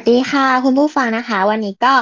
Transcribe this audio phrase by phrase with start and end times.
[0.00, 1.94] สวัสดีค่ะ คุณผู้ฟังนะคะ วันนี้ก็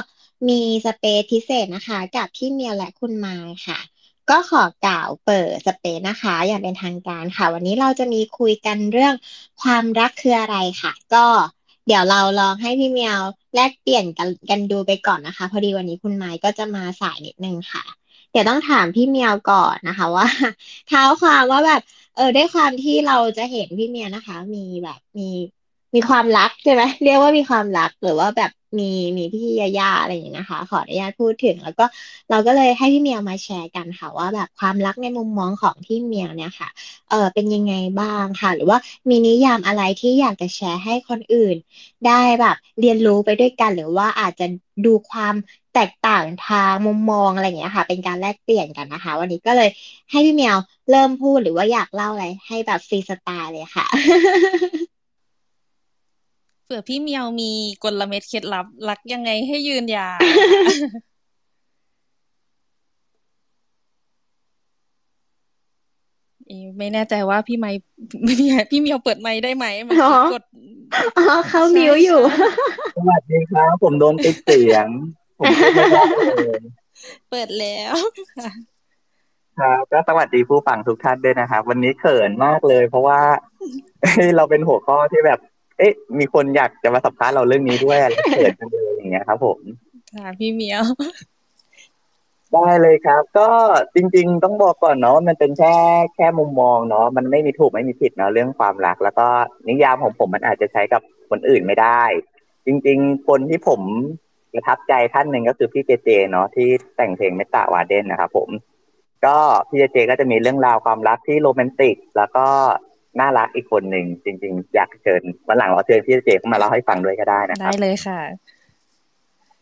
[0.49, 3.79] มีสเปซพิเศษนะคะ กับพี่เมียวและคุณมายค่ะ
[4.29, 9.13] ก็ขอกล่าวเปิดสเปซนะคะ อย่างเป็นทางการค่ะ วันนี้เราจะมีคุยกันเรื่อง
[9.61, 11.25] ความรักคืออะไรค่ะ ก็
[11.87, 13.21] เดี๋ยวเราลองให้พี่เมียว
[13.55, 17.83] แลกเปลี่ยนกันกันดูไปก่อนนะคะ พอดีวันนี้คุณไมายก็จะมาสายนิดนึงค่ะ
[18.31, 20.27] เดี๋ยวต้องถามพี่เมียวก่อนนะคะ ว่า
[20.87, 21.81] เท้าความว่าแบบ
[22.15, 25.29] เออด้วยความที่เราจะเห็นพี่เมียวนะคะ มีแบบมี
[25.95, 31.85] มีความรักใช่ไหมเรียกว่ามีความรักหรือว่าแบบมีมีพี่ยาย่าอะไรอย่างเงี้ยนะคะ ขออนุญาตพูดถึง แล้วก็
[32.29, 36.69] เราก็เลยให้พี่เมียวมาแชร์กันค่ะ ว่าแบบความรักในมุมมองของพี่เมียวเนี่ยค่ะ
[37.09, 38.77] เออเป็นยังไงบ้างค่ะ หรือว่า
[39.09, 41.55] มีนิยามอะไรที่อยากจะแชร์ให้คนอื่น
[42.07, 44.45] ได้แบบ เรียนรู้ไปด้วยกันหรือว่าอาจจะ
[44.85, 45.35] ดูความ
[45.73, 49.69] แตกต่างทางมุมมองอะไรอย่างเงี้ยค่ะ เป็นการแลกเปลี่ยนกันนะคะ วันนี้ก็เลย
[50.11, 50.57] ให้พี่เมียว
[50.89, 53.85] เริ่มพูดหรือว่าอยากเล่าอะไรให้แบบฟรีสไตล์เลยค่ะ
[56.69, 57.51] เผื่อพี่เมียวมี
[57.83, 60.19] กลเม็ดเคล็ดลับ รักยังไงให้ยืนยาว
[66.77, 67.71] ไม่แน่ใจว่าพี่ไม้
[68.27, 68.35] พี่
[68.71, 69.95] พี่เมียวเปิดไม้ได้ไหมมัน
[70.33, 70.43] กด
[71.17, 72.21] อ๋อเขามิวอยู่
[72.97, 74.87] สวัสดีครับ ผมโดนติดเสียง
[75.37, 75.45] ผม
[77.29, 77.93] เปิดแล้ว
[79.59, 83.19] ครับก็สวัสดีผู้ฟังทุกท่านด้วยนะครับ วันนี้เขินมากเลย เพราะว่า
[84.37, 85.39] เราเป็นหัวข้อที่แบบ
[85.79, 89.59] เอ๊ะ มีคนอยากจะมาสัมภาษณ์เราเรื่องนี้ด้วยอะไรเกิดกันเลยอย่างเงี้ยครับ ผม
[90.13, 90.83] ค่ะพี่เมียว
[92.53, 93.49] ได้เลยครับ ก็
[93.95, 95.75] จริง ๆ ต้องบอกก่อนเนาะมันเป็นแค่
[96.15, 99.27] แค่มุมมองเนาะมันไม่มีถูกไม่มีผิดเนาะเรื่องความรัก แล้วก็
[99.69, 102.03] นิยามของผมมันอาจจะใช้กับคนอื่นไม่ได้
[102.65, 103.81] จริง ๆ คนที่ผม
[104.53, 108.49] ประทับใจท่านหนึ่งก็คือพี่เจเจเนาะที่แต่งเพลงเมตตาวาเดนนะครับผม
[109.25, 109.37] ก็
[109.69, 112.47] พี่เจเจก็จะมีเรื่องราวความรักที่โรแมนติก แล้วก็
[113.19, 118.19] น่ารักอีกคนหนึ่งจริง ๆ อยากเชิญวันหลังเราเชิญพี่เจเข้ามาเล่าให้ฟังด้วยก็ได้นะครับ ได้เลยค่ะ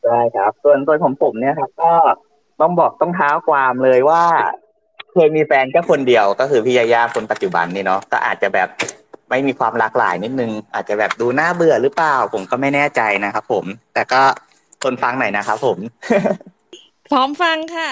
[0.05, 1.93] ได้ครับ ส่วนตัวผมผมเนี่ยครับ ก็
[2.61, 4.23] ต้องบอกต้องเท้าความเลยว่า
[5.13, 8.69] เคยมีแฟนแค่คนเดียวก็คือพี่ยาย่าคนปัจจุบันนี่เนาะก็อาจจะแบบ
[9.29, 14.21] ไม่มีความหลากหลายนิดนึง อาจจะแบบดูน่าเบื่อหรือเปล่า ผมก็ไม่แน่ใจนะครับผม แต่ก็
[14.83, 15.77] ทนฟังหน่อยนะครับผม
[17.09, 17.91] พร้อมฟังค่ะ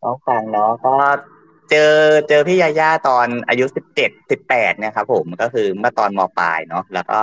[0.00, 0.94] พร้อมฟังเนาะก็
[1.70, 1.92] เจอ
[2.28, 7.18] เจอพี่ยาย่าตอนอายุสิบเจ็ดสิบแปดเนี่ยครับผมก็คือเมื่อตอนมปลายเนาะแล้วก็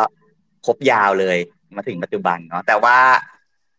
[0.66, 1.38] คบยาวเลย
[1.76, 2.98] มาถึงปัจจุบันเนาะแต่ว่า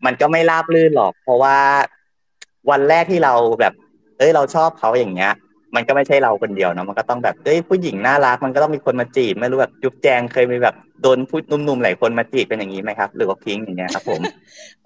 [0.05, 1.56] มันก็ไม่ราบรื่นหรอก เพราะว่า
[2.71, 3.75] วันแรกที่เราแบบ
[4.19, 5.32] เอ้ยเราชอบเขาอย่างเงี้ย
[5.76, 14.20] มันก็ไม่ใช่เราคนเดียวเนาะมันก็ต้องแบบเอ้ยผู้หญิงน่ารักมันก็ต้องมีคนมาจีบไม่รู้แบบจุ๊บแจงเคยมีแบบโดนผู้นุ่มๆหลายคนมาจีบเป็นอย่างนี้ไหมครับ หรือว่าพิงอย่างเงี้ยครับผม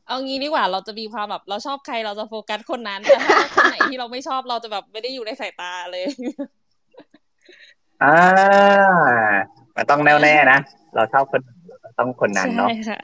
[0.07, 6.05] เอางี้ดีกว่าเราจะมีความแบบเราชอบใครเราจะโฟกัสคนนั้นแต่ถ้าคนไหนที่เราไม่ชอบเราจะแบบไม่ได้อยู่ในสายตาเลย
[8.05, 8.19] อ่า
[9.77, 10.59] มันต้องแน่วแน่นะ
[10.95, 11.41] เราชอบคน
[11.99, 12.99] ต้องคนนั้นเนาะใช่ค่ะ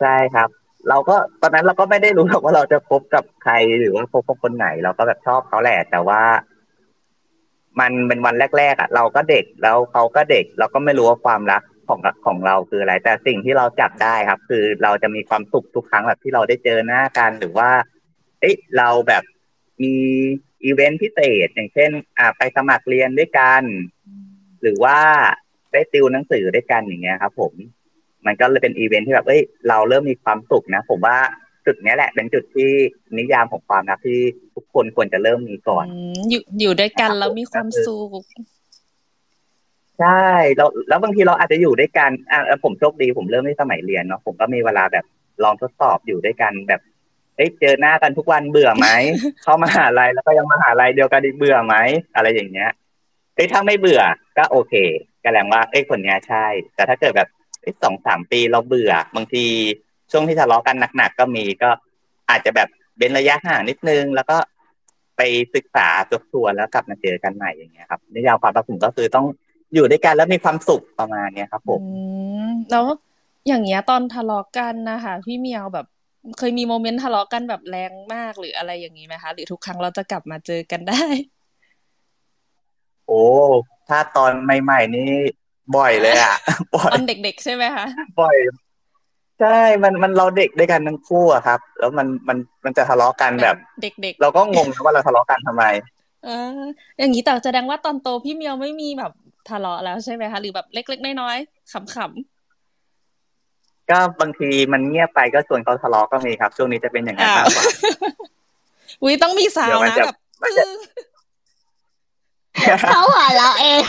[0.00, 0.48] ใช่ครับ
[0.88, 6.22] เราก็ตอนนั้นเราก็ไม่ได้รู้หรอกว่าเราจะพบกับใครหรือว่าพบกับคนไหน เราก็แบบชอบเขาแหละ แต่ว่า
[7.80, 17.70] มันเป็นวันแรกๆอะ เราก็เด็กแล้วเขาก็เด็ก เราก็ไม่รู้ว่าความรักของของเราคืออะไร แต่สิ่งที่เราจับได้ครับ คือเราจะมีความสุขทุกครั้งแบบที่เราได้เจอหน้ากันหรือว่า
[18.40, 19.22] เอ้ยเราแบบ
[19.82, 19.94] มี
[20.64, 23.62] อีเวนต์พิเศษอย่างเช่น อ่าไปสมัครเรียนด้วยกัน
[24.62, 24.98] หรือว่า
[25.72, 27.52] ได้ติวหนังสือด้วยกันอย่างเงี้ยครับ ผม
[28.28, 31.16] มันก็เลยเป็นอีเวนต์ที่แบบเอ้ยเราเริ่มมีความสุขนะ ผมว่า
[31.66, 32.70] จุดนี้แหละ เป็นจุดที่
[33.18, 34.20] นิยามของความรักที่
[34.54, 35.86] ทุกคนควรจะเริ่มมีก่อน
[36.30, 38.22] อยู่อยู่ด้วยกันแล้วมีความสุข
[40.00, 40.26] ใช่
[40.56, 45.04] แล้วแล้วบางทีเราอาจจะอยู่ด้วยกันอ่าผมโชคดีผมเริ่มในสมัยเรียนเนาะผมก็มีเวลาแบบ
[45.44, 46.80] ลองทดสอบอยู่ด้วยกันแบบ
[47.36, 48.88] เอ้เจอหน้ากันทุกวันเบื่อไหม
[49.42, 51.76] เข้ามาหาลัยแล้วก็ยังมาหาลัยเดียวกันอีกเบื่อไหม
[52.14, 52.70] อะไรอย่างเงี้ย
[53.34, 54.02] เอ้ถ้าไม่เบื่อ
[54.38, 54.74] ก็โอเค
[55.22, 57.28] ก็แปลว่าเอ้คนนี้ใช่ แต่ถ้าเกิดแบบ
[57.82, 59.44] สองสามปีเราเบื่อ บางที
[60.10, 61.70] ช่วงที่ทะเลาะกันหนักๆก็มีก็
[62.30, 62.68] อาจจะแบบ
[62.98, 64.36] เว้นระยะห่างนิดนึง แล้วก็
[65.16, 65.22] ไป
[65.54, 69.26] ศึกษาตัวตัวแล้วกลับมาเจอกันใหม่อย่างเงี้ยครับนิยามความรักผมก็คือต้อง
[69.74, 71.80] อยู่ด้วยกันแล้วมีความสุขประมาณเนี้ยครับผม
[72.70, 72.84] แล้ว
[73.48, 75.86] อย่างเงี้ยตอนทะเลาะกันนะคะพี่เมียวแบบ
[76.38, 81.04] เคยมีโมเมนต์ทะเลาะกันแบบแรงมากหรืออะไรอย่างนี้ไหมคะหรือทุกครั้งเราจะกลับมาเจอกันได้
[83.06, 83.22] โอ้
[83.88, 85.12] ถ้าตอนใหม่ๆนี่
[85.76, 86.36] บ่อยเลยอะ
[86.92, 87.86] ตอนเด็กๆใช่ไหมคะ
[88.20, 88.36] บ่อย
[89.40, 95.64] ใช่มันมันเราเด็กด้วยกันทั้งคู่อะครับ แล้วมันมันมันจะทะเลาะกันแบบ เด็ก ๆ เราก็งงว่าเราทะเลาะกันทำไม
[96.24, 96.60] เออ
[96.98, 99.12] อย่างนี้แต่แสดงว่าตอนโตพี่เมียวไม่มีแบบ
[99.50, 107.64] ทะเลาะแล้วใช่ไหมคะหรือแบบเล็ก ๆ น้อยๆขำๆก็บางทีมันเงียบไปก็ส่วนเขาทะเลาะก็มีครับ ช่วงนี้จะเป็นอย่างนั้นมากกว่า
[109.02, 110.16] อุ้ยต้องมีสาวนะแบบ
[112.88, 113.80] เขาหัวเราเอง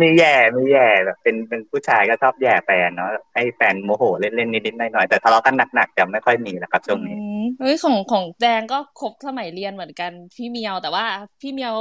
[0.00, 7.16] มีแย่มีแย่แบบเป็นเป็นผู้ชายก็ชอบแย่แฟนเนาะให้แฟนโมโหเล่นเล่นนิดๆหน่อยๆแต่ทะเลาะกันหนักๆจะไม่ค่อยมีแล้วครับช่วงนี้
[7.60, 11.04] เฮ้ยของของแจงก็ครบสมัยเรียนเหมือนกันพี่เมียวแต่ว่า
[11.40, 11.74] พี่เมียว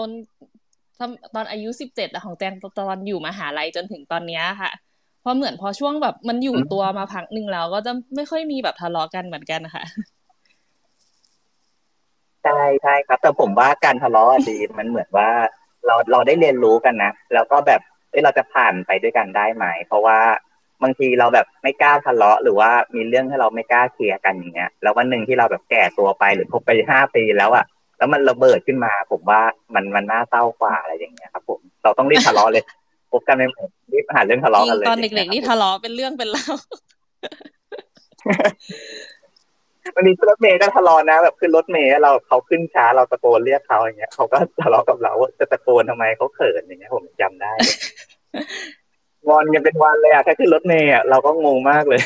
[1.36, 4.72] ตอนอายุสิบเจ็ดของแจงตอนอยู่มหาลัยจนถึงตอนเนี้ยค่ะ
[5.22, 9.84] เพราะเหมือนพอช่วงแบบมันอยู่ตัวมาพักหนึ่งแล้วก็จะไม่ค่อยมีแบบทะเลาะกันเหมือนกันค่ะ
[12.44, 15.30] ใช่ใช่ครับ แต่ผมว่าการทะเลาะดีมันเหมือนว่า
[15.86, 20.20] เราเราได้เรียนรู้กันนะแล้วก็แบบเอ้ยเราจะผ่านไปด้วยกันได้ไหมเพราะว่า
[20.84, 27.66] บางทีเราแบบไม่กล้าทะเลาะหรือว่ามีเรื่องให้เราไม่กล้าเคลียร์กันอย่างเงี้ยแล้ววันหนึ่งที่เราแบบแก่ตัวไปหรือคบไปห้าปีแล้วอะ
[27.98, 29.42] แล้วมันระเบิดขึ้นมา ผมว่า
[29.76, 32.64] มันมันน่าเศร้ากว่าอะไรอย่างเงี้ยครับ ผมเราต้องรีบทะเลาะเลย
[33.12, 36.48] พบกันไม่หมดรีบหาเรื่องทะเลาะกันเลยตอนเด็กๆนี่ทะเลาะเป็นเรื่องเป็นเล่า
[39.19, 39.19] วั
[40.02, 47.54] นนี้รถเมย์ก็ทะเลาะนะแบบขึ้นรถเมย์เราเขาขึ้นช้าเราตะโกนเรียกเขาอย่างเงี้ยเขาก็ทะเลาะกับเราว่าจะตะโกนทำไมเขาเขินอย่างเงี้ยผมจำได้
[49.28, 52.02] งอนกันเป็นวันเลยอะแค่ขึ้นรถเมล์อะเราก็งงมากเลย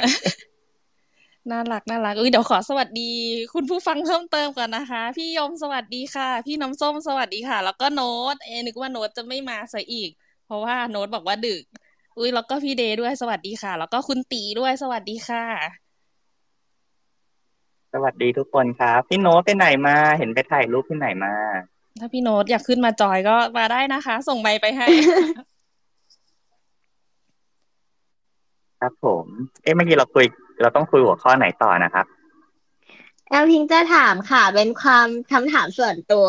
[1.52, 3.12] น่ารักน่ารักอุ้ยเดี๋ยวขอสวัสดี
[3.54, 10.10] คุณผู้ฟังเพิ่มเติมก่อนนะคะ พี่ยมสวัสดีค่ะ พี่น้ำส้มสวัสดีค่ะ แล้วก็โน้ตเอนึกว่าโน้ตจะไม่มาซะอีก
[10.46, 11.64] เพราะว่าโน้ตบอกว่าดึก
[12.18, 15.83] อุ้ยแล้วก็พี่เดย์ด้วยสวัสดีค่ะ แล้วก็คุณตีด้วยสวัสดีค่ะ
[17.94, 21.34] สวัสดีทุกคนครับ พี่โน้ตไปไหนมา เห็นไปถ่ายรูปที่ไหนมา
[22.00, 24.88] ถ้าพี่โน้ตอยากขึ้นมาจอยก็มาได้นะคะ ส่งใบไปให้
[28.82, 29.26] ครับผม
[29.64, 30.26] เอ๊ะเมื่อกี้เราคุย
[30.62, 32.06] เราต้องคุยหัวข้อไหนต่อนะครับ
[33.30, 36.28] แอลพิงจะถามค่ะ เป็นความคำถามส่วนตัว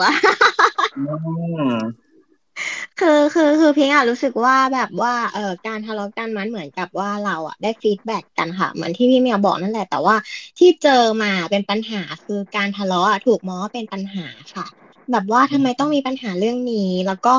[2.98, 10.16] คือคือคือพิงอะรู้สึกว่าแบบว่าเอ่อการทะเลาะกันมันเหมือนกับว่าเราอะได้ feedback กันค่ะเหมือนที่พี่เมียวบอกนั่นแหละแต่ว่า
[10.58, 14.66] ที่เจอมาเป็นปัญหาคือการทะเลาะถูกมองว่าเป็นปัญหาค่ะ
[15.12, 17.34] แบบว่าทำไมต้องมีปัญหาเรื่องนี้ แล้วก็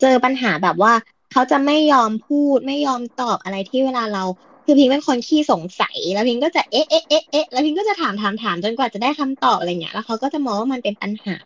[0.00, 0.92] เจอปัญหาแบบว่า
[1.32, 4.24] เขาจะไม่ยอมพูดไม่ยอมตอบอะไรที่เวลาเรา
[4.64, 11.36] คือพิงเป็นคนขี้สงสัย แล้วพิงก็จะเอ๊ะเอ๊ะเอ๊ะเอ๊ะแล้วพิงก็จะถามถามถามจนกว่าจะได้คำตอบอะไรเงี้ยแล้วเขาก็จะมองว่ามันเป็นปัญหา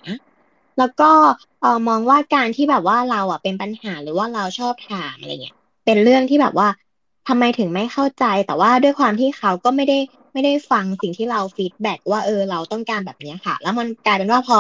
[0.78, 1.10] แล้วก็
[1.60, 6.68] เออมองว่าการที่แบบว่าเราอะเป็นปัญหาหรือว่าเราชอบถามอะไรเงี้ยเป็นเรื่องที่แบบว่า
[7.28, 9.98] ทำไมถึงไม่เข้าใจ แต่ว่าด้วยความที่เขาก็ไม่ได้
[10.32, 14.56] ไม่ได้ฟังสิ่งที่เราฟีดแบ็กว่าเออเราต้องการแบบนี้ค่ะ แล้วมันกลายเป็นว่าพอ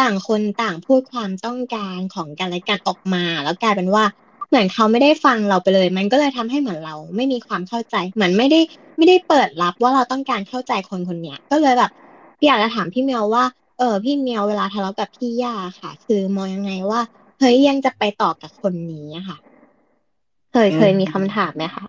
[0.00, 4.04] ต่างคนต่างพูดความต้องการของกันและกันออกมา แล้วกลายเป็นว่า
[4.48, 8.60] เหมือนเขาไม่ได้ฟังเราไปเลย มันก็เลยทำให้เหมือนเรา ไม่มีความเข้าใจเหมือนไม่ได้
[8.96, 11.90] ไม่ได้เปิดรับว่าเราต้องการเข้าใจคนคนเนี้ยก็เลยแบบ
[12.38, 13.44] พี่อยากจะถามพี่เมียวว่า
[13.78, 17.00] เออพี่เมียวเวลาทะเลาะกับพี่ย่าค่ะ คือมองยังไงว่า
[17.40, 19.38] เฮ้ยยังจะไปต่อกับคนนี้อะค่ะ
[20.52, 21.84] เคยเคยมีคำถามไหมคะ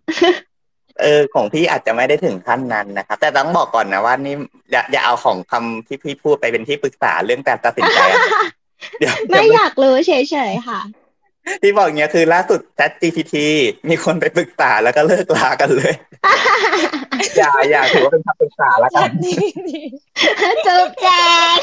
[1.01, 4.36] เออของพี่อาจจะไม่ได้ถึงขั้นนั้นนะครับ แต่ต้องบอกก่อนนะว่านี่
[4.71, 8.00] อย่าอย่าเอาของคำที่พี่พูดไปเป็นที่ปรึกษาเรื่องการตัดสินใจ
[9.29, 10.12] ไม่อยากรู้เฉ
[10.50, 10.79] ยๆค่ะ
[11.61, 13.35] ที่บอกเงี้ยคือล่าสุด Chat GPT
[13.89, 15.93] มีคนไปปรึกษาแล้วก็เลิกลากันเลย
[17.37, 19.09] อย่าอย่าถือว่าเป็นคำปรึกษาแล้วกัน
[20.65, 21.07] จุบแจ
[21.53, 21.57] ง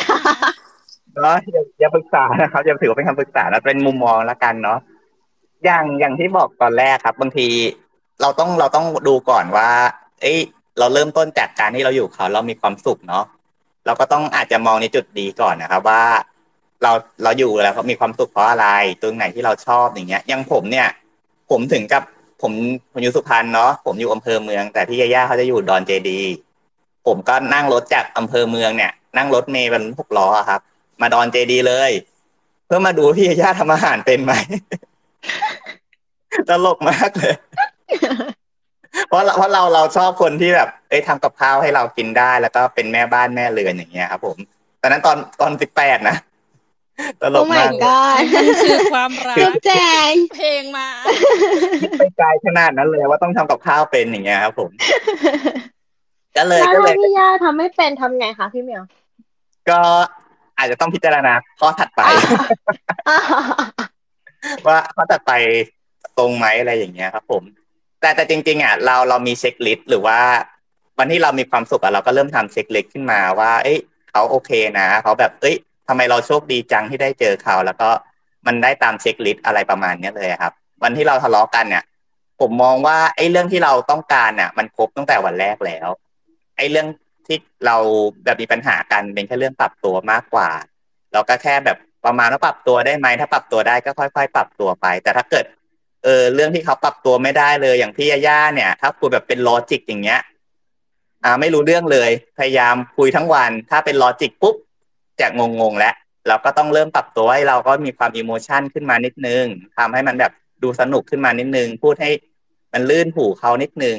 [1.16, 4.78] เนาะอย่าอย่าปรึกษานะครับอย่าถือว่าเป็นคำปรึกษาแล้วเป็นมุมมองแล้วกันเนาะ
[5.64, 7.48] อย่างอย่างที่บอกตอนแรกครับ บางที
[8.22, 9.68] เราต้องเราต้องดูก่อนว่า
[10.20, 10.38] เอ้ย
[10.78, 13.24] เราเริ่มต้นจากการที่เราอยู่เขาเรามีความสุขเนาะ
[13.86, 16.02] เราก็ต้องอาจจะมองในจุดดีก่อนนะครับว่า
[16.82, 18.66] เราเราอยู่แล้วเขามีความสุขเพราะอะไร
[19.02, 20.88] ตรงไหนที่เราชอบอย่างเงี้ยย่างผมเนี่ย
[21.50, 22.02] ผมถึงกับ
[22.42, 22.52] ผม
[22.92, 26.20] ผมอยู่สุพรรณเนาะผมอยู่อำเภอเมือง แต่พี่ย่าเขาจะอยู่ดอนเจดี
[27.06, 30.60] ผมก็นั่งรถจากอำเภอเมืองเนี่ย นั่งรถเมย์เป็นหกล้อครับ
[31.00, 31.90] มาดอนเจดีเลย
[32.66, 34.32] เพื่อมาดูพี่ยาย่าทำอาหารเป็นไหม
[36.48, 37.34] ตลกมากเลย
[39.08, 44.36] เพราะเพราะเราเราชอบคนที่แบบเอ้ยทำกับข้าวให้เรากินได้ แล้วก็เป็นแม่บ้านแม่เรือนอย่างเงี้ยครับ ผม
[44.80, 46.16] ตอนนั้นตอนตอนสิบแปดนะ
[47.22, 47.70] ตลกมาก
[48.34, 49.70] มันคือความรักแจ
[50.12, 50.88] งเพลงมา
[51.99, 54.70] ไปไกลขนาดนั้นเลยว่าต้องทำกับข้าวเป็นอย่างเงี้ยครับผม
[56.37, 58.84] ก็เลยก็เลยพี่ย่าทำไม่เป็นทำไงคะพี่เมียว
[59.70, 59.80] ก็
[60.58, 62.00] อาจจะต้องพิจารณาข้อถัดไป
[64.66, 65.32] ว่าข้อถัดไป
[66.18, 67.42] ตรงไหมอะไรอย่างเงี้ยครับ ผม
[68.00, 70.18] แต่แต่จริง ๆอะเราเรามี checklist หรือว่า
[70.99, 73.78] วันที่เรามีความสุขอะเราก็เริ่มทำ checklist ขึ้นมาว่า เอ้ย
[74.11, 75.56] เขาโอเคนะเขาแบบเอ้ย
[75.88, 77.90] ทำไมเราโชคดีจังที่ได้เจอเขา แล้วก็
[78.46, 81.84] มันได้ตาม checklist อะไรประมาณนี้เลยครับ วันที่เราทะเลาะกันเนี่ย
[82.40, 85.88] ผมมองว่าไอ้เรื่องที่เราต้องการเนี่ยมันครบตั้งแต่วันแรกแล้ว
[86.56, 86.86] ไอ้เรื่อง
[87.26, 87.36] ที่
[87.66, 87.76] เรา
[88.24, 90.48] แบบมีปัญหากันเป็นแค่เรื่องปรับตัวมากกว่า
[91.12, 95.44] เราก็แค่แบบประมาณว่าปรับตัวได้ไหมถ้าปรับตัวได้ก็ค่อย ๆ ปรับตัวไป แต่ถ้าเกิด
[96.04, 100.20] เออเรื่องที่เขาปรับตัวไม่ได้เลยอย่างพี่ย่าเนี่ย ถ้าคุยแบบเป็น logic อย่างเงี้ย
[101.24, 104.56] อ่าไม่รู้เรื่องเลย พยายามคุยทั้งวัน ถ้าเป็น logic ปุ๊บ
[105.21, 105.95] จะงงๆแล้ว
[106.28, 109.45] เราก็ต้องเริ่มปรับตัวให้เราก็มีความ emotion ขึ้นมานิดนึง
[109.78, 112.11] ทำให้มันแบบดูสนุกขึ้นมานิดนึง พูดให้
[112.73, 113.97] มันลื่นหูเขานิดนึง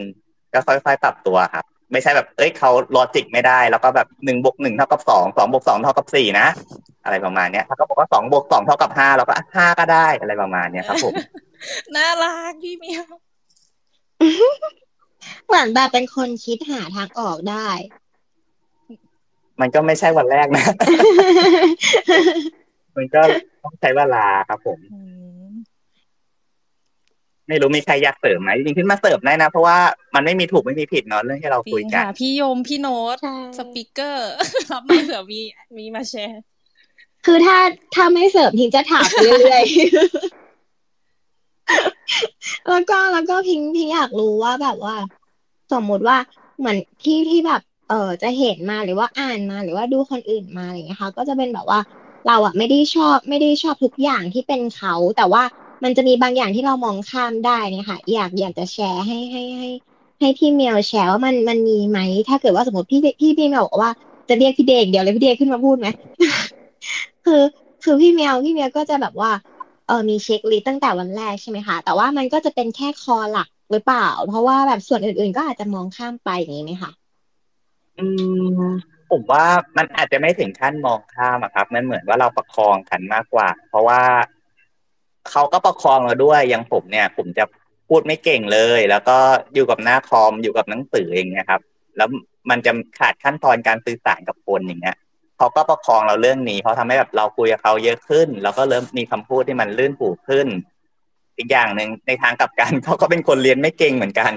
[0.53, 6.47] ก็ค่อยๆปรับตัวครับไม่ใช่แบบเอ้ยเขาลอจิกไม่ได้ แล้วก็แบบหนึ่งบวกหนึ่งเท่ากับสองสองบวกสองเท่ากับสี่นะ
[7.03, 11.13] อะไรประมาณเนี้ยถ้าเขาบอกว่าสองบวกสองเท่ากับห้าเราก็ห้าก็ได้อะไรประมาณเนี้ยครับผม
[11.95, 13.05] น่ารักพี่เมียว
[15.47, 17.67] เหมือนแบบเป็นคนคิดหาทางออกได้
[19.61, 20.65] มันก็ไม่ใช่วันแรกนะ
[22.95, 23.21] มันก็
[23.63, 24.99] ต้องใช้เวลาครับผมอื
[25.49, 25.51] ม
[27.47, 29.77] ไม่รู้มีใครอยากเสริมไหมจริงๆขึ้นมาเสริมได้นะ เพราะว่า
[30.15, 34.31] มันไม่มีถูกไม่มีผิดเนาะเรื่องที่เราจคุริยงกันค่ะพี่ยมพี่โน้ตใช่สปีกเกอร์
[34.71, 35.39] รับมาเผื่อมี
[35.77, 36.41] มีมาแชร์
[37.25, 37.57] คือถ้า
[37.95, 39.73] ถ้าไม่เสริมพิงจะถามไปเรื่อยๆ
[42.69, 44.95] แล้วก็แล้วก็พิงพิงอยากรู้ว่าแบบว่า
[45.73, 46.17] สมมุติว่า
[46.59, 51.79] เหมือนที่ที่แบบเออจะเห็นมาหรือว่าอ่านมาหรือว่าดูคนอื่นมาอะไรอย่างเงี้ยค่ะ ก็จะเป็นแบบว่า
[52.27, 55.43] เราอะไม่ได้ชอบไม่ได้ชอบทุกอย่างที่เป็นเขา แต่ว่า
[55.83, 59.67] มันจะมีบางอย่างที่เรามองข้ามได้นี่ค่ะอยากอยากจะแชร์ให้ให้ให้
[60.19, 63.91] ให้พี่เมียวแชร์ว่ามันมันมีไหมถ้าเกิดว่าสมมติพี่พี่พี่เมียวบอกว่า
[64.29, 65.87] จะเรียกพี่เดงเดี๋ยวเลยพี่เดงขึ้นมาพูดไหม
[67.25, 67.41] คือ
[67.83, 69.31] คือพี่เมียวพี่เมียวก็จะแบบว่า
[69.85, 76.91] เออมีเช็คลิสต์ตั้งแต่วันแรกใช่ไหมคะแต่ว่ามันก็จะเป็นแค่คอหลักหรือเปล่า เพราะว่าแบบส่วนอื่นๆ ก็อาจจะมองข้ามไปอย่างนี้ไหมคะ
[77.99, 78.05] อื
[78.67, 78.71] ม
[79.11, 79.45] ผมว่า
[79.77, 84.01] มันอาจจะไม่ถึงขั้นมองข้ามอะครับ มันเหมือนว่าเราประคองกันมากกว่า เพราะว่า
[85.31, 87.43] เขาก็ประคองเราด้วยอย่างผมเนี่ย ผมจะ
[87.89, 89.17] พูดไม่เก่งเลย แล้วก็
[89.53, 91.61] อยู่กับหน้าคอมอยู่กับหนังสืออย่างเงี้ยครับ
[91.97, 92.09] แล้ว
[92.49, 94.97] มันจะขาดขั้นตอนการสื่อสารกับคนอย่างเงี้ย
[95.37, 100.47] เขาก็ประคองเราเรื่องนี้เพราะทำให้แบบเราคุยกับเขาเยอะขึ้น แล้วก็เริ่มมีคำพูดที่มันลื่นหูขึ้น
[101.37, 104.31] อีกอย่างหนึ่งในทางกลับกันเขาก็เป็นคนเรียนไม่เก่งเหมือนกัน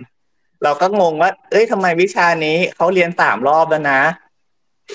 [0.64, 4.00] เราก็งงว่า เอ้ยทำไมวิชานี้เขาเรียนสามรอบแล้วนะ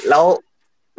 [0.09, 0.23] แล้ว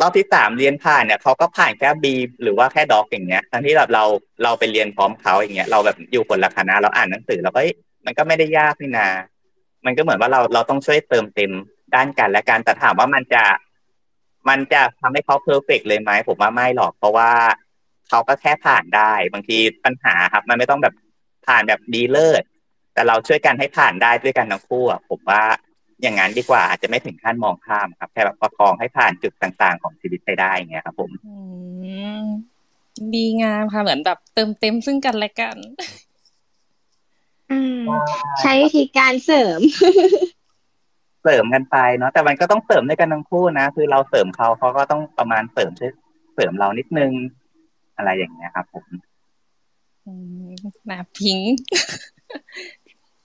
[0.00, 4.04] รอบที่สามเรียนผ่านเนี่ยเขาก็ผ่านแค่บีหรือว่าแค่ด็อกอย่างเงี้ยทั้งที่แบบเรา
[4.45, 7.61] เราไปเรียนพร้อมเขาอย่างเงี้ยเราแบบอยู่คนละคณะเราอ่านหนังสือเราก็
[8.07, 9.09] มันก็ไม่ได้ยากนี่นา
[9.85, 11.52] มันก็เหมือนว่าเราเราต้องช่วยเติมเต็ม
[11.95, 13.45] ด้านกันและกันแต่ถามว่ามันจะ
[14.49, 17.31] มันจะทำให้เขาเพอร์เฟกเลยไหมผมว่าไม่หรอก เพราะว่า
[18.09, 20.95] เขาก็แค่ผ่านได้ บางทีปัญหาครับ มันไม่ต้องแบบ
[21.47, 22.42] ผ่านแบบดีเลิศ
[22.94, 25.42] แต่เราช่วยกันให้ผ่านได้ด้วยกันทั้งคู่อะผมว่า
[26.02, 31.37] อย่างนั้นดีกว่าอาจจะไม่ถึงขั้นมองข้ามครับ แค่แบบประคองให้ผ่านจุดต่างๆ ของชีวิตไปได้อย่างเงี้ยครับผมอื
[32.20, 32.22] ม
[33.14, 35.56] ดีงามค่ะเหมือนแบบเติมเต็มซึ่งกันและกัน
[37.50, 37.84] อืม
[38.40, 39.61] ใช้วิธีการเสริม
[41.22, 45.92] เสริมกันไปเนาะแต่มันก็ต้องเสริมด้วยกันทั้งคู่นะคือเราเสริมเขาเขาก็ต้องประมาณเสริมช่วย
[46.34, 47.12] เสริมเรานิดนึง
[47.96, 48.87] อะไรอย่างเงี้ยครับ ผม
[50.06, 50.12] อื
[50.49, 50.50] ม
[50.90, 51.54] นะพิงค์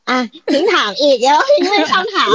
[0.09, 0.19] อะ
[0.51, 2.29] พิงถามอีกแล้วพิงไม่คำถาม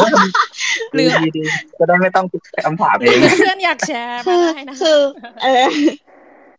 [0.92, 4.98] หรือดีดีๆจะได้ไม่ต้องคิดคำถามเองเพื่อนอยากแชร์มาคือได้นะคือ
[5.42, 5.66] เออ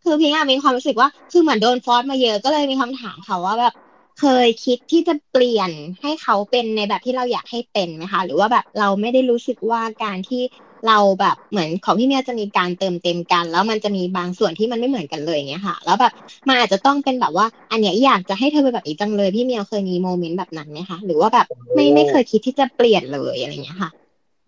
[0.04, 3.74] คือพิงอะมีความรู้สึกว่า คือเหมือนโดนฟอร์สมาเยอะก็เลยมีคำถามค่ะว่าแบบ
[4.20, 10.42] เคยคิดที่จะเปลี่ยนให้เขาเป็นในแบบที่เราอยากให้เป็นไหมคะ หรือว่าแบบเราไม่ได้รู้สึกว่าการที่
[10.88, 16.14] เราแบบเหมือนของพี่เมียจะมีการเติมเต็มกัน แล้วมันจะมีบางส่วนที่มันไม่เหมือนกันเลยอย่างเงี้ยค่ะ แล้วแบบ
[16.48, 23.92] มันอาจจะต้องเป็นแบบว่า อันเนี้ยอยากจะให้เธอเป็นแบบนี้จังเลยพี่เมียเคยมีโมเมนต์แบบนั้นไหมคะหรือว่าแบบไม่ไม่เคยคิดที่จะเปลี่ยนเลยอะไรอย่างเงี้ยค่ะ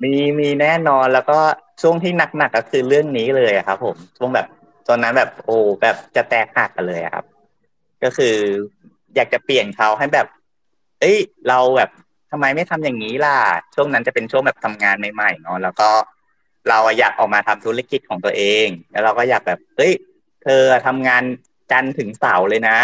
[0.03, 1.37] มีมีแน่นอนแล้วก็
[1.81, 4.47] ช่วงที่หนักๆก็คือเรื่องนี้เลยอะครับ ผมช่วงแบบ
[4.87, 7.25] ตอนนั้นแบบโอ้แบบจะแตกหักกันเลยอะครับ
[8.03, 8.35] ก็คือ
[9.15, 10.27] อยากจะเปลี่ยนเขาให้แบบ
[11.01, 11.89] เอ้ย เราแบบ
[12.31, 13.35] ทำไมไม่ทำอย่างนี้ล่ะ
[13.75, 15.89] ช่วงนั้นจะเป็นช่วงแบบทำงานใหม่ๆเนาะแล้วก็
[16.69, 19.93] เราอะอยากออกมาทำธุรกิจของตัวเอง แล้วเราก็อยากแบบเฮ้ย
[20.43, 21.23] เธอทำงาน
[21.71, 22.77] จันทร์ถึงเสาร์เลยนะ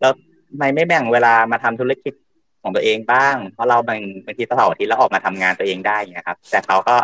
[0.00, 0.12] แล้ว
[0.48, 2.14] ทำไมไม่แบ่งเวลามาทำธุรกิจ
[2.62, 6.96] ของตัวเองบ้าง เพราะเราบางบางทีเสาร์อาทิตย์เราออกมาทำงานตัวเองได้อย่างเงี้ยครับ แต่เขาก็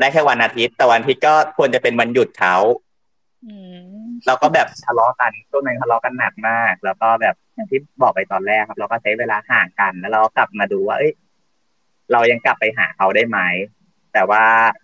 [0.00, 2.56] ได้แค่วันอาทิตย์แต่วันอาทิตย์ก็ควรจะเป็นวันหยุดเขา
[3.46, 3.54] อื
[4.04, 11.12] มเราก็แบบทะเลาะกันช่วงนั้นทะเลาะกันหนักมาก แล้วก็แบบอย่างที่บอกไปตอนแรกครับ เราก็ใช้เวลาห่างกัน แล้วเราก็กลับมาดูว่าเอ้ย
[12.12, 13.38] เรายังกลับไปหาเขาได้ไหม
[14.12, 14.44] แต่ว่า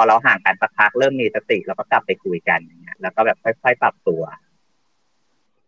[0.00, 4.22] อเราห่างกันสักพักเริ่มมีสติเราก็กลับไปคุยกันอย่างเงี้ยแล้วก็แบบค่อยๆปรับตัว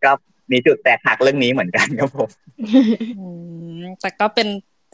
[0.03, 0.11] ก็
[0.51, 2.29] มีจุดแตกหักเรื่องนี้เหมือนกันครับผม
[3.19, 3.27] อื
[3.81, 4.47] มแต่ก็เป็น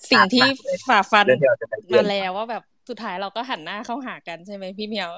[0.10, 0.48] สิ่งที่
[0.88, 5.10] ฝ่าฟันเรื่องที่เราจะไปเปลี่มายนแล้วว่าแบบสุดท้ายเราก็หันหน้าเข้าหากันใช่ไหมพี่เมียว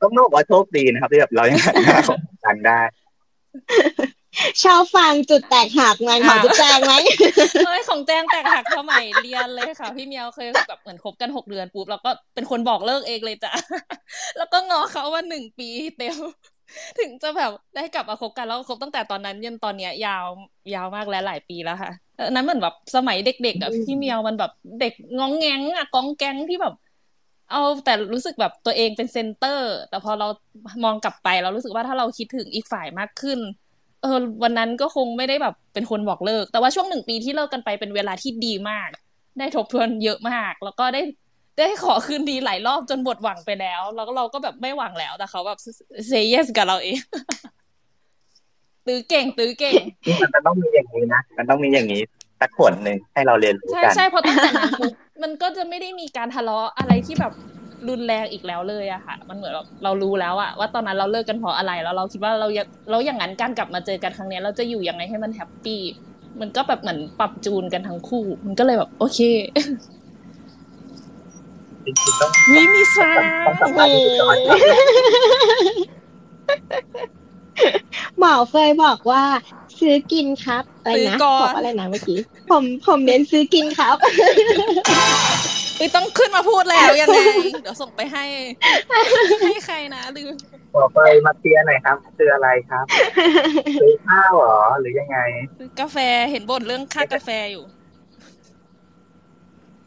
[0.00, 2.80] ต้องบอกว่าโชคดีนะครับที่แบบเรายังหันหน้าของกันได้
[4.62, 6.94] ชอบฟังจุดแตกหักงานของจุดแจงไหม
[7.66, 13.52] เอ้ยของแจงแตกหักสมัยเรียนเลยค่ะ พี่เมียวเคยแบบเหมือนคบกันหกเดือนปุ๊บแล้วก็เป็นคนบอกเลิกเองเลยจ้ะ
[14.38, 16.16] แล้วก็ง้อเขาว่าหนึ่งปีเต็ม
[16.98, 20.24] ถึงจะแบบได้กลับมาคบกันแล้วคบตั้งแต่ตอนนั้นยันตอนเนี้ย ยาว
[20.74, 21.90] ยาวมากและหลายปีแล้วค่ะ
[22.26, 26.74] อันนั้นเหมือนแบบสมัยเด็กๆอะพี่เมียวมันแบบเด็กงองแงงอะกองแกงที่แบบ
[27.50, 30.26] เอาแต่รู้สึกแบบตัวเองเป็น center แต่พอเรา
[30.84, 33.38] มองกลับไปเรารู้สึกว่าถ้าเราคิดถึงอีกฝ่ายมากขึ้น
[34.04, 38.88] เเออวันนั้นก็คงไม่ได้แบบเป็นคนบอกเลิก แต่ว่าช่วงหนึ่งปีที่เลิกกันไปเป็นเวลาที่ดีมาก
[39.38, 41.02] ได้ทบทวนเยอะมาก แล้วก็ได้
[41.58, 45.58] ได้ขอคืนดีหลายรอบจนหมดหวังไปแล้ว แล้วเราก็แบบไม่หวังแล้วแต่เขาแบบ
[46.08, 46.98] เซเยสกับเราเอง
[48.86, 49.82] ตื้อเก่ง ตื้อเก่ง
[50.34, 52.02] มันต้องมีอย่างนี้นะมันต้องมีอย่างนี้
[52.40, 54.92] สักผลหนึ่งให้เราเรียนรู้ใช่กันใช่เพราะตั้งแต่นั้นปุ๊บ
[55.22, 57.32] มันก็จะไม่ได้มีการทะเลาะอะไรที่แบบ
[57.88, 65.80] รุนแรงอีกแล้วเลยอะค่ะ มันเหมือนแบบเรารู้แล้วอะว่าตอนนั้นเราเลิกกันเพราะอะไรแล้วเราคิดว่าเราอยากเราอย่างนั้นการกลับมาเจอกันครั้งเนี้ยเราจะอยู่ยังไงให้มันแฮปปี้
[66.40, 69.20] มันก็แบบเหมือนปรับจูนกันทั้งคู่ มันก็เลยแบบ โอเค
[71.84, 73.10] จริงๆต้องวิมีซา
[73.44, 73.86] ต้องสั
[77.60, 79.24] มภาษณ์พิธีกรก่อนหมอเฟยบอกว่า
[79.80, 82.18] ซื้อกินครับอะไรซื้อนะก่อบอนกอะไรนะเมื่อกี้
[82.50, 83.96] ผมผมเน้นซื้อกินครับ
[85.78, 87.18] ไม่ต้องขึ้นมาพูดแล้วยังไง
[87.62, 88.24] เดี๋ยวส่งไปให้
[89.42, 90.32] ให้ใครนะลืม
[90.74, 92.84] ขอไปมาเคลียร์หน่อยครับคืออะไรครับ
[93.80, 95.18] ซื้อข้าวเหรอหรือยังไง
[95.58, 95.96] ซื้อกาแฟ
[96.30, 97.64] เห็นบ่นเรื่องค่ากาแฟอยู่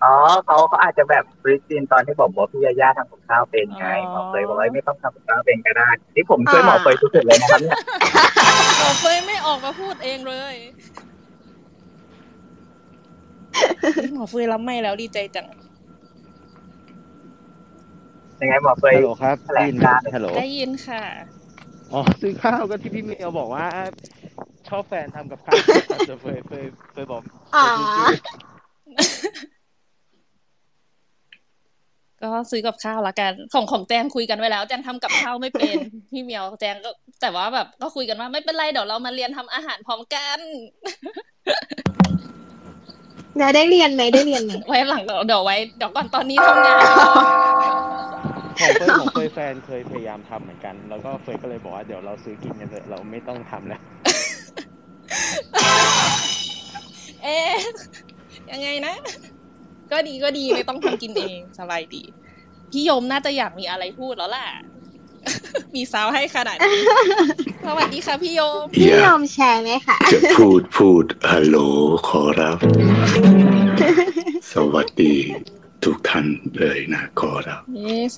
[0.03, 0.13] อ๋อ
[0.45, 7.77] เขาเขาอาจจะแบบฟรีซีนตอนที่ผมบอกพี่ยาย่าทำกับข้าวเป็นไงอ๋อหมอเฟยบอกว่าไม่ต้องทำกับข้าวเป็นก็ได้ที่ผมช่วยหมอเฟยทุกสุดเลยนะครับเนี่ย
[8.77, 10.55] หมอเฟยไม่ออกมาพูดเองเลย
[14.13, 15.47] หมอเฟยรับไม่แล้วดีใจจัง
[18.41, 21.03] ยังไงหมอเฟยฮัลโหลครับแถลได้งยินการณ์ฮัลโหลได้ยินค่ะ
[21.93, 23.65] อ๋อซื้อข้าวก็ที่พี่เมียวบอกว่า
[24.67, 25.57] ชอบแฟนทำกับข้าว
[26.09, 27.21] จะเฟยเฟยเฟยบอก
[27.55, 27.65] อ๋อ
[32.23, 35.75] ก็ซื้อกับข้าวละกันของของแจงคุยกันไว้แล้วแจงทำกับข้าวไม่เป็น
[36.11, 36.89] พี่เหมียวแจงก็
[37.21, 40.39] แต่ว่าแบบ ก็คุยกันว่าไม่เป็นไรเดี๋ยวเรามาเรียนทำอาหารพร้อมกัน
[43.35, 46.77] เดี๋ยวได้เรียนไหมได้เรียนไหมไว้หลังเดี๋ยวเดี๋ยวไว้เดี๋ยวก่อนตอนนี้ทำงาน
[48.59, 53.81] ของเฟยของเฟยแฟนเคยพยายามทำเหมือนกัน แล้วก็เฟยก็เลยบอกว่าเดี๋ยวเราซื้อกินกันเถอะเราไม่ต้องทำแล้ว
[57.23, 57.53] เอ๊ะ
[58.51, 58.93] ยังไงนะ
[59.91, 62.03] ก็ดีก็ดีไม่ต้องทำกินเองสบายดี
[62.71, 64.47] พี่ยมน่าจะอยากมีอะไรพูดแล้วล่ะ
[65.75, 66.81] มีสาวให้ขนาดนี้
[67.65, 71.57] สวัสดีค่ะพี่ยม พี่อยยากอมแชร์ไหมคะจะพูดพูดฮัลโหล
[72.09, 72.57] ขอรับ
[74.53, 75.15] สวัสดี
[75.83, 76.25] ทุกท่าน
[76.57, 78.13] เลยนะขอรับ yes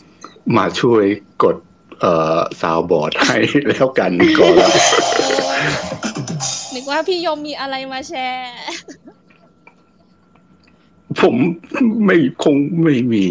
[0.57, 1.03] มาช่วย
[1.43, 1.57] กด
[2.01, 4.71] เอ่อซาวบอร์ดให้แล้วกันขอรับ
[6.73, 8.53] นึกว่าพี่ยมมีอะไรมาแชร์
[11.17, 11.35] ผม
[12.05, 13.25] ไม่คงไม่มี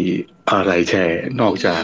[0.49, 1.83] อะไรแชร์นอกจาก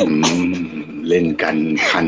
[0.00, 0.06] อื
[0.48, 0.52] ม
[1.08, 1.56] เล่นกัน
[1.88, 2.04] คัน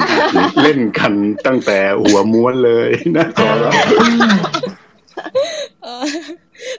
[0.62, 1.12] เล่นกัน
[1.46, 3.74] ตั้งแต่หัวม้วนเลยนะขอรับ
[5.83, 6.07] เออ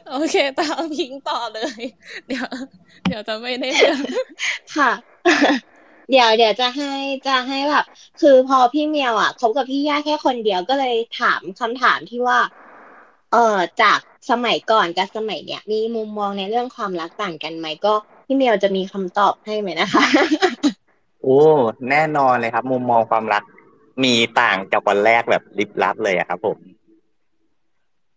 [0.09, 1.81] โอเคตามพิงต่อเลย
[2.27, 2.47] เดี๋ยว
[3.07, 3.99] เดี๋ยวจะไม่ได้เรื่อง
[4.75, 4.91] ค่ะ
[6.11, 6.93] เดี๋ยวเดี๋ยวจะให้
[7.27, 7.85] จะให้แบบ
[8.21, 12.39] คือพอพี่เมียวอะคบกับพี่ย่าแค่คนเดียวก็เลยถามคำถามที่ว่า
[13.31, 17.93] เอ่อจากสมัยก่อนกับสมัยเนี้ยมีมุมมองในเรื่องความรักต่างกันไหมก็
[18.25, 20.05] พี่เมียวจะมีคำตอบให้ไหมนะคะ
[21.21, 21.39] โอ้
[21.89, 23.43] แน่นอนเลยครับ มุมมองความรัก
[24.03, 26.57] มีต่างจากวันแรกแบบลิบลับเลยอะครับ ผม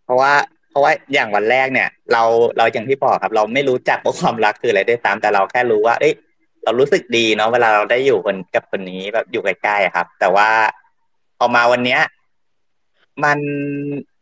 [0.05, 0.33] เพราะว่า
[0.71, 2.23] เพราะว่าอย่างวันแรกเนี่ย เรา
[2.59, 6.15] เราอย่างที่บอกครับ เราไม่รู้จักว่าความรักคืออะไรได้วยซ้ำแต่เราแค่รู้ว่า เอ้ย
[6.65, 10.49] เรารู้สึกดีเนาะเวลาเราได้อยู่คนกับคนนี้แบบอยู่ใกล้ๆครับ แต่ว่า
[11.39, 12.01] พอมาวันเนี้ย
[13.25, 13.39] มัน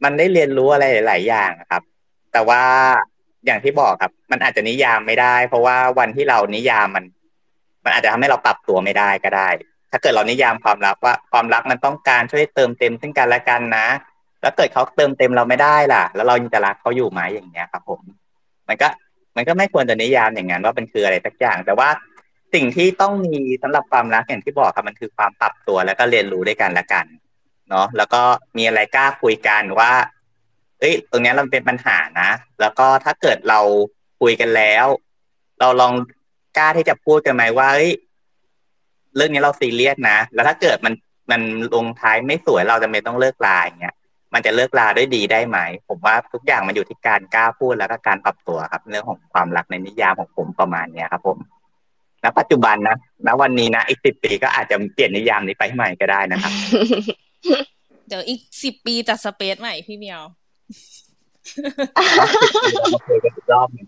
[0.05, 1.83] มันได้เรียนรู้อะไรหลาย ๆ อย่างอะครับ
[2.33, 2.63] แต่ว่า
[3.47, 7.05] อย่างที่บอกครับ มันอาจจะนิยามไม่ได้ เพราะว่าวันที่เรานิยามมัน
[7.85, 9.49] มันอาจจะทำให้เราปรับตัวไม่ได้ก็ได้
[9.91, 13.87] ถ้าเกิดเรานิยามความรักว่าความรักมันต้องการช่วยเติมเต็มซึ่งกันและกันนะ
[14.43, 18.01] แล้วเกิดเขาเติมเต็มเราไม่ได้ล่ะ แล้วเรายังจะรักเขาอยู่ไหมอย่างเงี้ยครับ ผม
[18.69, 18.89] มันก็
[19.37, 21.89] มันก็ไม่ควรจะนิยามอย่างนั้นว่าเป็นคืออะไรสักอย่าง แต่ว่า
[22.55, 27.05] สิ่งที่ต้องมีสำหรับความรักอย่างที่บอกครับมันคือความปรับตัวแล้วก็เรียนรู้ด้วยกันและกัน
[27.71, 28.23] เนาะแล้วก็
[28.57, 29.93] มีอะไรกล้าคุยกันว่า
[30.81, 33.61] เอ้ยตรงนี้ยเราเป็นปัญหานะ แล้วก็ถ้าเกิดเรา
[34.21, 34.87] คุยกันแล้ว
[35.61, 35.95] เราลอง
[36.59, 37.93] กล้าที่จะพูดกันไหมว่าเอ้ย
[39.17, 40.95] เรื่องนี้เราซีเรียสนะ แล้วถ้าเกิดมัน
[41.31, 41.41] มัน
[41.75, 43.95] ลงท้ายไม่สวยเราจะไม่ต้องเลิกลาอย่างเงี้ย
[44.35, 51.39] มันจะเลิกลาด้วยดีได้ไหม ผมว่าทุกอย่างมันอยู่ที่การกล้าพูดแล้วก็การปรับตัวครับ เรื่องของความรักในนิยามของผมประมาณเนี้ยครับ ผม
[52.25, 56.53] ณปัจจุบันนะณวันนี้นะอีกสิบปีก็อาจจะเปลี่ยนนิยามนี้ไปใหม่ก็ได้นะครับ
[58.09, 60.23] เดี๋ยวอีกสิบปีจัดสเปซใหม่พี่เมียว
[62.95, 63.87] มาคุยกันอีกรอบหนึ่ง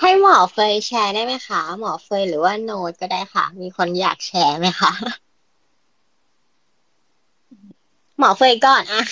[0.00, 4.92] ให้หมอเฟยแชร์ได้ไหมคะ หมอเฟยหรือว่าโน้ตก็ได้ค่ะ มีคนอยากแชร์ไหมคะ
[8.18, 9.02] หมอเฟยก่อนอะ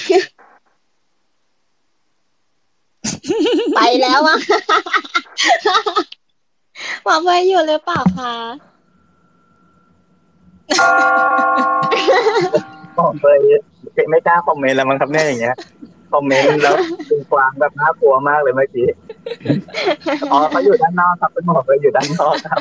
[3.74, 4.38] ไปแล้วอะ
[7.04, 8.34] หมอเฟยอยู่หรือเปล่าคะ
[12.98, 13.26] ผมเค
[14.04, 15.56] ยไม่กล้าคอมเมนต์แล้วมั้งครับเนี่ยอย่างเงี้ย
[16.12, 16.76] คอมเมนต์แล้ว
[17.06, 18.88] เป็นกวางแบบน่ากลัวมากเลยเมื่อกี้
[20.32, 22.60] อ๋อเขาอยู่ด้านนอกครับเป็นหมอเขาอยู่ด้านนอกครับ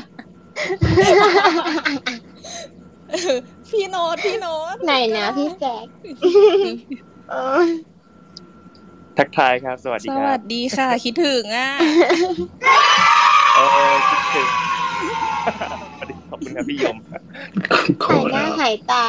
[3.69, 5.87] พี่โน้ตพี่โน้ตไหนนะพี่แจ๊ค
[7.29, 7.63] เออ
[9.17, 11.71] ทักทายครับ สวัสดีสครัวับสดีค่ะ คิดถึงอะ
[13.55, 14.49] เออคิดถึง
[15.95, 16.97] สวัสดีข อบคุณครับพี่ยม
[18.03, 19.03] ขอหายหน้ารับหายตา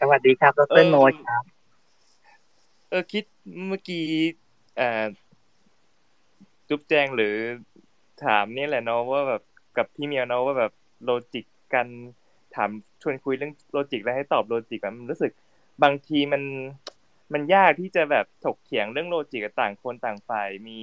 [0.00, 1.44] สวัสดีครับดรโน้ตครับ
[2.90, 3.24] เออคิด
[3.68, 4.04] เมื่อกี้
[4.80, 5.06] อ่า
[6.68, 7.34] จุ๊บแจงหรือ
[8.24, 9.42] ถามนี่แหละเนาะว่าแบบ
[9.76, 10.72] กับพี่เมียวเนาะว่าแบบ
[11.04, 11.86] logic กัน
[12.54, 12.70] ถาม
[13.02, 15.32] ชวนคุยเรื่อง logic แล้วให้ตอบ logic อะมันรู้สึก
[15.82, 16.42] บางทีมัน
[17.32, 20.80] มันยากที่จะแบบถกเถียงเรื่อง logic กับต่างคนต่างฝ่ายมี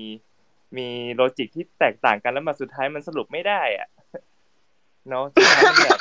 [0.78, 3.88] มี logic ที่แตกต่างกันแล้วมาสุดท้ายมันสรุปไม่ได้อะ
[5.10, 6.00] เนาะสุดท้ายมันแบบ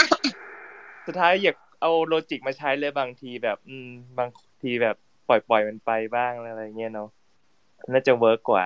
[1.06, 4.28] สุดท้ายอยากเอา logic มาใช้เลยบางทีแบบ อืม บาง
[4.62, 4.96] ทีแบบ
[5.28, 7.08] ปล่อยปล่อยมันไปบ้างอะไรเงี้ยเนาะ
[7.92, 8.64] น่าจะ work กว่า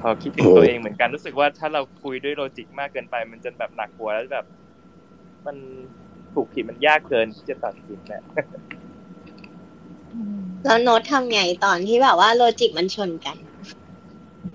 [0.00, 4.46] พอคิดถึงตัวเองเหมือนกันรู้สึกว่าถ้าเราคุยด้วยโลจิกมากเกินไป มันจะแบบหนักหัวแล้วแบบ
[5.46, 5.56] มัน
[6.34, 8.22] ถูกผิดมันยากเกินที่จะตัดสินนะ
[10.64, 13.36] แล้วโน้ตทำไงตอนที่แบบว่าโลจิกมันชนกัน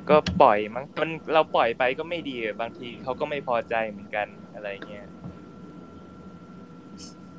[0.09, 5.05] ก็ปล่อยมั้งมันเราปล่อยไปก็ไม่ดีอะบางทีเขาก็ไม่พอใจเหมือนกันอะไรเงี้ย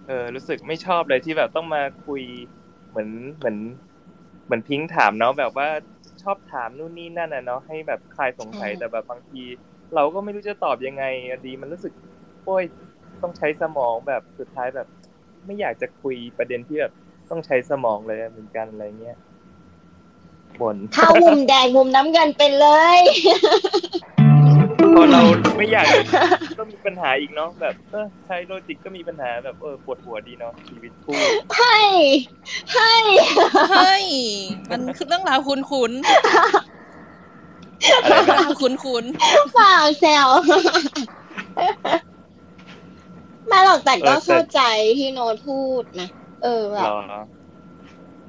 [0.07, 2.23] เออรู้สึกไม่ชอบเลยที่แบบต้องมาคุย
[2.91, 3.59] เหมือนเหมือน
[4.45, 5.69] เหมือนพิงค์ถามเนาะแบบว่า
[6.23, 9.43] ชอบถามนู่นนี่นั่นน่ะเนาะให้แบบคลายสงสัยใช่แต่แบบบางที
[9.95, 11.93] เราก็ไม่รู้จะตอบยังไงอะดี มันรู้สึก
[12.45, 12.65] โอ้ย
[13.23, 14.89] ต้องใช้สมองแบบสุดท้ายแบบ
[15.47, 16.93] ไม่อยากจะคุยประเด็นที่แบบ
[17.31, 19.17] ต้องใช้สมองเลยเหมือนกันอะไรเงี้ย
[20.61, 22.67] บ่นเข้ามุมแดงมุมน้ำเงินไปเล
[22.99, 23.01] ย
[24.95, 25.21] พอเรา
[25.57, 25.85] ไม่อยาก
[26.59, 31.15] ก็มีปัญหาอีกเนาะแบบเออใช้โลจิกก็มีปัญหาแบบเออปวดหัวดีเนาะชีวิตคู่
[31.59, 31.79] ให้
[32.75, 32.95] ให้
[33.77, 34.07] เฮ้ย
[34.71, 35.93] มันคือเรื่องราวคุ้นคุ้น
[38.03, 39.05] อะไรเรื่องแบบราวคุ้นคุ้น
[39.55, 40.29] เปล่าแซว
[43.49, 44.61] ไม่หรอกแต่ก็เข้าใจ
[44.99, 46.09] ที่โน้ตพูดนะ
[46.43, 46.99] เออแบหบรอ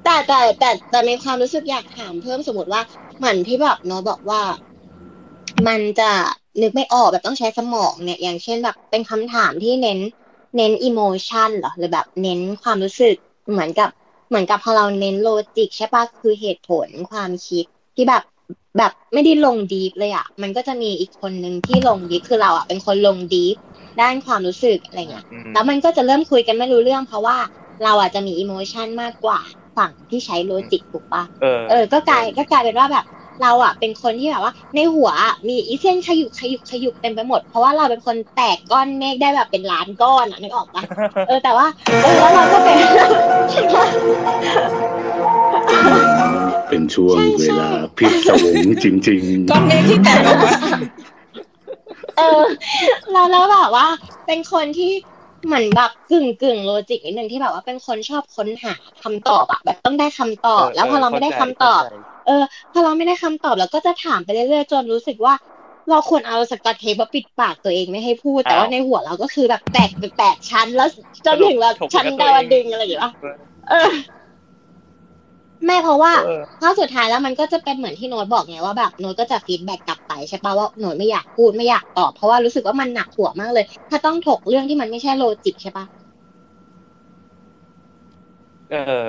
[0.04, 2.82] แต่แต่แต่แต่ในความรู้สึกอยากถามเพิ่มสมมติว่า
[3.16, 4.42] เหมือนที่แบบโน้ตบอกว่า
[5.68, 6.10] มันจะ
[6.60, 9.98] นึกไม่ออกแบบต้องใช้สมองเนี่ย อย่างเช่นแบบเป็นคำถามที่เน้น
[10.56, 13.16] เน้น emotion เหรอหรือแบบเน้นความรู้สึก
[13.50, 13.88] เหมือนกับ
[14.28, 17.64] เหมือนกับพอเราเน้น logic ใช่ปะคือเหตุผลความคิด
[17.96, 18.22] ที่แบบ
[18.78, 23.56] แบบไม่ได้ลง deep เลยอะมันก็จะมีอีกคนหนึ่งที่ลง deep คือเราอะเป็นคนลง deep
[24.00, 27.38] ด้านความรู้สึกอะไรเงี้ยอืมแล้วมันก็จะเริ่มคุยกันไม่รู้เรื่อง เพราะว่า
[27.84, 29.40] เราอาจจะมี emotion มากกว่า
[29.80, 33.06] ฝั่งที่ใช้ logic ถูกปะเออเออ ก็กลายก็กลายเป็นว่าแบบ
[33.42, 40.82] เราอะเป็นคนที่แบบว่า ในหัวอะมีอีเส้นขยุกขยุกขยุกเต็มไปหมด เพราะว่าเราเป็นคนแตกก้อนเมฆได้แบบเป็นล้านก้อนอะนึกออกปะ
[41.28, 41.66] เออแต่ว่า
[42.02, 42.76] เออแล้วเราก็เป็น
[46.68, 50.52] เป็นช่วงใช่ใช่เวลาพิศวงจริง ๆก้อนเมฆที่แตกออกมา
[52.18, 52.42] เออ
[53.12, 53.86] แล้วแล้วแบบว่า
[54.26, 54.92] เป็นคนที่
[55.46, 61.82] เหมือนแบบกึ่งกึ่งโลจิกนิดนึงที่แบบว่าเป็นคนชอบค้นหาคำตอบอะแบบต้องได้คำตอบ แล้วพอเราไม่ได้คำตอบ
[62.26, 65.34] เออ พอเราไม่ได้คำตอบเราก็จะถามไปเรื่อยๆจนรู้สึกว่า
[65.90, 70.88] เราควรเอาสกอตเทปมาปิดปากตัวเองไม่ให้พูด แต่ว่าในหัวเราก็คือแบบแตกเป็นแปดชั้นแล้ว
[71.26, 73.02] จนถึงแบบชั้นดาวดึงส์อะไรอย่างเงี้ย
[73.70, 73.76] เออ
[75.66, 85.84] แม่เพราะว่าเออเพราะสุดท้ายแล้วมันก็จะเป็นเหมือนที่โน้ตบอกไงว่าแบบโน้ตก็จะ feedback กลับไปใช่ปะว่าโน้ตไม่อยากพูดไม่อยากตอบเพราะว่ารู้สึกว่ามันหนักหัวมากเลย ถ้าต้องถกเรื่องที่มันไม่ใช่ logic ใช่ปะ
[88.70, 89.06] เออ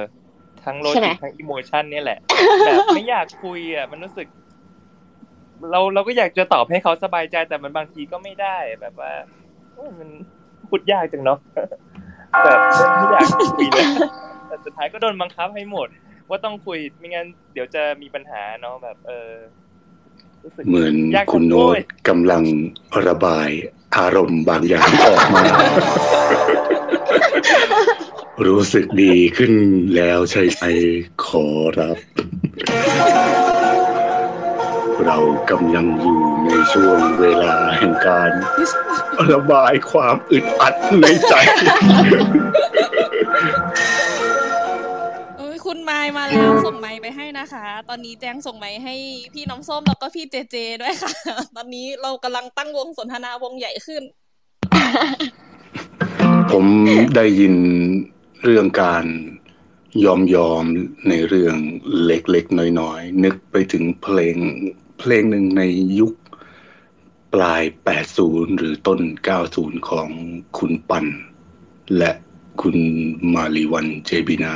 [0.64, 2.20] ทั้ง logic ใช่ไหมทั้ง emotion เนี่ยแหละ
[2.66, 4.28] แบบไม่อยากคุยอะมันรู้สึก
[5.72, 9.12] เราเราก็อยากจะตอบให้เขาสบายใจแต่มันบางทีก็ไม่ได้แบบว่า
[9.76, 10.10] โอ้ยมัน
[10.70, 11.40] พูดยากจังเนาะ
[12.46, 12.60] แบบ
[12.98, 13.88] ไม่อยากคุยเลย
[14.48, 15.90] แต่สุดท้ายก็โดนบังคับให้หมด
[16.32, 19.32] ว่าต้องคุยไม่งั้นเดี๋ยวจะมีปัญหาเนาะแบบ เออ
[20.44, 22.44] รู้สึกๆเหมือนยากคุณโน้โอ้ตยกำลัง
[23.08, 23.50] ระบาย
[23.98, 25.44] อารมณ์บางอย่างออกมา
[28.46, 29.54] รู้สึกดีขึ้น
[29.96, 30.64] แล้วใช่ไหม
[31.26, 31.46] ขอ
[31.80, 31.98] รับ
[35.06, 35.18] เรา
[35.52, 38.32] กำลังอยู่ในช่วงเวลาแห่งการ
[39.32, 41.34] ระบายความอึดอัดในใจ
[42.10, 44.01] เอ้ย
[45.82, 48.96] คุณไมค์มาแล้วส่งไมค์ไปให้นะคะ ตอนนี้แจ้งส่งไมค์ให้
[49.34, 51.14] พี่น้ำส้มแล้วก็พี่เจเจด้วยค่ะ
[51.56, 54.04] ตอนนี้เรากำลังตั้งวงสนทนาวงใหญ่ขึ้น
[56.52, 56.66] ผม
[57.16, 57.56] ได้ยิน
[58.44, 59.06] เรื่องการ
[60.06, 60.64] ยอมยอม
[61.10, 61.58] ในเรื่อง
[62.06, 64.36] เล็กๆน้อยๆ นึกไปถึงเพลง
[65.00, 65.62] เพลงหนึ่งใน
[66.00, 66.14] ยุค
[67.34, 67.64] ปลาย
[68.10, 69.00] 80 หรือต้น
[69.46, 70.10] 90 ของ
[70.58, 71.06] คุณปัน
[71.98, 72.12] และ
[72.62, 72.78] คุณ
[73.34, 74.56] มาลีวันเจบินา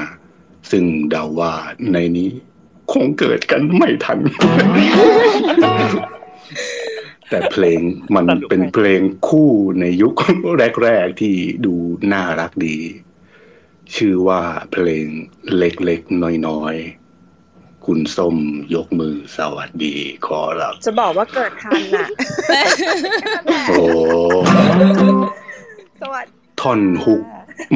[0.71, 1.53] ซึ่งเดาว่า
[1.93, 2.29] ในนี้
[2.91, 4.19] คงเกิดกันไม่ทัน
[7.29, 7.79] แต่เพลง
[8.15, 10.13] มันเป็นเพลงคู่ในยุค
[10.83, 11.75] แรก ๆ ที่ดู
[12.13, 12.77] น่ารักดี
[13.95, 15.05] ชื่อว่าเพลง
[15.57, 16.75] เล็ก ๆ น้อย
[17.31, 18.35] ๆ คุณส้ม
[18.75, 19.95] ยกมือสวัสดี
[20.27, 22.07] ขอรับ จะบอกว่าเกิดทันน่ะ
[23.69, 23.83] โอ้
[26.01, 27.23] สวัสดีท่อนฮุก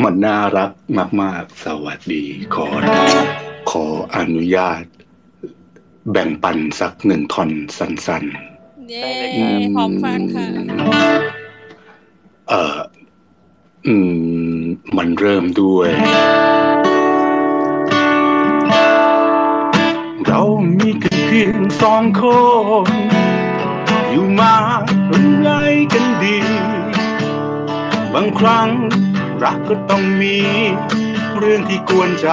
[0.03, 0.71] มันน่ารัก
[1.21, 2.23] มาก ๆ สวัสดี
[2.55, 3.07] ขอรับ
[3.71, 4.83] ขออนุญาต
[6.11, 9.09] แบ่งปันสักหนึ่งท่อนสั้นๆเย้
[9.75, 10.47] พร้อมฟังค่ะ
[12.49, 12.79] เอ่อ
[13.87, 13.95] อื
[14.59, 14.61] ม
[14.97, 15.89] มันเริ่มด้วย
[20.27, 20.41] เรา
[20.77, 22.21] มีกันเพียงสองค
[22.87, 22.91] น
[24.11, 24.55] อยู่มา
[25.07, 25.49] เป็นไร
[25.93, 26.37] กันดี
[28.13, 28.69] บางครั้ง
[29.43, 30.37] รักก็ต้องมี
[31.37, 32.27] เรื่องที่กวนใจ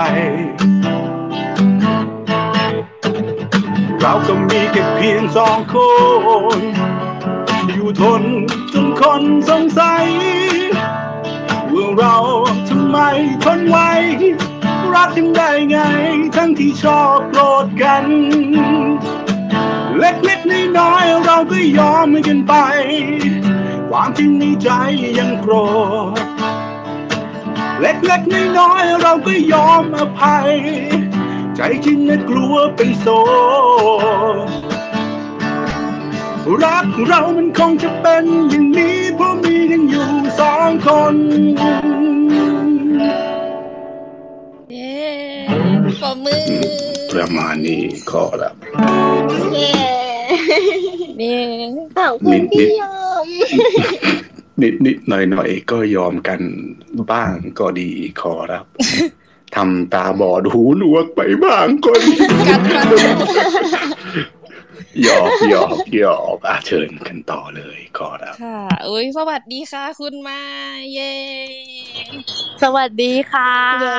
[4.00, 5.76] เราก็มีแค่เพียงสองค
[6.58, 6.60] น
[7.72, 8.22] อยู่ทน
[8.72, 10.06] จนคนสงสัย
[11.72, 12.16] ว่าเรา
[12.68, 12.98] ทำไม
[13.44, 13.76] ทนไหว
[14.94, 15.78] รักกันได้ไง
[16.36, 18.04] ทั้งที่ชอบโกรธกัน
[19.98, 22.54] เล็กเล็กน้อยน้อยเราก็ยอมให้กันไป
[23.90, 24.68] ความจริงในใจ
[25.18, 25.52] ยังโกร
[26.35, 26.35] ธ
[27.80, 30.50] เล็กเล็กน้อยน้อยๆเราก็ยอมอภัย
[31.56, 33.06] ใจจริงนั้นกลัวเป็นโซ
[36.62, 40.08] รักเรามันคงจะเป็นอย่างนี้เพราะมีกันอยู่
[40.38, 41.16] สองคน
[44.70, 44.98] เย้
[45.84, 46.46] ปรบมือ
[47.12, 48.54] ประมาณนี้ขอรับ
[49.54, 49.70] เย้
[51.20, 51.40] เย้
[51.96, 52.82] ขอบคุณพี่ย
[53.24, 53.26] ม
[54.62, 56.40] นิดนิดหน่อยหน่อยๆก็ยอมกัน
[57.10, 57.90] บ้างก็ดี
[58.20, 58.64] ขอรับ
[59.56, 62.14] ทำตาบอดหูหนวกไปบ้างก็ดี
[62.48, 62.86] กันกัน
[65.04, 70.40] หยอกหยอกหยอกอาเชิญกันต่อเลยขอรับค่ะอุ้ยสวัสดีค่ะ คุณมา
[70.92, 71.14] เย้
[72.62, 73.98] สวัสดีค่ะเย้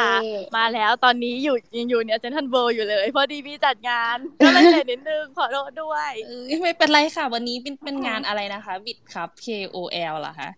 [0.58, 10.50] มาแล้วตอนนี้อยู่ยังอยู่เนี่ยเซนทันเวิร์อยู่เลย พอดีมีจัดงานก็เลยเลทนิดนึงขอโทษด้วยเอ้ยไม่เป็นไรค่ะ วันนี้เป็นเป็นงานอะไรนะคะบิดครับ KOL เหรอคะ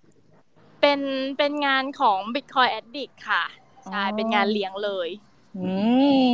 [0.82, 1.00] เป็น
[1.38, 3.44] เป็นงานของ Bitcoin Addict ค่ะ
[3.92, 5.10] ใช่อ๋อเป็นงานเลี้ยงเลย
[5.58, 5.72] อื
[6.30, 6.32] ม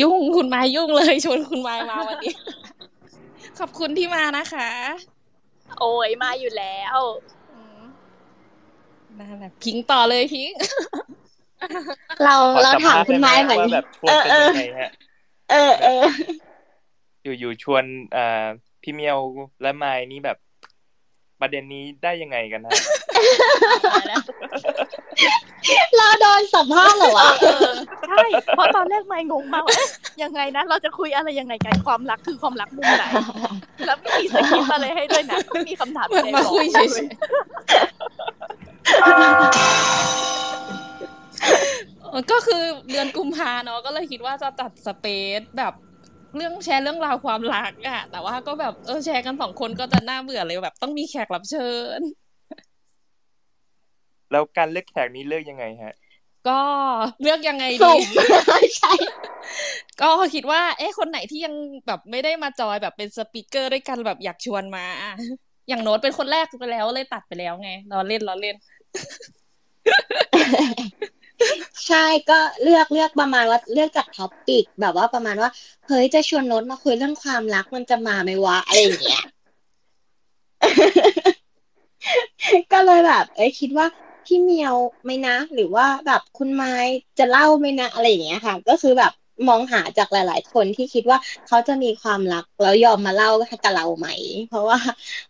[0.00, 2.34] ยุ่งคุณมายยุ่งเลยชวนคุณมายมาวันนี้
[3.58, 4.70] ขอบคุณที่มานะคะ
[5.78, 6.96] โอ้ยมาอยู่แล้ว
[7.52, 7.80] อืม
[9.18, 10.50] นั่นแหละพิงต่อเลยพิง
[12.24, 14.90] เราขอเราสัมถามภาษณ์คุณไม้ได้เหมือนว่าแบบชวนเออกันเออยังไงฮะ
[15.50, 16.04] เออเออ
[17.38, 17.84] อยู่ๆชวน
[18.16, 18.46] อ่า
[18.82, 19.18] พี่เมียว
[19.62, 20.38] และไม้นี่แบบ
[21.40, 22.72] ประเด็นนี้ได้ยังไงกันฮะ
[25.96, 27.70] เราโดนสัมภาษณ์เหรอวะเออ
[28.08, 28.22] ใช่
[28.56, 29.88] เพราะตอนแรกไม่งงมากว่าเอ๊ะ
[30.22, 33.04] ยังไงนะเราจะคุยอะไรยังไงกันความรักคือความรักมุมไหน
[33.86, 37.16] แล้วไม่มีสคริปต์อะไรให้ด้วยนะไม่มีคำถามเหมือนอะไรมาบอกคุยเฉยๆ
[42.32, 45.06] ก็คือเดือนกุมภาเนาะก็เลยคิดว่าจะจัดสเป
[45.38, 45.72] ซแบบ
[46.36, 51.68] เรื่องแชร์เรื่องราวความรักอะแต่ว่าก็แบบเออแชร์กันสองคนก็จะน่าเบื่อเลยแบบ ต้องมีแขกรับเชิ
[51.98, 52.00] ญ
[54.32, 55.94] แล้วการเลือกแขกนี้เลือกยังไงฮะ
[56.48, 56.60] ก็
[57.22, 58.08] เลือกยังไงสุ่ดีม
[58.78, 58.92] ใช่
[60.00, 61.54] ก็คิดว่า เอ๊ะคนไหนที่ยัง
[61.86, 64.84] แบบไม่ได้มาจอยแบบเป็นสปีกเกอร์ด้วยกันแบบอยากชวนมา
[65.68, 68.56] อย่างโน้ตเป็นคนแรกไปแล้วเลยตัดไปแล้วไงเราเล่นเราเล่น
[71.86, 75.50] ใช่ก็เลือกเลือกประมาณว่าเลือกจาก topic แบบว่าประมาณว่า
[75.86, 79.22] เฮ้ยจะชวนโน้ตมาคุยเรื่องความรักมันจะมาไหมวะอะไรอย่างเงี้ย
[82.72, 83.86] ก็เลยแบบ เอ้ยคิดว่า
[84.24, 86.72] พี่เมียวไหมนะ หรือว่าแบบคุณมายด์
[87.18, 89.12] จะเล่าไหมนะอะไรอย่างเงี้ยค่ะ ก็คือแบบ
[89.48, 91.18] มองหาจากหลาย ๆ คนที่คิดว่า
[91.48, 94.08] เขาจะมีความรักแล้วยอมมาเล่าให้กับเราไหม
[94.48, 94.78] เพราะว่า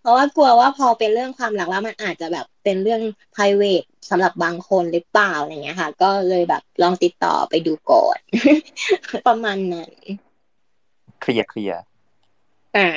[0.00, 3.02] เพราะว่ากลัวว่าพอเป็นเรื่องความรักแล้วมันอาจจะแบบเป็นเรื่อง
[3.34, 8.18] private สำหรับบางคนหรือเปล่าอะไรเงี้ยค่ะ ก็เลยแบบลองติดต่อไปดูก่อน
[9.26, 9.92] ประมาณนั้น
[11.20, 11.82] เคลียร์เคลียร์
[12.76, 12.88] อ่า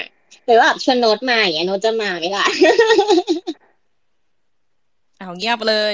[0.45, 2.45] หรือว่าแบบชวนโน้ตมาอย่างเงี้ยโน้ตจะมาไหมล่ะ
[5.19, 5.93] เอาเงียบเลย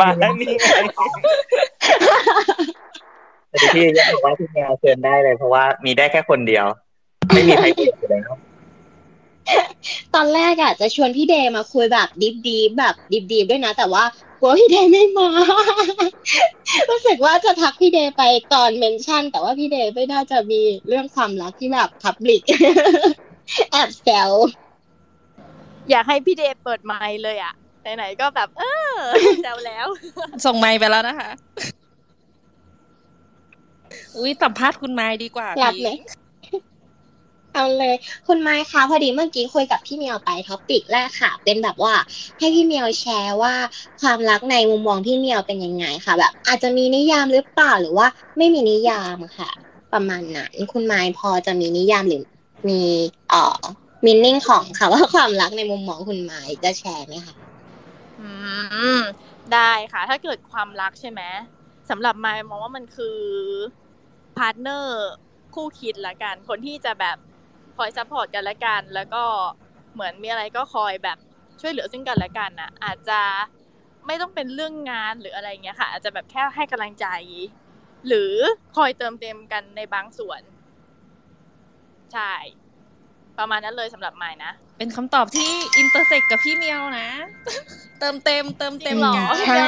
[0.00, 0.64] มาแล้วนี่ไง
[3.48, 6.66] แต่พี่ยังบอกว่าพี่แมวเชิญได้เลยเพราะว่ามีได้แค่คนเดียว
[7.32, 8.30] ไม่มีใครคุยอยู่แล้ว
[10.14, 14.04] ตอนแรกอะจะชวนพี่เดย์มาคุยแบบ deep ดีแบบ deep ดีด้วยนะ แต่ว่า
[14.40, 15.28] กลัวพี่เดย์ไม่มา
[16.90, 18.22] รู้สึกว่าจะทักพี่เดย์ไป
[18.52, 22.42] ตอน mention แต่ว่าพี่เดย์ไม่น่าจะมีเรื่องความรักที่แบบ public
[23.70, 24.30] แอบแซว
[25.90, 27.54] อยากให้พี่เดย์เปิดไมค์เลยอะ
[27.96, 28.62] ไหนๆก็แบบ เอ
[28.92, 28.98] อ
[29.42, 29.86] แซวแล้ว
[30.44, 31.30] ส่งไมค์ไปแล้วนะคะ
[34.16, 35.90] อุ้ยสัมภาษณ์คุณไม้ดีกว่ารับพี่ไหม
[37.54, 37.96] เอาเลย
[38.28, 41.94] คุณไม้คะพอดีเมื่อกี้คุยกับพี่เมียวไปท็อปิกแรกค่ะ เป็นแบบว่า
[42.38, 43.54] ให้พี่เมียวแชร์ว่า
[44.00, 49.50] ความรักในมุมมองพี่เมียวเป็นยังไงค่ะ แบบ อาจจะมีนิยามหรือเปล่าหรือว่าไม่มีนิยามค่ะ
[49.92, 52.22] ประมาณนั้นคุณไม้พอจะมีนิยามหรือ
[52.68, 52.82] มี
[53.30, 53.60] เอ่อ
[54.04, 57.34] มินนิ่งของค่ะว่าความรักในมุมมองคุณไม้จะแชร์ไหมคะ
[58.20, 58.28] อื
[58.98, 59.00] ม
[59.52, 61.22] ได้ค่ะ ถ้าเกิดความรักใช่ไหม
[61.90, 63.18] สำหรับมายด์มองว่ามันคือ
[64.36, 65.08] partner
[65.54, 67.16] คู่คิดละกัน คนที่จะแบบ
[67.76, 69.24] คอย support กันละกัน แล้วก็
[69.94, 71.18] เหมือนมีอะไรก็คอยแบบ
[71.60, 73.20] ช่วยเหลือซึ่งกันและกันนะอาจจะ
[74.06, 77.06] ไม่ต้องเป็นเรื่องงานหรืออะไรเงี้ยค่ะ อาจจะแบบแค่ให้กำลังใจ
[78.06, 78.34] หรือ
[78.76, 80.40] คอยเติมเต็มกันในบางส่วน
[82.12, 82.32] ใช่
[83.38, 87.08] ประมาณนั้นเลยสำหรับมายด์นะ เป็นคำตอบที่อินเตอร์เซ็กกับพี่เมียวนะ
[87.98, 89.66] เติมเต็มเติมเต็มจริงเหรอกันใช่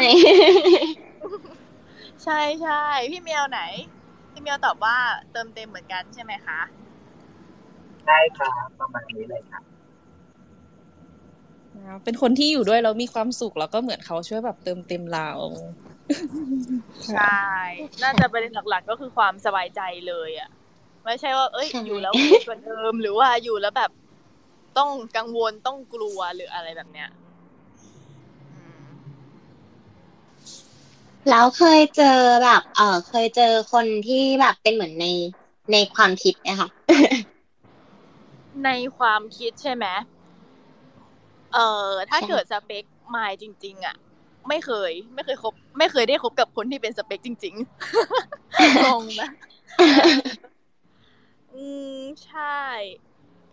[2.24, 3.60] ใช่ใช่พี่เมียวไหน
[4.32, 4.96] พี่เมียวตอบว่า
[5.32, 6.60] เติมเต็มเหมือนกันใช่ไหมคะ
[8.04, 9.62] ใช่ครับประมาณนี้เลยครับ
[12.04, 15.30] เป็นคนที่อยู่ด้วยแล้วมีความสุขแล้วก็เหมือนเขาช่วยแบบเติมเต็มเรา
[17.14, 17.42] ใช่
[18.02, 20.50] น่าจะประเด็นหลักๆก็คือความสบายใจเลยอะ
[21.04, 23.90] ไม่ใช่ว่า เอ้ยใช่อยู่แล้วเครียดกว่าเดิม หรือว่าอยู่แล้วแบบ
[24.78, 27.08] ต้องกังวลต้องกลัวหรืออะไรแบบเนี้ย
[28.52, 28.60] อื
[28.90, 28.96] ม
[31.28, 35.06] แล้วเคยเจอแบบ เออเคยเจอคนที่แบบเป็นเหมือนใน
[35.72, 36.68] ในความคิดนะคะ
[38.64, 39.86] ในความคิดใช่ไหม
[41.52, 42.84] เอ่อถ้าใช่เกิดสเปค
[43.14, 43.96] มายจริง ๆ อะ
[44.48, 49.30] ไม่เคย ไม่เคยคบ ไม่เคยได้คบกับคนที่เป็นสเปคจริงๆงงนะ
[51.54, 51.64] อื
[51.96, 52.58] มใช่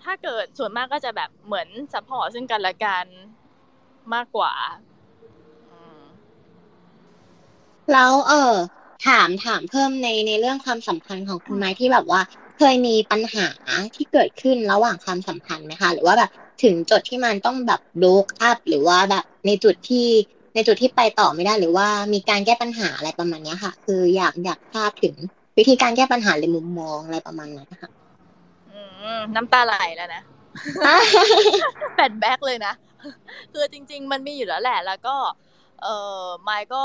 [0.03, 3.05] ถ้าเกิดส่วนมากก็จะแบบเหมือน support ซึ่งกันและกัน
[4.13, 4.53] มากกว่า
[7.93, 8.55] แล้วเออ
[9.07, 12.21] ถามถามเพิ่มในในเรื่องความสัมพันธ์ของคุณมายด์ที่แบบว่า
[12.57, 13.47] เคยมีปัญหา
[13.95, 16.31] ที่เกิดขึ้นระหว่างความสัมพันธ์ไหมคะ หรือว่าแบบ
[16.63, 20.07] ถึงจุดที่มันต้องแบบ broke up หรือว่าแบบในจุดที่
[20.55, 25.15] ในจุดที่ไปต่อไม่ได้ หรือว่ามีการแก้ปัญหาอะไรประมาณนี้ค่ะ คืออยากอยากทราบถึง
[25.57, 27.91] วิธีการแก้ปัญหาหรือมุมมองอะไรประมาณนั้นนะคะ
[28.71, 28.79] อื
[29.17, 30.23] มน้ำตาไหลแล้วนะ
[31.93, 32.73] แฟดแบ็กเลยนะ
[33.53, 35.15] คือจริง ๆ มันมีอยู่แล้วแหละ แล้วก็
[35.83, 35.87] เอ
[36.23, 36.83] อไมค์ก็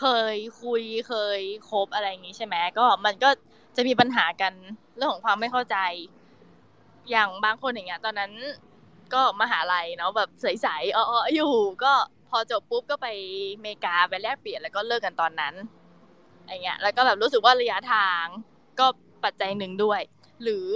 [0.00, 3.30] เคยคุยเคยคบอะไรอย่างงี้ใช่ไหมก็มันก็
[3.76, 4.52] จะมีปัญหากัน
[4.96, 5.76] เรื่องของความไม่เข้าใจ
[7.10, 8.32] อย่างบางคนอย่างเงี้ย ตอนนั้น
[9.14, 11.52] ก็มหาลัยเนาะแบบใสๆอ้อๆอยู่
[11.84, 11.92] ก็
[12.30, 13.08] พอจบปุ๊บก็ไป
[13.54, 15.54] อเมริกาไปแลกเปลี่ยนแล้วก็เลิกกันตอนนั้น
[16.50, 18.24] อะไรเงี้ยแล้วก็แบบรู้สึกว่าระยะทาง
[18.78, 18.86] ก็
[19.24, 20.00] ปัจจัยหนึ่งด้วย
[20.42, 20.68] หรือ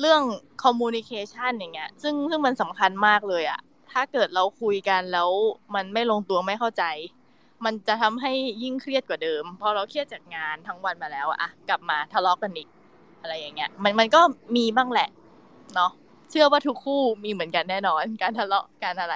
[0.00, 0.22] เรื่อง
[0.62, 3.60] communication อย่างเงี้ย ซึ่งซึ่งมันสำคัญมากเลยอะ
[3.92, 5.30] ถ้าเกิดเราคุยกันแล้ว
[5.74, 6.84] มันไม่ลงตัวไม่เข้าใจ
[7.64, 12.68] มันจะทำให้ยิ่งเครียดกว่าเดิม พอเราเครียดจากงานทั้งวันมาแล้วอะกลับมาทะเลาะกันอีก
[13.20, 14.20] อะไรอย่างเงี้ย มันมันก็
[14.56, 15.08] มีบ้างแหละ
[15.74, 15.90] เนาะ
[16.30, 19.14] เชื่อว่าทุกคู่มีเหมือนกันแน่นอน การทะเลาะการอะไร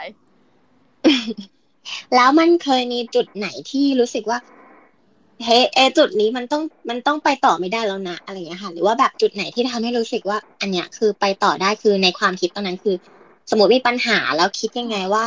[2.14, 4.38] แล้วมันเคยมีจุดไหนที่รู้สึกว่า
[5.44, 12.96] เฮ้ยเอจุดนี้มันต้องมันต้องไปต่อไม่ได้แล้วนะอะไรเงี้ยค่ะ หรือว่าแบบจุดไหนที่ทำให้รู้สึกว่า อันเนี้ยคือไปต่อได้คือในความคิดตอนนั้นคือ
[13.50, 15.24] สมมติมีปัญหาแล้วคิดยังไงว่า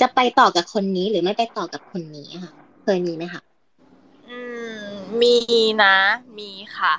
[0.00, 2.52] จะไปต่อกับคนนี้หรือไม่ไปต่อกับคนนี้ค่ะ
[2.84, 3.42] เคยมีไหมคะ
[4.28, 4.38] อื
[4.82, 4.86] ม
[5.22, 5.36] มี
[5.82, 5.96] นะ
[6.38, 6.94] มีค่ะ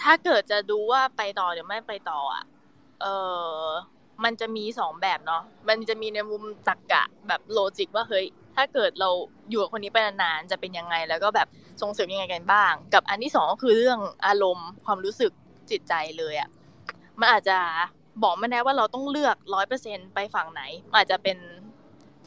[0.00, 2.44] ถ้าเกิดจะดูว่าไปต่อหรือไม่ไปต่ออะ
[3.00, 3.06] เอ
[3.64, 3.66] อ
[4.24, 8.26] มันจะมีสองแบบเนาะมันจะมีในมุมตรรกะแบบโลจิกว่าเฮ้ย
[8.56, 9.10] ถ้าเกิดเรา
[9.50, 11.48] อยู่กับคนนี้ไปนานๆจะเป็นยังไง แล้วก็แบบ
[11.82, 15.32] ส่งเสริมยังไงกันบ้าง กับอันที่สองก็คือเรื่องอารมณ์ความรู้สึก
[15.70, 16.48] จิตใจเลยอะ
[17.20, 17.58] มันอาจจะ
[18.22, 21.38] บอกไม่ได้ว่าเราต้องเลือกร้อยเปอร์เซ็นไปฝั่งไหนมันอาจจะเป็น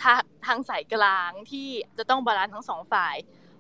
[0.01, 0.13] ทา
[0.45, 1.67] ทางสายกลางที่
[1.97, 3.15] จะต้อง balance ทั้งสองฝ่าย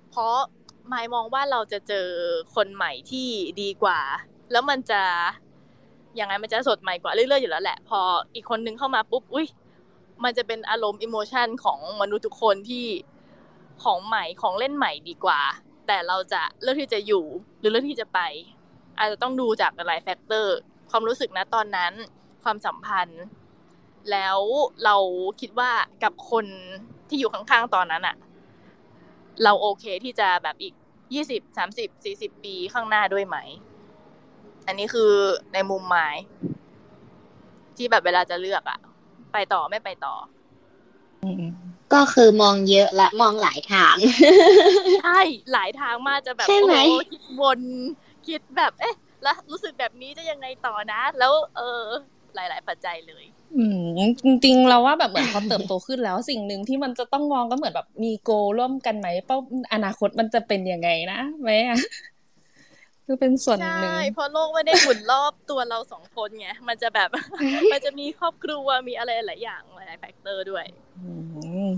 [0.09, 2.07] เพราะมายด์มองว่าเราจะเจอ
[2.55, 3.27] คนใหม่ที่
[3.61, 3.99] ดีกว่า
[4.51, 5.01] แล้วมันจะ
[6.19, 7.99] ยังไงมันจะสดใหม่กว่าเรื่อยๆอยู่แล้วแหละ พอ
[8.35, 9.47] อีกคนนึงเข้ามาปุ๊บอุ้ย
[10.23, 12.85] มันจะเป็นอารมณ์ emotion ของมนุษย์ทุกคนที่
[13.83, 15.41] ของใหม่ของเล่นใหม่ดีกว่า
[15.87, 17.25] แต่เราจะเลือกที่จะอยู่
[17.59, 18.19] หรือเลือกที่จะไป
[18.97, 20.55] อาจจะต้องดูจากหลาย factor
[20.89, 21.93] ความรู้สึกนะตอนนั้น
[22.43, 23.23] ความสัมพันธ์
[24.11, 24.39] แล้ว
[24.83, 24.95] เรา
[25.41, 25.71] คิดว่า
[26.03, 26.45] กับคน
[27.09, 28.15] ที่อยู่ข้างๆตอนนั้นอะ
[29.43, 30.73] เราโอเคที่จะแบบอีก
[31.13, 33.37] ยี่สิบสามสิบสี่สิบปีข้างหน้าด้วยไหม
[34.67, 35.11] อันนี้คือ
[35.53, 36.15] ในมุมหมาย
[37.77, 38.79] ที่แบบเวลาจะเลือกอะ
[39.35, 40.15] ไปต่อไม่ไปต่อ
[41.93, 43.95] ก็คือมองเยอะและมองหลายทาง
[45.03, 45.19] ใช่
[45.53, 47.59] หลายทางมากจะแบบใช่ไหมโอ้โหคิดวน
[48.27, 51.83] คิดแบบเอ๊ะ แล้วรู้สึกแบบนี้จะยังไงต่อนะ แล้ว เออ
[52.35, 53.25] หลาย ๆ ปัจจัยเลย
[53.57, 53.63] อื
[53.97, 59.37] มจริงๆเราว่าแบบเหมือนพอเติบโตขึ้นแล้วสิ่งหนึ่งที่มันจะต้องมองก็เหมือนแบบมี goal ร่วมกันไหมเป้า
[59.73, 61.77] อนาคตมันจะเป็นยังไงนะไหมอะ
[63.05, 67.09] คือเป็นส่วนหนึ่งใช่เพราะโลกไม่ได้หมุนรอบตัวเราสองคนไงมันจะแบบ
[67.71, 70.65] มันจะมีครอบครัวมีอะไรหลายอย่างหลายๆแฟกเตอร์ด้วย
[70.99, 71.11] อื
[71.67, 71.69] ม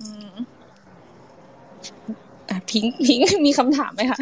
[0.00, 0.32] อืม
[2.50, 4.18] อะพิงค์พิงค์มีคำถามไหมคะ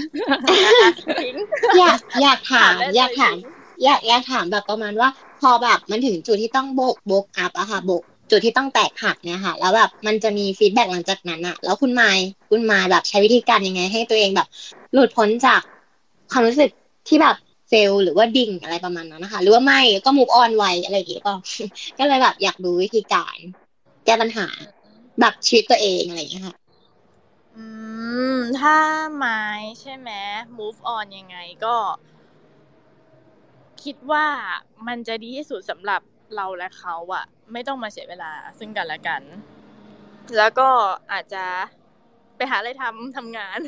[1.23, 1.37] ทิ้ง
[1.79, 3.37] อยากอยากถามถามได้เลยอยากถาม
[3.85, 5.09] อยากอยากถามแบบประมาณว่า
[5.41, 14.49] พอแบบมันถึงจุดที่ต้อง broke broke up อะค่ะ broke จุดที่ต้องแตกหักเนี่ยค่ะ แล้วแบบมันจะมี feedback หลังจากนั้นอะแล้วคุณมายด์คุณมายด์แบบใช้วิธีการยังไง ให้ตัวเองแบบ
[14.93, 15.61] หลุดพ้นจาก
[16.33, 16.71] ความรู้สึก
[17.09, 17.37] ที่แบบ
[17.69, 21.35] fail หรือว่าดิ่งอะไรประมาณนั้นนะคะ หรือว่าไม่ก็ move on ไวอะไรอย่างเงี้ยก็
[21.99, 23.37] ก็เลยแบบอยากรู้วิธีการ
[24.05, 24.47] แก้ปัญหา
[25.21, 26.57] แบบชีวิตตัวเองอะไรอย่างเงี้ยค่ะ
[27.57, 27.65] อื
[28.35, 28.77] ม ถ้า
[29.17, 29.43] ไม้
[29.81, 30.11] ใช่ไหม
[30.59, 31.77] move on ยังไงก็
[33.83, 34.27] คิดว่า
[34.87, 36.01] มันจะดีที่สุดสำหรับ
[36.37, 39.23] เราและเขาอะไม่ต้องมาเสียเวลาซึ่งกันและกัน
[40.37, 40.69] แล้วก็
[41.13, 41.45] อาจจะ
[42.37, 43.59] ไปหาอะไรทำทำงาน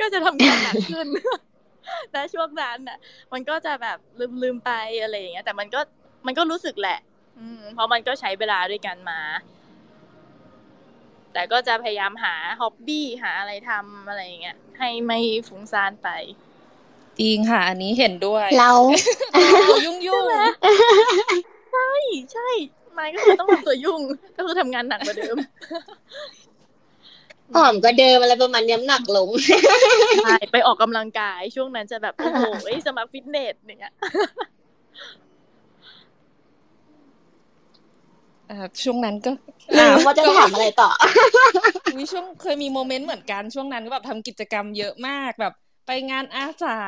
[0.00, 1.08] ก็จะทำงานหนักขึ้น
[2.14, 2.98] ณช่วงนั้นน่ะ
[3.32, 4.72] มันก็จะแบบลืมลืมๆไป
[5.02, 5.80] อะไรอย่างเงี้ย แต่มันก็
[6.26, 6.98] มันก็รู้สึกแหละ
[7.38, 9.20] อืมเพราะมันก็ใช้เวลาด้วยกันมา
[11.32, 15.18] แต่ก็จะพยายามหาฮ็อบบี้หาอะไรทำอะไรอย่างเงี้ยให้ไม่
[15.48, 16.08] ฟุ้งซ่านไป
[17.20, 18.74] จริงค่ะ อันนี้เห็นด้วย เรา
[19.86, 20.24] ยุ่งยุ่ง
[21.72, 21.92] ใช่
[22.32, 22.48] ใช่
[22.92, 24.00] ไม่ก็คือต้องทำตัวยุ่ง
[24.36, 25.36] ก็คือทำงานหนักกว่าเดิม
[27.54, 29.28] ผอมก็เดิมอะไรประมาณนี้น้ำหนักลง
[30.24, 32.40] ใช่ไปออกกำลังกายช่วงนั้นจะแบบโอ้โห
[32.86, 33.94] สมัครฟิตเนสอย่างเงี้ย
[38.50, 39.30] อ่าช่วงนั้นก็
[39.78, 40.90] ลืมว่าจะถามอะไรต่อ
[41.98, 45.54] มีช่วงเคยมีโมเมนต์เหมือนกันช่วงนั้นก็แบบทำกิจกรรมเยอะมากแบบ
[45.86, 46.78] ไปงานอาสา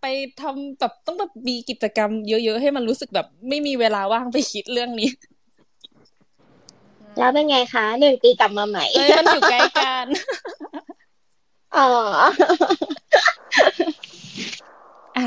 [0.00, 0.06] ไป
[0.40, 5.08] ทำแบบต้องแบบมีกิจกรรมเยอะๆให้มันรู้สึกแบบ ไม่มีเวลาว่างไปคิดเรื่องนี้
[7.18, 10.06] แล้วเป็นไงคะหนึ่งปีกลับมาใหม่เอ้ยมันอยู่ใกล้กัน
[11.76, 11.88] อ๋อ
[15.16, 15.24] อ่า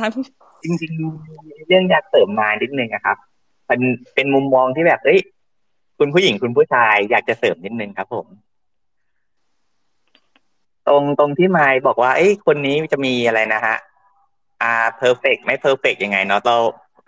[0.63, 3.17] จริงๆ เรื่องอยากเสริมมานิดนึงนะครับ
[3.67, 3.81] เป็น
[4.13, 5.19] เป็นมุมมองที่แบบเอ้ย
[5.99, 8.27] คุณผู้หญิงคุณผู้ชายอยากจะเสริมนิดนึงครับ ผม
[10.87, 13.75] ตรงตรงที่มายด์บอกว่า เอ้ยคนนี้จะมีอะไรนะฮะ
[14.61, 16.57] อ่า perfect ไม่ perfect ยังไงเนาะเรา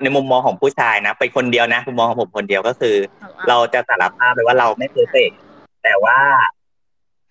[0.01, 2.95] ในมุมมองของผู้ชายนะเป็นคนเดียวนะมุมมองของผมคนเดียวก็คือ
[3.47, 5.29] เราจะสารภาพเลยว่าเราไม่ perfect
[5.83, 6.17] แต่ว่า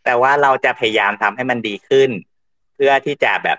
[0.05, 2.11] แต่ว่าเราจะพยายามทำให้มันดีขึ้น
[2.75, 3.59] เพื่อที่จะแบบ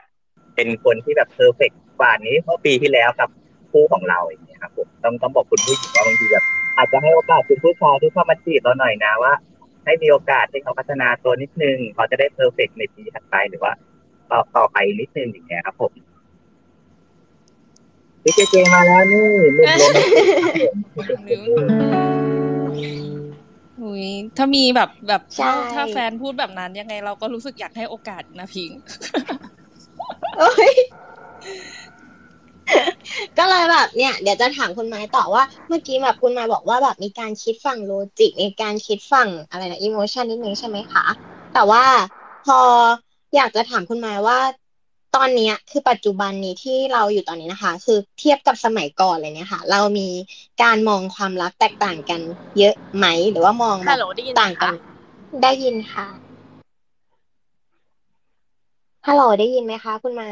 [0.55, 3.29] เป็นคนที่แบบ perfect กว่านี้เมื่อปีที่แล้วกับ
[3.71, 6.45] คู่ของเราอย่างเงี้ยครับผมต้องต้องบอกคุณผู้หญิงว่าบางทีแบบ
[6.77, 9.33] อาจจะให้โอกาสคุณผู้ชายที่เข้ามาจีบเราหน่อยนะว่า
[9.85, 13.73] ให้มีโอกาสให้เขาพัฒนาตัวนิดนึงเขาจะได้ perfect ในปีถัดไปหรือว่า
[14.31, 16.06] ต่อต่อไปนิดนึงอย่างเงี้ยครับผมพี่
[18.35, 19.25] เจเจมาแล้วนี่
[19.55, 21.67] หนุ่มโรแมนติกครับผม
[23.81, 24.07] อุ้ย
[24.37, 28.79] ถ้ามีแบบแบบใช่ถ้าถ้าแฟนพูดแบบนั้นยังไงเราก็รู้สึกอยากให้โอกาสนะพิงค์
[30.37, 30.71] โอ้ย
[33.37, 41.05] ก็เลยแบบเนี่ยเดี๋ยวจะถามคุณไม้ต่อว่า เมื่อกี้แบบคุณไม้บอกว่าแบบมีการคิดฝั่งโลจิกมีการคิดฝั่งอะไรนะอิโมชันนิดนึงใช่ไหมคะ
[41.53, 41.83] แต่ว่า
[42.45, 42.59] พอ
[43.35, 44.37] อยากจะถามคุณไม้ว่า
[45.15, 50.09] ตอนเนี้ยคือปัจจุบันนี้ที่เราอยู่ตอนนี้นะคะ คือเทียบกับสมัยก่อนเลยเนี่ยค่ะ เรามี
[50.63, 52.21] การมองความรักแตกต่างกัน
[52.57, 54.73] เยอะไหม หรือว่ามองแบฮัลบโหลได้ยินไหมต่างกัคะน
[55.43, 56.07] ได้ยินค่ะ
[59.07, 60.31] ฮัลโหลได้ยินไหมคะ คุณไม้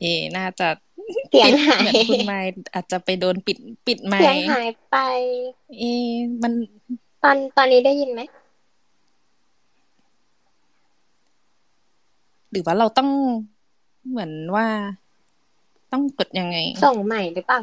[0.00, 0.04] เอ
[0.36, 0.68] น่าจะ
[1.28, 4.94] เสียงปิดหายเหมือนคุณไมค์อาจจะไปโดนปิดปิดไมเสียงค์หายไป
[5.78, 6.52] เอะมัน
[7.22, 8.20] ตอนตอนนี้ได้ยินไหม
[12.50, 13.08] หรือว่าเราต้อง
[14.08, 14.66] เหมือนว่า
[15.92, 17.60] ต้องกดยังไง ส่งใหม่หรือเปล่า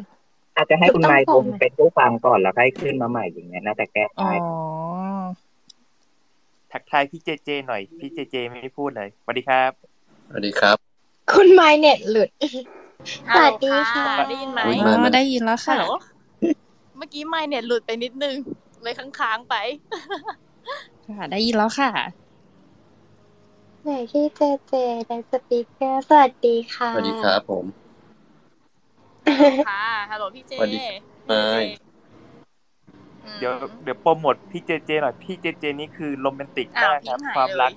[0.56, 4.38] อาจจะให้คุณไมค์คงเป็นผู้ฟังก่อนแล้วค่อยขึ้นมาใหม่อย่างเงี้ยน่าจะแก้อ๋อได้
[6.72, 9.70] ทักทายพี่เจเจ หน่อย พี่เจเจไม่ได้พูดเลยสวัสดีครับ
[10.28, 10.76] สวัสดีครับ
[11.32, 12.30] คุณไมค์เน็ตหลุด
[13.28, 15.84] ฮัลโหลสวัสดีค่ะ ได้ยินไหมอุ๊ยอ๋มาอมาได้ยินแล้วฮัค่ะลโหล
[16.96, 18.34] เมื่อกี้ไม่เน็ตหลุดไปนิดนึง
[18.82, 19.54] เลยค้างๆไป
[21.18, 21.90] ค่ะ ได้ยินแล้วค่ะ
[23.86, 24.74] ไหนที่เจเจ
[25.06, 27.66] เป็นสปีกเกอร์สวัสดีค่ะ สวัสดีครับผม
[29.66, 30.90] ค่ะ ฮัลโหลพี่เจสวัสดีพี่เจ
[31.26, 31.46] ไม่
[33.24, 33.52] อืมเดี๋ยว
[33.84, 37.74] เดี๋ยวโปรโมทพี่เจเจหน่อยพี่เจเจนี่คือโรแมนติกอ้าวมากพิคงรับค์หายความเลรัยก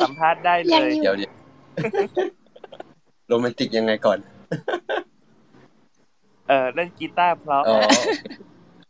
[0.00, 1.32] สัมภาษณ์ได้เลยังย อยู่ เดี๋ยวเดี๋ยว
[3.28, 4.18] โรแมนติกยังไงก่อน
[6.48, 7.76] เออเล่นกีตาร์เพราะอ๋อ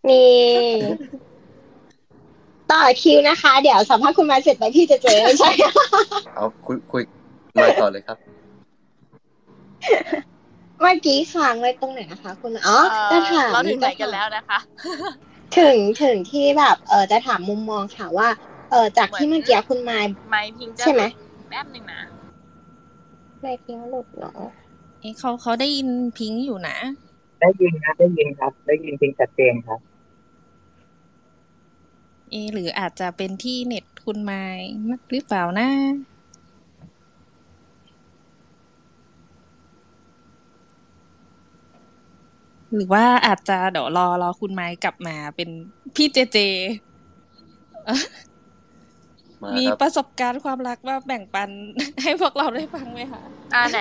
[0.09, 0.25] นี่
[2.75, 5.51] ต่อคิวนะคะ เดี๋ยวสัมภาษณ์คุณไมค์เสร็จไปพี่เจเจไม่ใช่
[6.35, 7.03] เอาคุยคุย
[7.57, 8.19] มาต่อเลยครับ
[10.81, 14.59] เมื่อกี้ค้างไว้ตรงไหนนะคะ คุณอ๋อเอ่อจะถามเราถึงไหนจะถามกันแล้วนะคะ
[15.59, 18.29] ถึงถึงที่แบบเออจะถามมุมมองค่ะว่า
[18.71, 21.03] เออจากที่เหมืเมื่อนอกี้คุณมายไม่พิงจะใช่ไหม
[21.51, 22.01] แป๊บหนึ่งนะ
[23.41, 24.41] ไม่พิงหลุดเนาะ
[25.01, 26.77] เอ๊ะเขาเขาได้ยินพิงค์อยู่นะ
[27.41, 29.81] ได้ยินครับ ได้ยินครับได้ยินจริงชัดเจนครับ
[32.35, 34.45] เอะหรืออาจจะเป็นที่เน็ตคุณไม้
[35.11, 35.69] หรือเปล่านะ
[42.75, 45.49] หรือว่าอาจจะเดี๋ยวรอรอคุณไม้กลับมาเป็น
[45.97, 46.39] พี่เจเจ
[47.87, 47.99] เอ่อ
[49.43, 51.49] มามีครับประสบการณ์ความรักมาแบ่งปัน
[52.03, 53.23] ให้พวกเราได้ฟังไหมคะ
[53.55, 53.81] อ่าไหน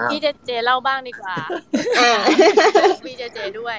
[0.00, 1.36] อ้าวพี่เจเจเล่าบ้างดีกว่า
[1.98, 2.12] อ่า
[3.04, 3.78] พี่เจเจด้วย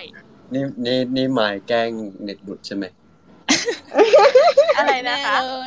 [0.53, 1.89] นี่นี่นี่หมายแกล้ง
[2.23, 2.85] เน็ตหลุดใช่ไหม
[4.77, 5.65] อะไรนะคะแน่เลย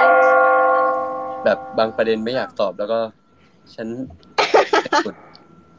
[1.45, 2.99] แบบบางประเด็นไม่อยากตอบแล้วก็
[3.74, 3.88] ฉัน
[4.36, 5.16] เน็ตหลุด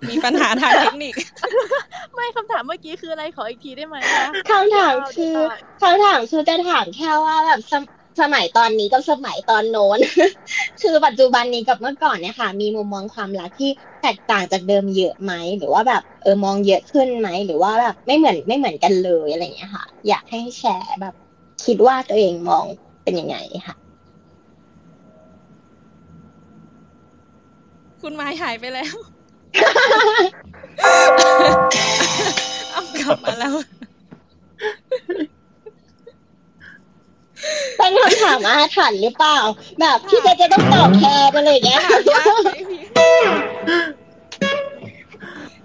[0.10, 1.14] มีปัญหาทางเทคนิค
[2.16, 5.36] ไม่คำถามเมื่อกี้คืออะไรขออีกทีได้ไหมคะคำถามคือ
[5.82, 7.84] คำถามคือจะถามแค่ว่าแบบสม
[8.22, 10.00] สมัยตอนนี้กับสมัยตอนโน้น
[10.82, 21.14] คือปัจจุบันนี้กับเมื่อก่อนเนี่ยค่ะ มีมุมมองความรักที่แตกต่างจากเดิมเยอะไหม หรือว่าแบบเออมองเยอะขึ้นไหม หรือว่าแบบไม่เหมือนไม่เหมือนกันเลยอะไรอย่างเงี้ยค่ะ อยากให้แชร์แบบ
[21.64, 22.66] คิดว่าตัวเองมอง
[23.04, 23.38] เป็นยังไง
[23.68, 23.76] ค่ะ
[28.02, 28.96] คุณไม้หายไปแล้ว
[32.72, 33.54] เอากลับมาแล้ว
[37.78, 39.38] เป็นคำถามอาถรรพ์หรือเปล่า
[39.80, 42.82] แบบพี่เจจะต้องตอบแทนอะไรอย่างเงี้ยถามยากไหมพี่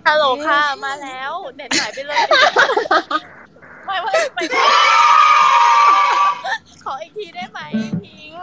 [0.07, 2.19] ฮัลโหลค่ะ มาแล้วเน็ตหายไปเลย
[3.91, 4.65] ไม่ไม่ไม่ไม่
[6.85, 7.61] ขออีกทีได้ไหม
[8.05, 8.41] พิงเ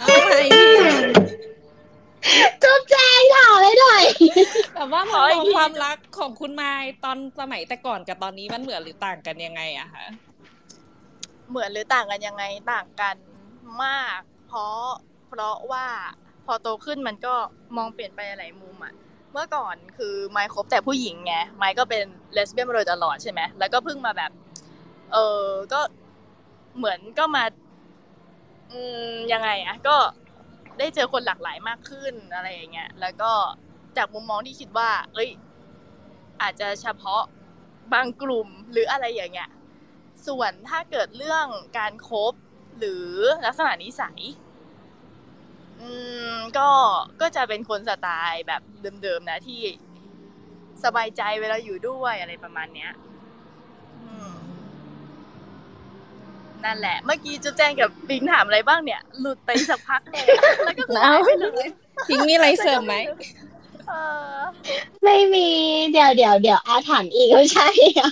[0.00, 0.76] อาใหม่พี่
[2.62, 4.04] จุ๊บแจงถามให้หน่อย
[4.74, 6.72] แบบว่ามองความรักของคุณไม้
[7.04, 10.04] ตอนสมัยแต่ก่อนกับตอนนี้มันเหมือนหรือต่างกันยังไงอะคะ
[11.50, 13.16] เหมือนหรือต่างกันยังไงต่างกัน
[13.84, 14.18] มาก
[14.48, 14.78] เพราะ
[15.28, 15.86] เพราะว่า
[16.46, 17.34] พอโตขึ้นมันก็
[17.76, 18.94] มองเปลี่ยนไปหลายมุมอะ
[19.32, 24.30] เมื่อก่อนคือไมค์คบแต่ผู้หญิงไงไมค์ก็เป็นเลสเบี้ยนมาโดยตลอดใช่ไหมแล้วก็เพิ่งมาแบบ
[25.12, 25.80] เออก็
[26.76, 27.44] เหมือนก็มา
[28.72, 29.96] อืมยังไงอะก็
[30.78, 33.32] ได้เจอคนหลากหลายมากขึ้นอะไรอย่างเงี้ยแล้วก็
[33.96, 35.30] จากมุมมองที่คิดว่า เอ้ย
[36.42, 37.22] อาจจะเฉพาะ
[37.92, 39.50] บางกลุ่มหรืออะไรอย่างเงี้ย
[40.26, 41.46] ส่วนถ้าเกิดเรื่อง
[41.78, 42.32] การคบ
[42.78, 43.06] หรือ
[43.46, 44.20] ลักษณะนิสัย
[45.82, 45.90] อื
[46.32, 46.68] มก็
[47.20, 48.62] ก็จะเป็นคนสไตล์แบบ
[49.02, 49.60] เดิมๆนะที่
[50.84, 52.90] สบายใจเวลาอยู่ด้วยอะไรประมาณเนี้ย
[54.02, 54.32] อืม
[56.64, 61.68] นั่นแหละ เมื่อกี้จุ๊บแจงกับปิงถามอะไรบ้างเนี่ย หลุดไปสักพักเลยอะแล้วก็หายไปเลย
[62.08, 62.94] พิงมีอะไรเสริมไหม
[63.88, 63.92] เอ
[64.36, 64.40] อ
[65.04, 65.48] ไม่มี
[65.92, 67.68] เดี๋ยวเดี๋ยวเดี๋ยวอาถรรพ์อีกไม่ใช่
[67.98, 68.10] อะ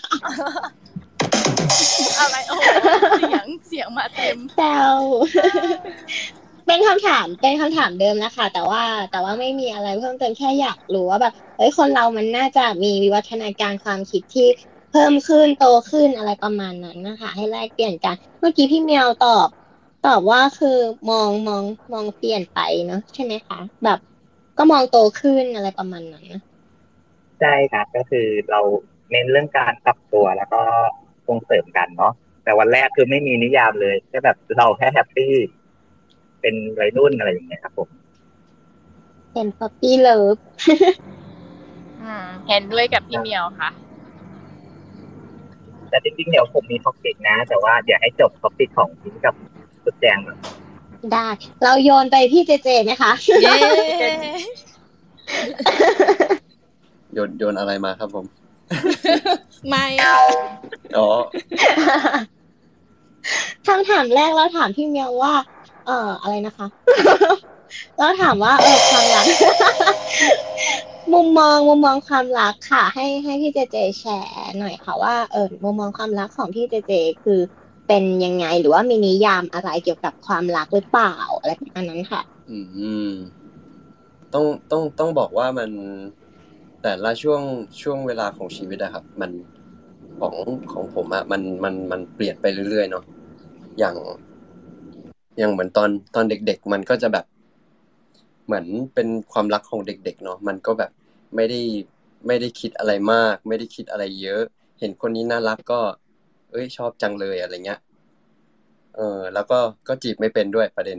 [2.18, 2.62] อะไรโอ้โห
[3.18, 4.60] เสียงเสียงมาเต็มแซ
[4.96, 4.98] ว
[6.66, 14.48] เป็นคำถามเป็นคำถามเดิมนะคะ แต่ว่าแต่ว่าไม่มีอะไรเพิ่มเติมแค่อยากรู้ว่าแบบเฮ้ยคนเรามันน่าจะมีวิวัฒนาการความคิดที่
[14.90, 19.48] เพิ่มขึ้นโตขึ้นอะไรประมาณนั้นนะคะ ให้แลกเปลี่ยนกัน เมื่อกี้พี่เมียวตอบ
[20.06, 20.78] ตอบว่าคือ
[21.10, 23.98] มองมองมองเปลี่ยนไปเนาะใช่ไหมคะแบบ
[24.58, 26.26] ก็มองโตขึ้นอะไรประมาณนั้น
[27.40, 28.60] ใช่ครับก็คือเรา
[29.10, 30.60] เน้นเรื่องการปรับตัวแล้วก็
[31.28, 32.12] ส่งเสริมกันเนาะ
[32.44, 35.34] แต่วันแรกคือไม่มีนิยามเลยแค่แบบเราแค่ happy
[36.46, 37.88] เป็นวัยรุ่นอะไรอย่างเงี้ยครับผม
[39.32, 40.36] เป็น puppy love
[42.02, 43.70] อืมเห็นด้วยกับพี่เมียวค่ะ
[45.88, 49.34] แต่จริงๆเดี๋ยวผมมี topic นะ แต่ว่าเดี๋ยวให้จบ topic ของพิงกับ
[49.84, 50.38] สุดแจงก่อน
[51.12, 51.28] ได้
[51.62, 53.54] เราโยนไปพี่เจเจไหมคะเย้
[57.12, 58.26] โยนโยนอะไรมาครับผม
[59.68, 60.14] ไม่อะ
[60.96, 61.08] อ๋อ
[63.66, 65.34] คำถามแรกเราถามพี่เมียวว่า
[65.86, 66.66] เอ่ออะไรนะคะ
[67.96, 69.26] เราถามว่าเออความรัก
[71.12, 76.92] มุมมองมุมมองความรักค่ะ ให้ให้พี่เจเจแชร์หน่อยค่ะว่าเออมุมมองความรักของพี่เจเจ
[77.24, 77.40] คือ
[77.88, 82.58] เป็นยังไงหรือว่ามีนิยามอะไรเกี่ยวกับความรักหรือเปล่าอะไรประมาณนั้นค่ะ อื
[83.08, 83.10] ม
[84.34, 85.70] ต้องต้องต้องบอกว่ามัน
[86.82, 87.42] แต่ละช่วง
[87.82, 89.30] ช่วงเวลาของชีวิตอะครับ มัน
[90.20, 90.34] ของ
[90.72, 93.04] ของผมอะมันมันมันเปลี่ยนไปเรื่อยๆเนาะ
[93.78, 93.96] อย่าง
[95.40, 97.24] ย่างเหมือนตอนตอนเด็ก ๆ มันก็จะแบบ
[98.44, 100.90] เหมือนเป็นความรักของเด็ก ๆ เนาะมันก็แบบ
[101.36, 101.60] ไม่ได้
[102.26, 104.42] ไม่ได้คิดอะไรมาก ไม่ได้คิดอะไรเยอะ
[104.80, 105.80] เห็นคนนี้น่ารักก็
[106.50, 107.80] เอ้ยชอบจังเลยอะไรเงี้ย
[108.96, 109.58] เออแล้วก็
[109.88, 110.98] ก็จีบไม่เป็นด้วยประเด็น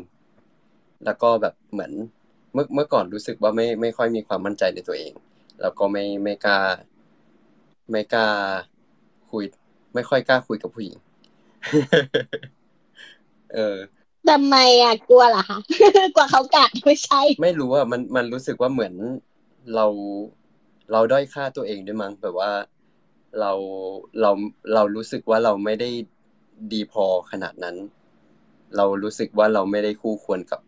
[1.05, 1.91] แล้วก็แบบเหมือน
[2.53, 5.13] เมื่อเมื่อก่อนรู้สึกว่าไม่ไม่ค่อยมีความมั่นใจในตัวเอง
[5.61, 6.59] แล้วก็ไม่ไม่กล้า
[7.89, 8.27] ไม่กล้า
[9.31, 9.43] คุย
[9.93, 10.97] ไม่ค่อยกล้าคุยกับผู้หญิง
[13.53, 13.77] เออ
[14.29, 15.59] ทำไมอะกลัวเหรอคะ
[16.15, 18.93] กลัวเขากัดไม่ใช่ ไม่รู้อะมันมันรู้สึกว่าเหมือน
[19.75, 19.85] เรา
[20.91, 22.51] เราด้อยค่าตัวเองด้วยมั้งแบบว่า
[23.39, 23.51] เรา
[24.21, 24.31] เรา
[24.73, 25.89] เรารู้สึกว่าเราไม่ได้
[26.73, 27.75] ดีพอขนาดนั้น
[28.77, 30.61] เรารู้สึกว่าเราไม่ได้คู่ควรกับ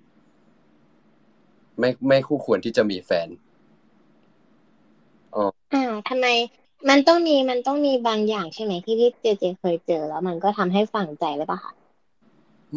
[1.80, 3.28] ไม่ไม่คู่ควรที่จะมีแฟน
[5.36, 5.44] อ๋อ
[5.74, 6.28] อ่าทำไม
[6.90, 11.74] มันต้องมีมันต้องมีบางอย่างใช่ไหมที่พี่เจเจเคยเจอแล้วมันก็ทำให้ฝังใจหรือเปล่าคะ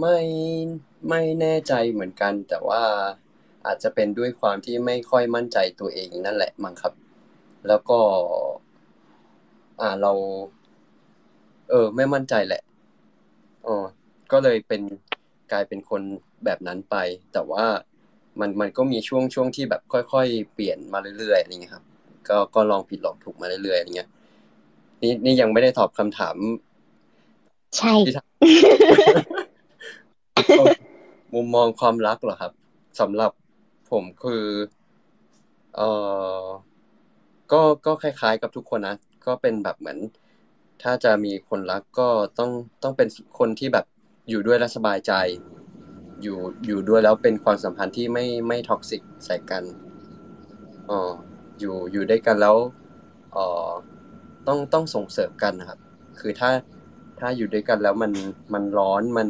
[0.00, 0.18] ไม่
[1.08, 2.82] ไม่แน่ใจเหมือนกัน แต่ว่า
[3.66, 6.94] อาจจะเป็นด้วยความที่ไม่ค่อยมั่นใจตัวเองนั่นแหละมั้งครับ
[7.68, 8.00] แล้วก็
[9.80, 10.12] อ่าเรา
[11.70, 12.62] เออ ไม่มั่นใจแหละ
[13.66, 13.84] อ๋อ
[14.32, 14.82] ก็เลยเป็น
[15.52, 16.02] กลายเป็นคน
[16.44, 16.96] แบบนั้นไป
[17.32, 17.64] แต่ว่า
[18.40, 21.84] มันมันก็มีช่วงช่วงที่แบบค่อยๆ เปลี่ยนมาเรื่อยๆอะไรเงี้ยครับ
[22.28, 24.10] ก็ก็ลองผิดลองถูกมาเรื่อยๆอะไรเงี้ย
[25.02, 26.36] นี่นี่ยังไม่ได้ตอบคำถาม
[27.76, 28.24] ใช่ที่ถา
[31.34, 32.52] มุมมองความรักเหรอครับ
[33.00, 33.30] สำหรับ
[33.90, 34.44] ผมคือ
[35.76, 35.80] เอ
[36.42, 36.44] อ
[37.52, 39.98] ก็ก็คล้ายๆ กับทุกคนนะก็เป็นแบบเหมือน
[40.82, 42.08] ถ้าจะมีคนรักก็
[42.38, 42.50] ต้อง
[42.82, 43.08] ต้องเป็น
[43.38, 43.86] คนที่แบบ
[44.30, 45.12] อยู่ด้วยแล้วสบายใจ
[46.22, 49.62] อยู่อยู่ด้วยแล้วเป็นความสัมพันธ์ที่ไม่ไม่ท็อกซิกใส่กัน
[50.90, 51.00] อ๋อ
[51.58, 52.56] อยู่อยู่ด้วยกันแล้ว
[53.32, 53.70] เออ
[54.46, 55.78] ต้องต้องส่งเสริมกันนะครับ
[56.20, 56.50] คือถ้า
[57.20, 58.12] ถ้าอยู่ด้วยกันแล้วมัน
[58.54, 59.28] มันร้อนมัน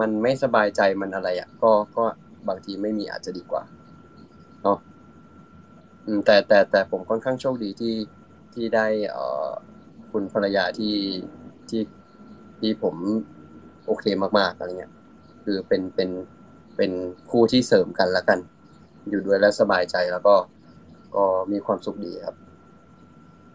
[0.00, 2.04] มันไม่สบายใจมันอะไรอะ ก็ก็
[2.48, 3.62] บางทีไม่มีอาจจะดีกว่า
[4.62, 4.78] เนาะ
[6.06, 7.94] อืมแต่แต่แต่ผมค่อนข้างโชคดีที่
[8.54, 9.48] ที่ได้เอ่อ
[10.12, 10.94] คุณภรรยาที่
[11.68, 11.82] ที่
[12.60, 12.94] ที่ผม
[13.86, 14.04] โอเค
[14.38, 14.92] มากๆอะไรเงี้ย
[15.44, 16.10] คือเป็นเป็น
[16.76, 16.90] เป็น
[17.30, 18.38] คู่ที่เสริมกันแล้วกัน
[19.08, 20.34] อยู่ด้วยแล้วสบายใจแล้วก็
[21.16, 22.36] ก็มีความสุขดีครับ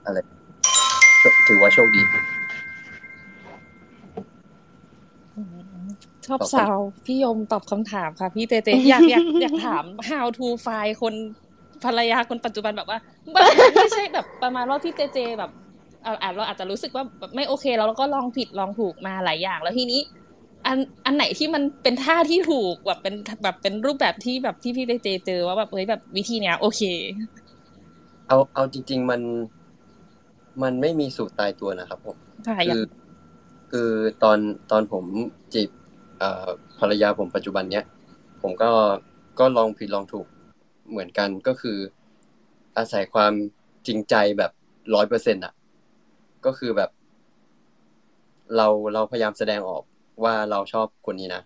[0.06, 0.18] อะไร
[1.48, 2.02] ถือว่าโชคดี
[6.28, 11.14] ชอบตอบคำสาวพี่ยมตอบคำถามค่ะ พี่เจเจอยากอยากอยากถาม how to find คน
[11.84, 13.00] ภรรยาคนปัจจุบันแบบว่า
[13.34, 13.46] แบบ
[13.76, 15.52] ไม่ใช่แบบประมาณว่าพี่เจเจแบบ
[16.04, 20.02] เอ่ออาจเราอาจจะรู้สึกว่าแบบไม่โอเคแล้วเราก็ลองผิดลองถูกมาหลายอย่าง แล้วทีนี้
[20.66, 26.82] อันอันไหนที่มันเป็นท่าที่ถูกแบบเป็นแบบเป็นรูปแบบที่แบบที่พี่เจเจเจอว่าแบบเฮ้ยแบบวิธีเนี้ย โอเค
[28.28, 29.22] เอาเอาจริง ๆ มัน
[30.62, 32.18] มันไม่มีสูตรตายตัวนะครับผม
[32.48, 32.82] ค่ะอยากคือ
[33.72, 33.90] คือ
[34.24, 34.38] ตอน
[34.72, 35.06] ตอนผม
[35.54, 35.85] จีบเอ่อ
[36.80, 37.86] ภรรยาผมปัจจุบันเนี้ย
[38.42, 38.72] ผมก็
[39.40, 40.28] ก็ลองผิดลองถูก
[40.90, 41.78] เหมือนกันก็คือ
[42.78, 43.34] อาศัยความ
[43.88, 44.52] จริงใจแบบ
[44.96, 45.54] ร้อยเปอร์เซ็นต์อะ
[46.46, 46.90] ก็คือแบบ
[48.56, 49.84] เราเราพยายามแสดงออก
[50.24, 51.42] ว่าเราชอบคนนี้นะ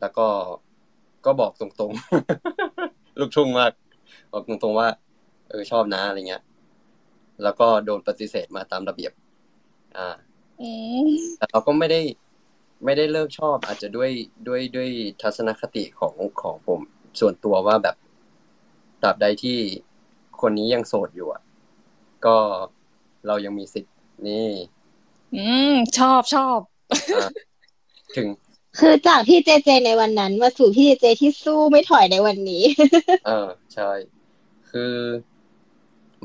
[0.00, 0.26] แล้วก็
[1.26, 3.72] ก็บอกตรงๆ ลูกทุ่งมาก
[4.32, 4.88] บอกตรงๆว่า
[5.48, 6.42] เออชอบนะอะไรเงี้ย
[7.42, 9.12] แล้วก็โดนปฏิเสธมาตามระเบียบ
[9.96, 10.08] อ่า
[10.60, 10.70] อื
[11.08, 12.00] มแต่เราก็ไม่ได้
[12.84, 14.10] ไม่ได้เลิกชอบ อาจจะด้วย
[14.48, 14.88] ด้วยด้วย
[15.22, 16.80] ทัศนคติของของผม
[17.20, 17.96] ส่วนตัวว่าแบบ
[19.02, 19.58] ตราบใดที่
[20.40, 21.42] คนนี้ยังโสดอยู่อะ
[22.26, 22.36] ก็
[23.26, 23.94] เรายังมีสิทธิ์
[24.28, 24.48] นี่
[25.36, 26.58] อืม ชอบชอบ
[27.16, 27.28] อ่า
[28.16, 28.28] ถึง
[28.78, 32.64] คือจากพี่เจเจในวันนั้น มาสู่พี่เจเจที่สู้ไม่ถอยในวันนี้
[33.26, 33.90] เออใช่
[34.70, 34.94] คือ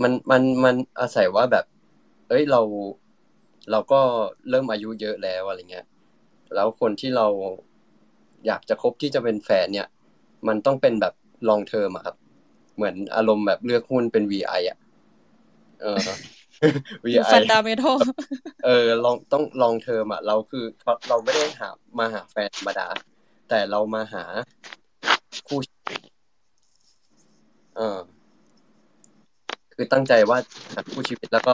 [0.02, 1.66] มันมันมันอาศัยว่าแบบ
[2.30, 2.62] เอ้ยเรา
[3.72, 4.02] เราก็
[4.50, 5.86] เริ่มอายุเยอะแล้วอะไรเงี้ย
[6.56, 7.28] แล้วคนที่เรา
[8.48, 9.88] อยากจะคบที่จะเป็นแฟนเนี่ย
[10.48, 11.14] มันต้องเป็นแบบ
[11.50, 12.16] ลองเทอมอะครับ
[12.76, 14.78] เหมือนอารมณ์แบบเลือกหุ้นเป็น VI อะ
[15.82, 16.06] เออ
[17.06, 17.98] VI ฟันดาเมทัล
[18.66, 20.66] เออลองต้องลองเทอมอะ เราคือ
[21.10, 21.70] เราไม่ได้หา
[22.00, 22.88] มาหาแฟนธรรมดา
[23.50, 24.24] แต่เรามาหา
[25.48, 26.02] คู่ชีวิต
[27.78, 28.00] เออ
[29.74, 30.38] คือตั้งใจว่า
[30.74, 31.54] หาคู่ชีวิตแล้วก็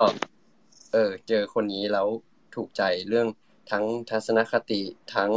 [0.93, 2.07] เออ เจอคนนี้แล้ว
[2.55, 3.27] ถูกใจเรื่อง
[3.71, 4.81] ทั้งทัศนคติ
[5.15, 5.31] ทั้ง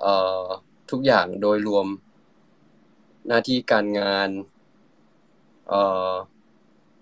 [0.00, 0.44] เอ่อ
[0.90, 1.86] ทุกอย่างโดยรวม
[3.26, 4.28] หน้าที่การงาน
[5.68, 6.12] เอ่อ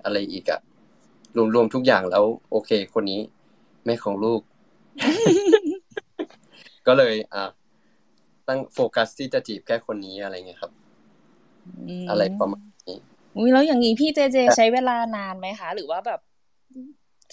[0.04, 0.60] อะไรอีกอะ
[1.54, 3.20] รวมๆทุกอย่างแล้ว โอเค คนนี้
[3.84, 4.40] แม่ของลูก
[6.86, 7.44] ก็เลย อะ
[8.48, 10.72] ตั้งโฟกัสที่จะจีบแค่คนนี้อะไรเงี้ยครับ
[12.10, 12.98] อะไรประมาณนี้
[13.36, 16.20] อุ้ยแล้วอย่างนี้พี่เจเจใช้เวลานานไหมคะ หรือว่าแบบ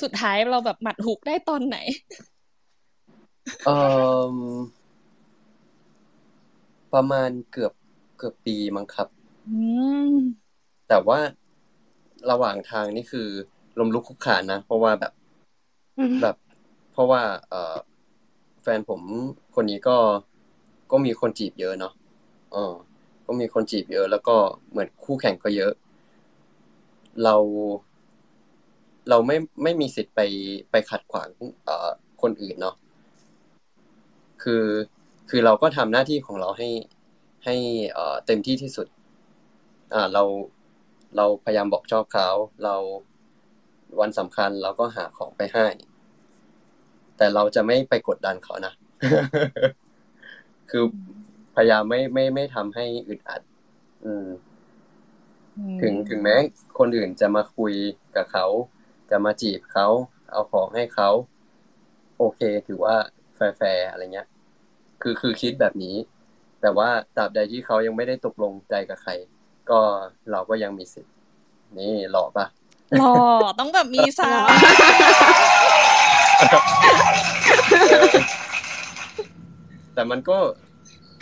[0.02, 1.78] สุดท้ายเราแบบหมัดหุกได้ตอนไหน
[3.64, 4.52] เอ่อ
[6.94, 7.74] ประมาณเกือบ
[8.18, 9.08] เกือบปีมั้งครับ
[9.48, 9.52] อื
[10.12, 10.16] ม
[10.88, 11.20] แต่ว่า
[12.30, 13.28] ระหว่างทางนี่คือ
[13.80, 15.14] ลมลุกคลุกคลานนะ เพราะว่าแบบ
[16.22, 16.36] แบบ
[16.92, 17.76] เพราะว่า เอ่อ
[18.62, 19.02] แฟนผม
[19.56, 19.98] คนนี้ก็
[20.92, 21.94] ก็มีคนจีบเยอะเนาะ
[22.54, 22.74] เออ
[23.28, 24.36] ก็มีคนจีบเยอะ แล้วก็
[24.70, 25.72] เหมือนคู่แข่งก็เยอะ
[27.24, 27.36] เรา
[29.10, 30.20] เราไม่ไม่มีสิทธิ์ไป
[30.72, 31.30] ไปขัดขวาง
[31.66, 31.90] เอ่อ
[32.22, 32.76] คนอื่นเนาะ
[34.44, 34.66] คือ
[35.30, 36.70] คือเราก็ทำหน้าที่ของเราให้
[37.46, 37.56] ให้
[37.92, 38.88] เอ่อเต็มที่ที่สุด
[39.94, 40.24] อ่าเรา
[41.18, 42.30] เราพยายามบอกชอบเขา
[42.64, 42.76] เรา
[44.00, 45.68] วันสำคัญเราก็หาของไปให้
[47.18, 48.74] แต่เราจะไม่ไปกดดันเขานะ
[50.70, 50.84] คือ
[51.56, 53.42] พยายามไม่ไม่ไม่ทำให้อึดอัด
[54.06, 54.28] อืม
[55.82, 56.36] ถึงถึงแม้
[56.78, 57.74] คนอื่นจะมาคุย
[58.16, 58.46] กับเขา
[59.12, 59.88] จะมาจีบเขา
[60.32, 61.10] เอาของให้เขา
[62.18, 62.96] โอเค ถือว่า
[63.58, 64.28] แฟร์ๆอะไรเงี้ย
[65.02, 65.96] คือคือคิดแบบนี้
[66.62, 69.12] แต่ว่าตราบใดที่เขายังไม่ได้ตกลงใจกับใคร
[69.70, 69.80] ก็
[70.32, 71.14] เราก็ยังมีสิทธิ์
[71.78, 72.46] นี่หล่อปะ
[73.00, 73.14] หล่อ
[73.60, 74.48] ต้องแบบมีสาว
[79.94, 80.38] แต่มันก็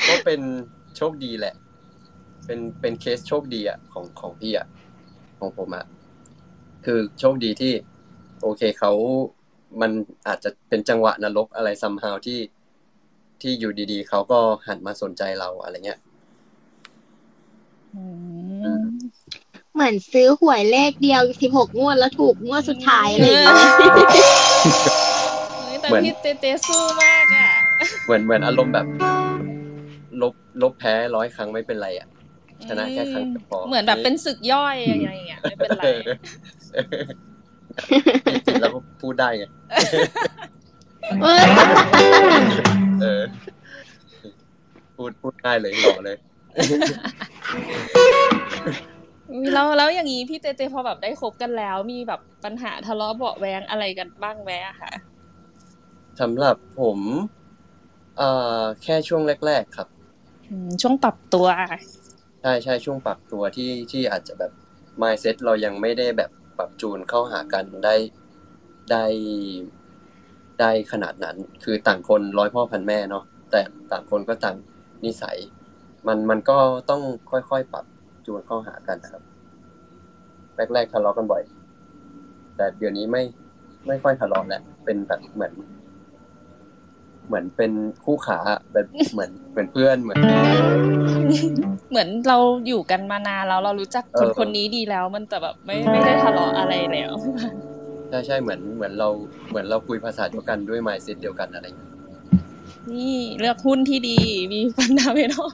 [0.07, 0.41] ก็เป็น
[0.97, 1.55] โชคดีแหละ
[2.45, 4.67] เป็นเป็นเคสโชคดีอะของของพี่อะ
[5.39, 5.85] ของผมอะ
[6.85, 7.73] คือโชคดีที่
[8.41, 8.91] โอเคเขา
[9.81, 9.91] มัน
[10.27, 12.39] อาจจะเป็นจังหวะนรกอะไรซัมฮาวที่
[13.41, 15.99] ที่อยู่ดีๆ เขาก็หันมาสนใจเราอะไรเงี้ย
[19.73, 23.57] เหมือนซื้อหวยเลขเดียวสิบหกงวดแล้วถูกงวดสุดท้ายอะไรอย่างเงี้ย
[25.51, 27.49] เฮ้ยแต่เหมือนพี่เจเจสู้มากอะ
[28.05, 28.85] เหมือนเหมือนอารมณ์แบบ
[30.21, 32.07] ลบลบแพ้ร้อยครั้งไม่เป็นไรอะ
[32.69, 35.83] ชนะแค่ครั้งเดียวพอเหมือนแบบเป็นศึกย่อยอะไรอย่างเงี้ยไม่เป็นไร
[38.33, 39.45] จริงๆแล้วก็พูดได้ไง
[41.21, 41.43] เอ้ย
[43.01, 43.21] เออ
[44.95, 46.17] พูดพูดได้เลยหล่อเลย
[49.53, 54.91] แล้วแล้วอย่างนี้พี่เจเจพอแบบได้คบกันแล้ว มีแบบปัญหาทะเลาะเบาะแวงอะไรกันบ้างไหมอะคะ
[56.19, 56.99] สำหรับผม
[58.17, 59.87] เอ่อแค่ช่วงแรก ๆ ครับ
[60.49, 61.47] อืมช่วงปรับตัว
[62.41, 64.51] ใช่ใช่ช่วงปรับตัวที่ที่อาจจะแบบ
[65.01, 67.95] mindset เรายังไม่ได้แบบ ปรับจูนเข้าหากันได้
[68.91, 69.05] ได้
[70.59, 74.55] ได้ขนาดนั้น คือต่างคนร้อยพ่อพันแม่เนาะแต่ต่างคนก็ต่าง
[75.05, 75.37] นิสัย
[76.07, 76.57] มันมันก็
[76.89, 77.01] ต้อง
[77.31, 77.85] ค่อยๆปรับ
[78.25, 79.23] จูนเข้าหากันนะครับ
[80.73, 81.43] แรกๆทะเลาะกันบ่อย
[82.55, 83.23] แต่เดี๋ยวนี้ไม่
[83.87, 85.53] ไม่ค่อยทะเลาะแล้วเป็นแบบเหมือน
[87.29, 87.71] เหมือนเป็น
[88.05, 88.39] คู่ขา
[88.73, 90.17] แบบเหมือนเหมือนเพื่อนเหมือน
[91.91, 97.13] เหมือนเราอยู่กันมานานแล้วเรารู้จักคนเออคนนี้ดีแล้ว มันจะแบบไม่ไม่ได้ทะเลาะอะไรแล้ว
[98.09, 99.09] ใช่ใช่เหมือนเหมือนเรา
[99.49, 101.91] เหมือนเราคุยภาษาเดียวกันด้วย mindset เดียวกันอะไรอย่างเงี้ย
[102.91, 104.17] นี่เลือกหุ้นที่ดี
[104.53, 105.49] มีฟันดาเมนอล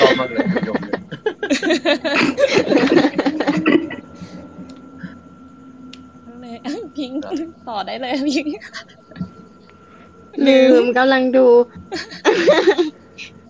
[0.00, 0.98] ชอบมากเลยยมเลย
[6.40, 6.58] เลย
[6.96, 7.18] พิงค์
[8.14, 8.54] ต่อได้เลยพิงค์
[10.46, 11.46] ลืมกำลังดู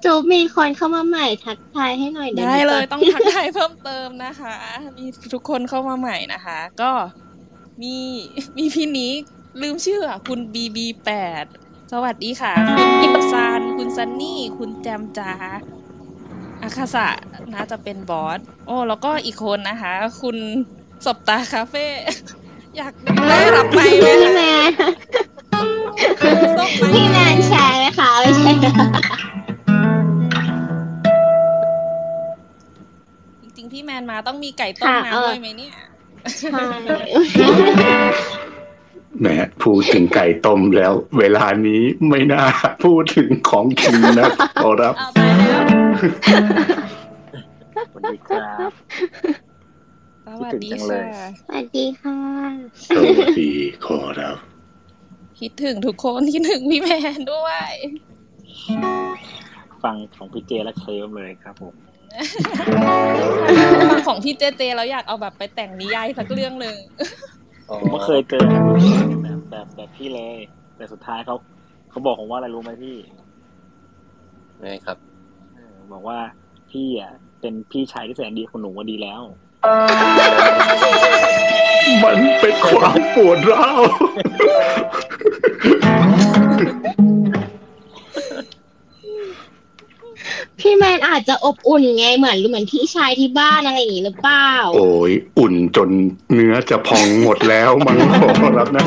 [0.04, 4.56] จูบมีคนเข้ามาใหม่ทักทายให้หน่อยได้เลยก่นต้องทักทายเพิ่มเติมนะคะ
[4.96, 6.90] มีทุกคนเข้ามาใหม่นะคะ ก็
[7.82, 7.96] มี
[8.58, 9.20] มีพี่นิก
[9.62, 11.10] ลืมชื่ออะคุณบีบีแป
[11.42, 11.44] ด
[11.92, 15.32] สวัสดีค่ะ คุณอิมซาน คุณซันนี่ คุณแจมจา
[16.62, 17.08] อาคาสะ
[17.54, 20.36] น่าจะเป็นบอส โอ้ แล้วก็อีกคนนะคะ คุณ
[21.04, 21.86] สบตาคาเฟ่
[22.76, 22.94] อยาก
[23.28, 24.42] ได้รับไหมค์ไหมพี่แม
[24.78, 24.90] คะ
[26.34, 28.52] นส่งไหมพี่แมนแชร์ไหมคะไม่ใช่
[33.44, 35.72] จริงๆพี่แมนมาต้องมีไก่ต้มค่ะเออน้ำด้วยไหมเนี่ย
[36.38, 36.48] ใช่
[39.20, 39.26] แหม
[39.62, 42.44] พูดถึงไก่ต้มแล้ว เวลานี้ไม่น่า
[42.84, 44.30] พูดถึงของกินนะ
[44.62, 45.62] ขอรับเอาตายแล้ว
[47.92, 49.53] สวัสดีครับ
[50.26, 51.06] สวัสดีคิดถึงจังเลค่ะย
[51.46, 52.18] สวัสดีค่ะ
[52.88, 53.50] สวัสดี
[53.86, 54.36] ขอรับ
[55.40, 57.70] คิดถึงทุกคนคิดถึงพี่แมนด้วย
[59.82, 61.74] ฟังของพี่เจและเคลิ้มเลยครับผม
[63.90, 66.76] ฟังของพี่เจเจแล้วอยากเอาแบบไปแต่งนิยายสักเรื่องหนึ่ง
[67.68, 68.44] ผมก็เคยเจอ
[69.22, 70.36] แบบแบบแบบพี่เลย
[70.76, 71.36] แต่สุดท้ายเขา
[71.90, 72.96] เขาบอกผมว่าอะไรรู้ไหมพี่
[74.60, 74.98] ไงครับ
[75.54, 76.18] เออบอกว่า
[76.70, 79.22] พี่อะเป็นพี่ชายที่แสนดีของหนูว่าดีแล้ว
[82.02, 83.82] มันเป็นความปวดร้าว
[90.60, 95.90] พี่แมนอาจจะอบอุ่นไงเหมือนเหมือนพี่ชายที่บ้านอะไรอย่างนี้หรือเปล่า โอ้ยอุ่นจน
[96.34, 97.96] เนื้อจะพองหมดแล้วมั้ง
[98.40, 98.86] ขอรับนั่น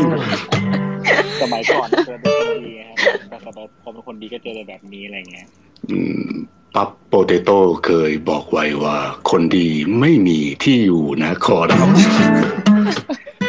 [1.42, 3.50] สมัยก่อนเจอเป็นคนดีครับแต่แต่
[3.84, 5.48] พอเป็นคนดีก็เจอแต่แบบนี้อะไรเงี้ย
[5.92, 6.32] อืม
[6.78, 8.98] ปั๊บโปเตโต้เคยบอกไว้ว่า
[9.30, 9.68] คนดี
[10.00, 11.88] ไม่มีที่อยู่นะขอรับ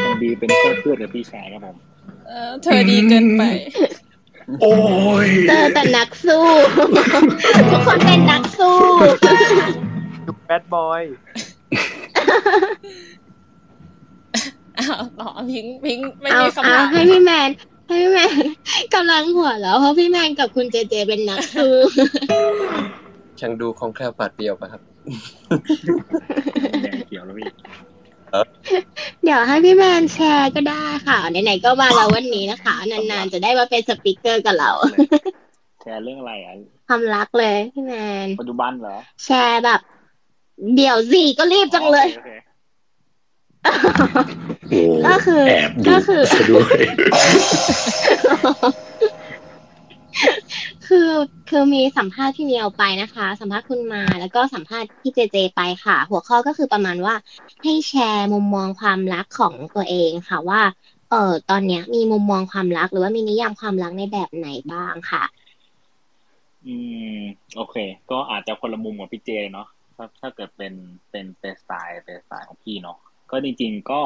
[0.04, 1.76] คนดีเป็นเพื่อนเพื่อนกับพี่ชายครับผม
[2.28, 3.42] เออเธอดีเกินไป
[4.60, 4.74] โอ้
[5.26, 6.46] ยเจอแต่นักสู้
[7.70, 8.76] ทุกคนเป็นนักสู้
[10.46, 11.02] แบดบอย
[14.78, 17.50] อ้าวต่อพิงค์พิงค์ไม่เอามีคำเอาถามให้พี่แมน
[17.86, 18.44] ให้พี่แมน
[18.94, 21.72] กำลังหัวแล้วเพราะพี่แมนกับคุณเจเจเป็นนักสู้
[23.40, 24.82] ช่างดูคล่องแคล่วปราดเปรียวปะครับ
[26.86, 27.46] ยังเกี่ยวแล้วพี่
[29.22, 34.70] เดี๋ยวให้พี่แมนแชร์ก็ได้ค่ะ ไหนๆก็มาแล้ววันนี้นะคะ นานๆ จะได้มาเป็นสปิเกอร์กับเรา
[35.82, 36.54] แชร์เรื่องอะไรอะ
[36.88, 37.92] ความรักเลยพี่แม
[38.24, 39.80] น ปัจจุบันเหรอ แชร์แบบ
[40.76, 42.20] เดี๋ยวสิก็รีบจังเลยโอ
[44.28, 44.30] ค
[44.70, 46.78] โอ้ก็คือแอบดูก็คือซะด้วย
[50.88, 51.10] คือ
[51.48, 57.14] คือมีสัมภาษณ์พี่เมียวไปนะคะ สัมภาษณ์คุณมาแล้วก็สัมภาษณ์พี่เจเจไปค่ะ หัวข้อก็คือประมาณว่า
[57.62, 60.62] ให้แชร์มุมมองความรักของตัวเองค่ะว่า
[61.10, 65.24] เออตอนเนี้ย มีมุมมองความรักหรือว่ามีนิยามความรักในแบบไหนบ้างค่ะ
[66.66, 66.74] อื
[67.18, 67.20] ม
[67.56, 67.76] โอเค
[68.10, 70.72] ก็อาจจะคนละมุมกับพี่เจเนาะถ้าถ้าเกิดเป็น
[71.10, 72.98] เป็นเป็นสไตล์เป็นสไตล์ของพี่เนาะ
[73.30, 74.00] ก็จริง ๆ ก็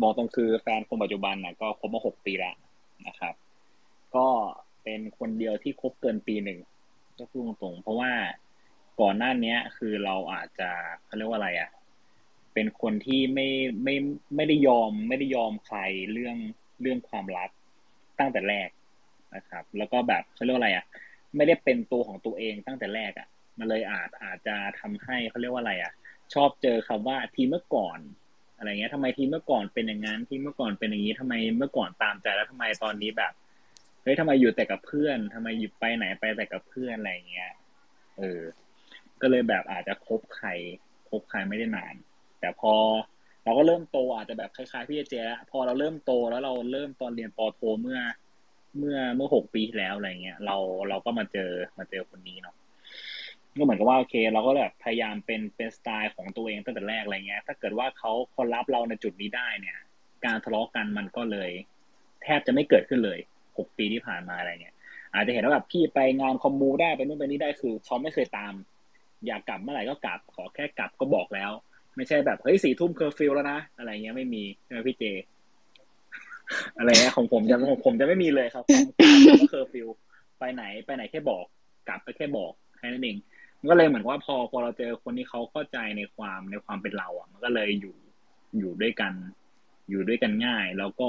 [0.00, 2.56] บอกตรงคือแฟนคนปัจจุบันน่ะก็คบมาหกปีแล้ว
[3.06, 3.34] นะครับ
[4.16, 4.26] ก็
[4.90, 6.58] เป็นคนเดียวที่คบเกินปีหนึ่ง
[7.18, 8.12] ก็พูดตรงๆเพราะว่า
[9.00, 10.70] ก่อนหน้าเนี้ยคือเราอาจจะ
[11.06, 11.70] เขาเรียกว่าอะไรอะ
[12.54, 13.48] เป็นคนที่ไม่
[13.84, 13.94] ไม่
[14.36, 15.78] ไม่ได้ยอม ไม่ได้ยอมใคร
[16.12, 16.36] เรื่อง
[16.80, 17.50] เรื่องความรัก
[18.18, 18.68] ตั้งแต่แรก
[19.34, 20.84] นะครับ แล้วก็แบบเขาเรียกว่าอะไรอะ
[21.36, 23.28] ไม่ได้เป็นตัวของตัวเองตั้งแต่แรกอะ
[23.58, 25.92] มันเลยอาจอาจจะทำให้เขาเรียกว่าอะไรอะ
[26.34, 27.98] ชอบเจอคำว่าทีเมื่อก่อน
[28.56, 33.32] อะไรเงี้ยทำไมทีเมื่อก่อนเป็นอย่างนั้นทีเมื่อก่อนเป็นอย่างนี้ทำไมเมื่อก่อนตามใจแล้วทำไมตอนนี้แบบ
[34.02, 37.52] เฮ้ยทำไมอยู่แต่กับเพื่อนทำไมอยู่ไปไหนไปแต่กับเพื่อนอะไรเงี้ย
[38.18, 38.42] เออ
[39.20, 40.48] ก็เลยแบบอาจจะคบใคร
[41.10, 41.94] คบใครไม่ได้นาน
[42.40, 42.74] แต่พอ
[43.44, 48.00] เราก็เริ่มโตอาจจะแบบคล้ายๆพี่เจแล้วพอเราเริ่มโตแล้วเราเริ่มตอนเรียนปโทเมื่อ
[48.78, 50.56] เมื่อเมื่อหกปีแล้วอะไรเงี้ยเรา
[50.88, 52.56] เราก็มาเจอมาเจอคนนี้เนาะ
[53.58, 59.78] ก็เหมือนกับว่าโอเค เราก็แบบพยายามเป็นเป็นสไตล์ของตัวเองตั้งแต่แรกอะไรเงี้ย ถ้าเกิดว่าเขาคนรับเราในจุดนี้ได้เนี่ย
[60.24, 61.50] การทะเลาะกันมันก็เลย
[62.22, 63.18] แทบจะไม่เกิดขึ้นเลย
[63.58, 64.74] หกปีที่ผ่านมาอะไรเงี้ย
[65.14, 68.52] อาจจะเห็นว่าแบบพี่ไปงานคอมมูได้ไปนู่นไปนี่ได้คือเขาไม่เคยตาม
[69.26, 71.50] อยากกลับเมื่อไหร่ก็กลับ ขอแค่กลับก็บอกแล้ว
[71.96, 75.04] ไม่ใช่แบบเฮ้ยสี่ทุ่มเคอร์ฟิวแล้วนะอะไรเงี้ยไม่มีใช่ไหมพี่เจ
[76.78, 78.64] อะไรเงี้ยของผมจะของผมจะไม่มีเลยครับ
[79.26, 79.88] ก็เคอร์ฟิว
[80.38, 81.44] ไปไหนไปไหนแค่บอก
[81.88, 83.16] กลับไปแค่บอกแค่นั้นเอง
[83.58, 87.96] มันก็เลยเหมือนว่าพอพอเราเจอคนที่เขาเข้าใจในความในความเป็นเราอะ มันก็เลยอยู่
[88.58, 89.12] อยู่ด้วยกัน
[89.90, 91.08] อยู่ด้วยกันง่าย แล้วก็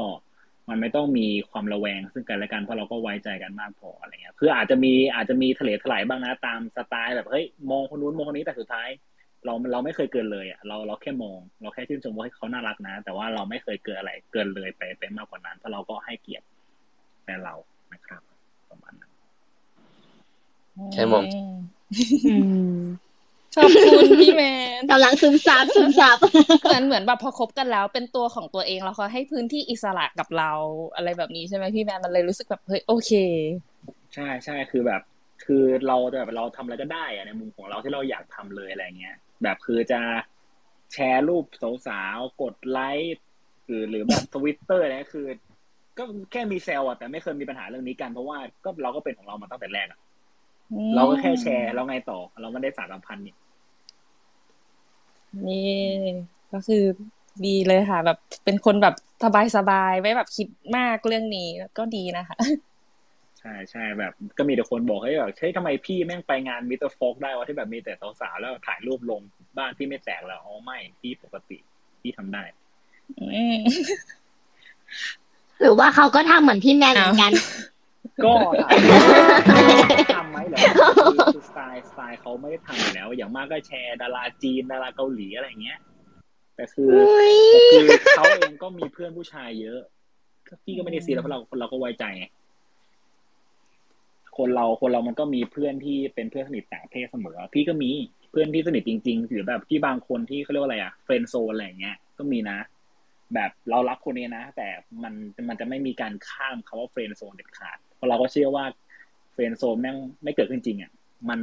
[0.71, 8.89] มันไม่ต้องมีความระแวงซึ่งกันและกันเพราะเราก็ไว้ใจกันมากพออะไรเงี้ยคืออาจจะมีอาจจะมีทะเลถลายบ้างนะตามสไตล์แบบเฮ้ยมองคนนู้นมองคนนี้แต่สุดท้าย
[9.45, 16.45] เราเราไม่เคยเกินเลยอะเราเราแค่มอง เราแค่ชื่นชมว่าเขาน่ารักนะ แต่ว่าเราไม่เคยเกินอะไรเกินเลยไปไปมากกว่านั้นเพราะเราก็ให้เกียรติ
[17.23, 17.55] แฟนเรา
[17.93, 18.21] นะครับ
[18.69, 19.11] ประมาณนั้น
[20.93, 21.23] แค่มอง
[22.25, 22.35] อื
[22.79, 22.81] ม
[23.55, 24.43] ขอบคุณพี่แม
[24.79, 26.17] นกำลังซึมซับซึมซับ
[26.63, 30.51] เหมือนเหมือนแบบพอคบกันแล้ว เป็นตัวของตัวเองแล้วเขาให้พื้นที่อิสระกับเรา
[30.95, 33.11] อะไรแบบนี้ใช่ไหมพี่แมนมันเลยรู้สึกแบบเฮ้ยโอเค
[34.13, 35.01] ใช่ใช่คือแบบ
[35.45, 40.01] คือเราแบบเราทำอะไรก็ได้อะในมุมของเราที่เราอยากทำเลยอะไรเงี้ย แบบคือจะ
[40.93, 41.45] แชร์รูป
[41.87, 43.15] สาวๆกดไลค์
[43.67, 45.25] หรือหรือแบบทวิตเตอร์อะไรคือ
[45.97, 49.99] ก็แค่มีเซลอะแต่ไม่เคยมีปัญหาเรื่องนี้กันเพราะว่าก็เราก็เป็นของเรามาตั้งแต่แรกอะ
[50.95, 53.35] เราก็แค่แชร์แล้วไงต่อ เราไม่ได้สารสัมพันธ์นี่
[55.47, 55.71] นี่
[56.53, 56.83] ก็คือ
[57.45, 58.95] ดีเลยค่ะ แบบเป็นคนแบบ
[59.55, 62.37] สบายๆไม่แบบคิดมากเรื่องนี้ก็ดีนะคะ
[63.39, 69.21] ใช่ใช่แบบก็มีแต่คนบอกให้แบบเฮ้ยทำไมพี่แม่งไปงานมิสเตอร์โฟกได้วะที่แบบมีแต่สาวๆแล้วถ่ายรูปลง
[69.57, 71.57] บ้านพี่ไม่แตกแล้วอ๋อไม่พี่ปกติ
[72.01, 72.43] พี่ทำได้
[73.19, 73.59] อืม
[75.59, 77.31] หรือว่าเขาก็ทำเหมือนพี่แมนเหมือนกัน
[78.25, 78.33] ก็
[80.15, 80.57] ทำไหมเหรอ
[81.35, 85.79] คือสไตล์สไตล์เขาไม่ได้ทำอยู่แล้ว อย่างมากก็แชร์ดาราจีนดาราเกาหลีอะไรเงี้ย
[86.55, 87.87] แต่คืออุ๊ยแต่คือ
[88.17, 89.79] เขาเองก็มีเพื่อนผู้ชายเยอะ
[90.63, 92.25] พี่ก็ไม่ได้ซีแล้วเพราะเราเราก็ไว้ใจไง
[94.37, 97.89] คนเราคนเรามันก็มีเพื่อนที่เป็นเพื่อนสนิทต่างเพศเสมอ พี่ก็มี
[98.31, 102.57] เพื่อนที่สนิทจริงๆหรือแบบที่บางคนที่เขาเรียกว่าอะไรอะ friend zone อะไรอย่างเงี้ยก็มีนะ
[103.33, 104.67] แบบเรารักคนนี้นะ แต่
[105.03, 105.13] มัน
[105.49, 108.65] มันจะไม่มีการข้ามคำว่า friend zone เด็ดขาดเพ ราะเราก็เชื่อว่า
[109.33, 110.91] friend zone แม่งไม่เกิดขึ้นจริงอะ
[111.29, 111.39] มัน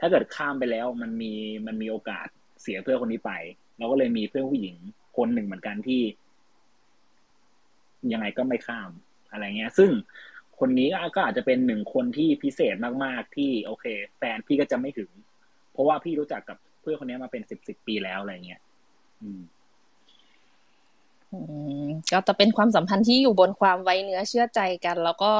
[0.00, 1.32] ถ้าเกิดข้ามไปแล้วมันมี
[1.66, 2.26] มันมีโอกาส
[2.62, 3.32] เสียเพื่อนคนนี้ไป
[3.78, 4.76] เราก็เลยมีเพื่อนผู้หญิง
[5.16, 6.02] คนหนึ่งเหมือนกันที่
[8.12, 8.90] ยังไงก็ไม่ข้าม
[9.30, 9.90] อะไรเงี้ย ซึ่ง
[10.60, 12.74] คนนี้ก็อาจจะเป็นหนึ่งคนที่พิเศษ
[13.04, 13.84] มากๆที่โอเค
[14.18, 15.10] แฟนพี่ก็จะไม่ถึง
[15.72, 18.60] เพราะว่าพี่รู้จักกับเพื่อนคนนี้มาเป็นสิบสิบปีแล้วอะไรเงี้ย
[19.22, 19.42] อืมอืม
[22.12, 25.30] ก็จะเป็นความสัมพันธ์ที่อยู่บนความไว้เนื้อเชื่อใจกัน แล้วก็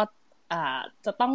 [0.52, 1.32] อ่าจะต้อง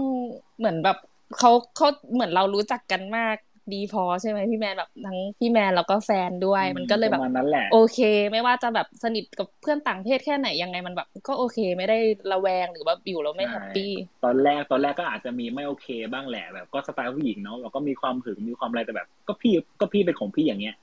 [0.58, 0.98] เหมือนแบบ
[1.38, 3.36] เขาเขาเหมือนเรารู้จักกันมาก
[3.74, 8.00] ดีพอใช่ไหมพี่แมนแบบทั้งพี่แมนแล้วก็แฟนด้วย มันก็เลยแบบประมาณนั้นแหละโอเค
[8.32, 11.98] ไม่ว่าจะแบบสนิทกับเพื่อนต่างเพศแค่ไหนยังไงมันแบบ ก็โอเคไม่ได้
[12.32, 13.92] ระแวงหรือว่าอยู่แล้วไม่แฮปปี้
[14.24, 20.76] ตอนแรกตอนแรกก็อาจจะมีไม่โอเคบ้างแหละแบบ ก็สไตล์ผู้หญิงเนาะเราก็มีความหึงมีความอะไรแต่แบบ ก็พี่ก็พี่เป็นของพี่อย่างเงี้ย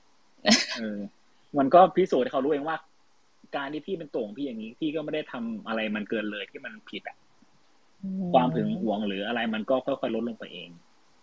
[0.79, 0.99] เออ
[1.57, 2.77] มันก็พิสูจน์ให้เขารู้เองว่า
[3.55, 7.17] การที่พี่เป็นตัวของพี่อย่างนี้ พี่ก็ไม่ได้ทำอะไรมันเกินเลยที่มันผิดอะ
[8.33, 10.69] ความหึงหวงหรืออะไรมันก็ค่อยๆลดลงไปเอง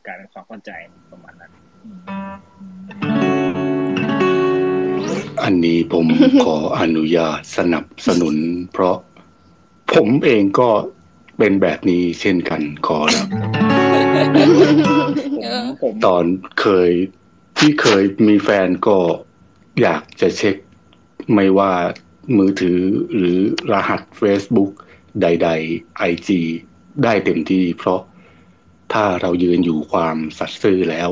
[0.07, 0.71] กลายเป็นความเข้าใจ
[1.13, 1.51] ประมาณนั้น
[5.43, 6.07] อันนี้ผม
[6.45, 8.37] ขออนุญาตสนับสนุน
[8.73, 8.97] เพราะ
[9.95, 10.71] ผมเองก็
[11.39, 13.27] เป็นแบบนี้เช่นกันขอรับ
[15.83, 16.25] ผมตอน
[16.61, 16.91] เคย
[17.59, 18.99] ที่เคยมีแฟนก็
[19.81, 20.57] อยากจะเช็ค
[21.35, 21.73] ไม่ว่า
[22.39, 22.81] มือถือ
[23.17, 23.41] หรือ
[23.73, 24.73] รหัส Facebook
[25.23, 26.29] ใด ๆ IG
[27.05, 28.01] ได้เต็มที่ เพราะ
[28.93, 31.11] ถ้าเรายืนอยู่ความสัตย์ซื่อแล้ว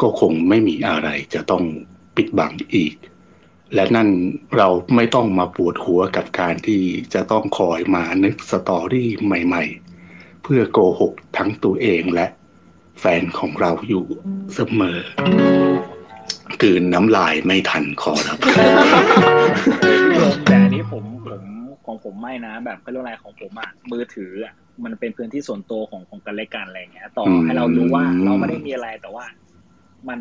[0.00, 1.64] ก็คงไม่มีอะไรจะต้อง
[2.16, 2.94] ปิดบังอีก
[3.74, 4.08] และนั่น
[4.56, 6.82] เราไม่ต้องมาปวดหัวกับการที่
[7.14, 9.64] จะต้องคอยมานึกสตอรี่ใหม่
[10.04, 12.26] ๆ เพื่อโกหกทั้งตัวเองและ
[13.00, 14.04] แฟนของเราอยู่
[14.54, 15.00] เสมอ
[16.62, 18.38] กืนน้ำลายไม่ทันขอรับ
[20.46, 21.42] แต่อันนี้ผมผม
[21.86, 24.54] ของผมไม่นะ แบบเขาเรียกอะไรของผมอะมือถืออะ
[24.84, 29.24] มันเป็นพื้นที่ส่วนตัวของของกันและกันอะไรเงี้ย ต่อให้เรารู้ว่าเราไม่ได้มีอะไรแต่ว่า
[30.08, 30.20] มัน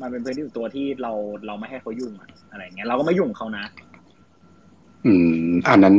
[0.00, 1.12] มันเป็นพื้นที่ส่วนตัวที่เรา
[1.46, 3.64] เราไม่ให้เขายุ่งอะอะไรเงี้ยเราก็ไม่ยุ่งเขานะ
[5.06, 5.12] อื
[5.46, 5.94] ม อันนั้น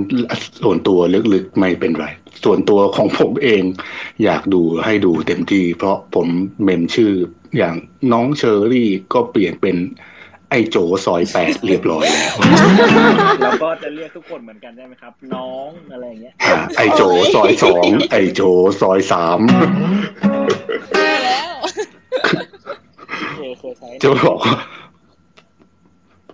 [0.64, 1.00] ส่วนตัว
[1.34, 2.08] ลึกๆไม่เป็นไร
[2.44, 3.64] ส่วนตัวของผมเอง
[4.24, 6.28] อยากดูให้ดูเต็มที่ เพราะผม
[6.64, 7.12] เมมชื่อ
[7.58, 7.76] อย่าง
[8.12, 9.76] น้องเชอรี่ก็เปลี่ยนเป็น
[10.50, 12.34] ไอโจซอยแปดเรียบร้อยแล้ว
[13.42, 17.02] เราก็จะเรียกทุกคนเหมือนกันได้ไหมครับ น้องอะไรเงี้ยอ่าไอโจ
[17.36, 18.42] ซอยสองไอโจ
[18.82, 19.40] ซอยสาม
[23.38, 24.58] เคยเคยใช้จะบอกว่า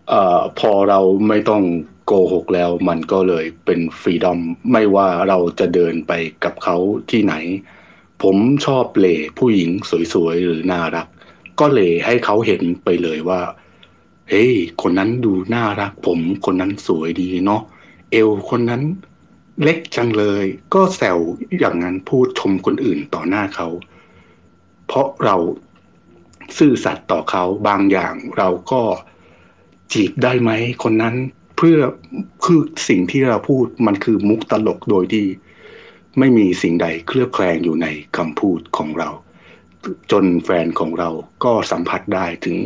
[0.09, 1.64] เอ่อพอเราไม่ต้อง
[2.05, 4.39] โกหกแล้วมันก็เลยเป็นฟรีดอม
[4.72, 6.11] ไม่ว่าเราจะเดินไป
[6.43, 6.78] กับเขา
[7.11, 7.36] ที่ไหน
[8.24, 9.72] ผมชอบเหล่ผู้หญิง
[10.14, 11.07] สวยๆ หรือน่ารัก
[11.59, 13.41] ก็เหล่ให้เขาเห็นไปเลยว่า
[14.30, 17.61] เฮ้ยคนนั้นดูน่ารักผม คนนั้นสวยดีเนาะ
[18.11, 18.82] เอวคนนั้น
[19.61, 21.19] เล็กจังเลย ก็แซว
[21.59, 23.67] อย่างนั้นพูดชมคนอื่นต่อหน้าเขา
[24.88, 25.36] เพราะเรา
[26.57, 28.82] ซื่อสัตย์ต่อเขาบางอย่างเราก็
[29.93, 30.51] จีบได้ไหม
[30.84, 31.15] คนนั้น
[31.57, 31.78] เพื่อ
[32.45, 35.26] คือสิ่งที่เราพูดมันคือมุกตลกโดยที่
[36.19, 39.09] ไม่มีสิ่งใดเคลือบแคลงอยู่ในคำพูดของเรา
[40.11, 41.09] จนแฟนของเรา
[41.43, 42.57] ก็สัมผัสได้ถึง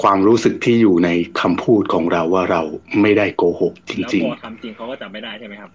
[0.00, 2.62] ความรู้สึกที่อยู่ในคำพูดของเราว่าเรา
[3.00, 5.70] ไม่ได้โกหกจแล้วริงพอทำจริงเขาก็จำไม่ได้ใช่ไหมครับ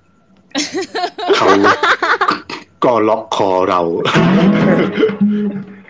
[0.65, 1.47] ๆเขา
[2.83, 3.81] ก็ล็อกคอเรา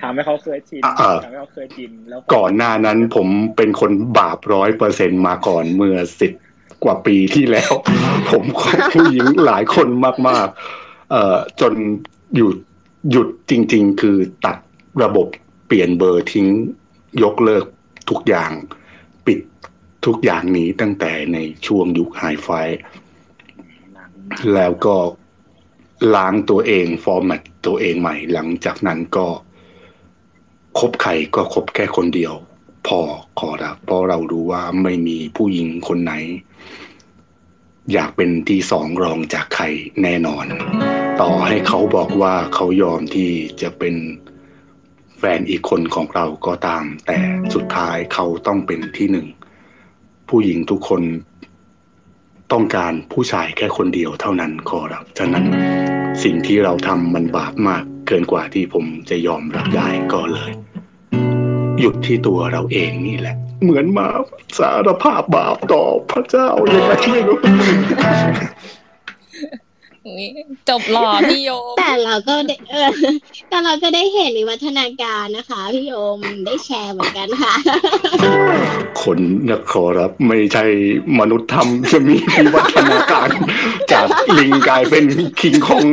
[0.01, 6.32] ทำให้เขาเคยชินอ่าทำให้เขาเคยชินแล้วก่อนหน้านั้นผมเป็นคนบาปร้อยเปอร์เซ็นมาก่อนเมื่อสิบ
[6.84, 7.73] กว่าปีที่แล้ว
[8.32, 9.88] ผมคบผู้หญิงหลายคน
[10.28, 10.47] มาก
[10.80, 11.73] ๆ เอ่อจน
[12.36, 12.57] หยุด
[13.11, 14.57] หยุดจริง ๆ คือตัด
[15.03, 15.28] ระบบ
[15.67, 16.47] เปลี่ยนเบอร์ทิ้ง
[17.23, 17.65] ยกเลิก
[18.10, 18.51] ทุกอย่าง
[19.26, 19.39] ปิด
[20.05, 21.38] ทุกอย่างหนี้ตั้งแต่ใน
[21.68, 22.49] ช่วงยุคไฮไฟ
[24.53, 24.95] แล้วก็
[26.16, 29.28] ล้างตัวเองฟอร์แมตตัวเองใหม่ หลังจากนั้นก็
[30.80, 32.34] คบใครก็คบแค่คนเดียว
[32.88, 32.99] พอ
[33.39, 36.14] ขอรับเพราะเรารู้ว่าไม่มีผู้หญิงคนไหน
[37.93, 39.66] อยากเป็นที่สองรองจากใคร
[40.03, 40.45] แน่นอน
[41.22, 43.30] ต่อให้เขาบอกว่าเขายอมที่
[43.62, 43.95] จะเป็น
[45.18, 47.20] แฟนอีกคนของเราก็ตาม แต่
[47.53, 49.28] สุดท้ายเขาต้องเป็นที่หนึ่ง
[50.30, 51.01] ผู้หญิงทุกคน
[52.51, 55.45] ต้องการผู้ชายแค่คนเดียวเท่านั้นขอรับฉะนั้น
[56.24, 60.51] สิ่งที่เราทำมันบาปมากเกินกว่าที่ผมจะยอมรับได้ก็เลย
[61.80, 64.07] หยุดที่ตัวเราเองนี่แหละ เหมือนมา
[64.59, 67.38] สารภาพบาปต่อพระเจ้าอย่างไรไม่รู้
[70.20, 70.30] นี่
[70.70, 72.89] จบหล่อพี่โยม แต่เราก็ได้เออ
[73.49, 77.53] แต่เราก็ได้เห็นวิวัฒนาการนะคะ พี่โยมได้แชร์เหมือนกันค่ะ
[79.01, 80.66] คนนะขอรับ ไม่ใช่
[81.20, 83.30] มนุษย์ทำจะมีวิวัฒนาการ
[83.91, 85.05] จากลิงกลายเป็น
[85.39, 85.86] คิงคอง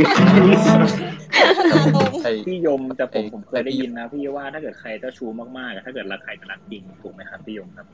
[2.23, 7.87] ไอ้พี่ยมแต่ผมไอ้ผมเคยได้ยินนะพี่ว่าถ้าเกิดใครเจ้าชู้มากๆอะถ้าเกิดรักใครจะรักจริงถูกไหมครับพี่ยมครับ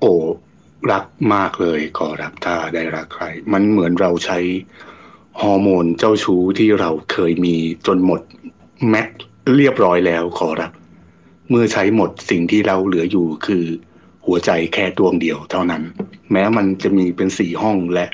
[0.00, 0.14] โอ้
[0.92, 1.04] รัก
[1.34, 4.38] มากเลยขอรับถ้าได้รักใคร มันเหมือนเราใช้
[5.40, 7.56] ฮอร์โมนเจ้าชู้ที่เราเคยมี
[7.86, 8.20] จนหมด
[8.90, 9.08] แม็ก
[9.56, 10.72] เรียบร้อยแล้วขอรับ
[11.50, 13.64] เมื่อใช้หมดสิ่งที่เราเหลืออยู่คือ
[14.26, 15.82] หัวใจแค่ดวงเดียวเท่านั้น
[16.32, 18.06] แม้มันจะมีเป็นสี่ห้องและ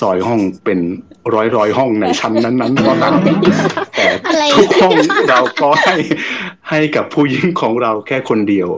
[0.00, 0.80] ซอยห้องเป็น
[1.34, 3.18] ร้อยร้อยห้องในชั้นนั้นๆก็ตาม
[3.96, 4.08] แต่
[4.56, 4.94] ทุกห้อง
[5.30, 5.96] เราก็ให้
[6.70, 8.68] ให้กับผู้หญิงของเราแค่คนเดียว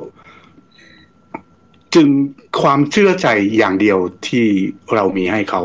[1.94, 2.08] จึง
[2.62, 3.28] ความเชื่อใจ
[3.58, 4.46] อย่างเดียวที่
[4.94, 5.62] เรามีให้เขา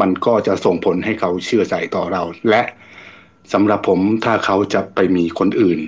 [0.00, 2.62] มันก็จะส่งผลให้เขาเชื่อใจต่อเรา และ
[3.52, 5.80] สำหรับผมถ้าเขาจะไปมีคนอื่น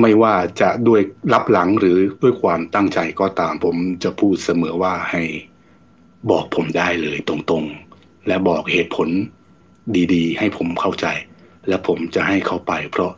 [0.00, 1.00] ไม่ว่าจะด้วย
[1.32, 5.22] รับหลังหรือด้วยความตั้งใจก็ตามผมจะพูดเสมอว่าให้
[6.30, 9.08] บอกผมได้เลยตรงๆ และบอกเหตุผล
[10.14, 11.06] ดีๆ ให้ผมเข้าใจ
[11.68, 13.12] และผมจะให้เขาไป เพราะ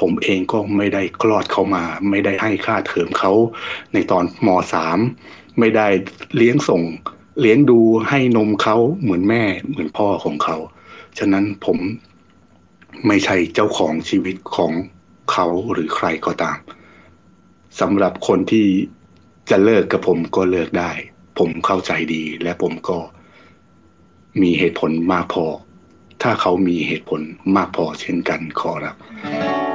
[0.00, 3.32] ผมเองก็ไม่ได้คลอดเขามา ไม่ได้ให้ค่าเทอมเขา
[3.92, 4.98] ในตอนมสาม
[5.58, 5.86] ไม่ได้
[6.36, 6.82] เลี้ยงส่ง
[7.40, 10.56] เลี้ยงดูให้นมเขาเหมือนแม่เหมือนพ่อของเขา
[11.18, 11.78] ฉะนั้นผม
[13.06, 14.72] ไม่ใช่เจ้าของชีวิตของ
[15.32, 16.58] เขาหรือใครก็ตาม
[17.80, 18.66] สำหรับคนที่
[19.50, 20.90] จะเลิกกับผมก็เลิกได้
[21.38, 22.98] ผมเข้าใจดีและผมก็
[24.42, 25.46] มีเหตุผลมากพอ
[26.22, 27.20] ถ้าเขามีเหตุผล
[27.56, 28.96] มากพอเช่นกันขอรับ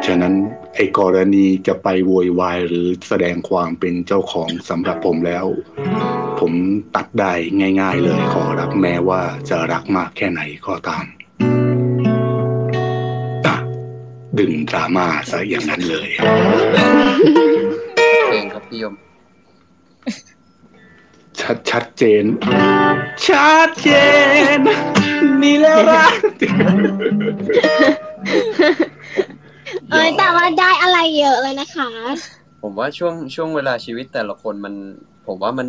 [0.06, 0.34] ฉะนั้น
[0.76, 5.46] ไอ้กรณีจะไปโวยวายหรือแสดงความเป็นเจ้าของสำหรับผมแล้ว
[6.40, 6.54] ผม
[6.96, 7.34] ตัดได้
[7.82, 11.06] ง่าย ๆ เลยขอรับแม้ว่าจะรักมากแค่ไหนก็ตาม
[13.46, 13.56] อะ
[14.38, 16.10] ดึงดราม่าซะอย่างนั้นเลย
[18.32, 18.94] เองครับพี่ยม
[21.40, 22.26] ชัดชัดเจน
[23.26, 23.90] ชัดเจ
[24.58, 24.60] น
[25.44, 26.14] นี่แหละรัก
[29.92, 31.90] เอ้ยแต่ว่าได้อะไรเยอะเลยนะคะ
[32.62, 34.74] ผมว่าช่วงช่วงเวลาชีวิตแต่ละคนมัน
[35.28, 35.68] ผมว่ามัน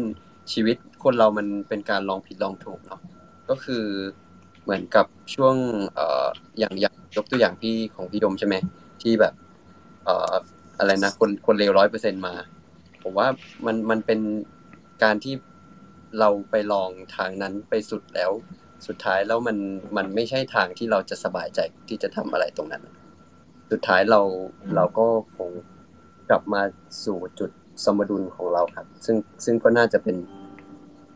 [0.53, 3.01] ชีวิตคนเรามันเป็นการลองผิดลองถูกเนาะ
[3.49, 3.85] ก็คือ
[4.63, 5.55] เหมือนกับช่วง
[5.95, 6.27] เอ่อ
[6.59, 8.55] อย่างอย่างยกตัวอย่างพี่ของพี่ดมใช่ไหม
[9.03, 9.35] ที่แบบ
[10.05, 10.33] เอ่อ
[10.79, 12.35] อะไรนะคนคนเลวร้อยเปอร์เซ็นมา
[13.03, 13.29] ผมว่า
[13.67, 14.21] มันมันเป็น
[15.03, 15.35] การที่
[16.21, 18.31] เราไปลองทางนั้นไปสุดแล้ว
[18.87, 19.57] สุดท้ายแล้วมัน
[19.97, 22.83] มันไม่ใช่ทางที่เราจะสบายใจที่จะทำอะไรตรงนั้น
[23.71, 24.21] สุดท้ายเรา
[24.75, 25.51] เราก็คง
[26.31, 26.63] กลับมา
[27.05, 27.51] สู่จุด
[27.85, 30.17] สมดุลของเราครับ ซึ่งซึ่งก็น่าจะเป็น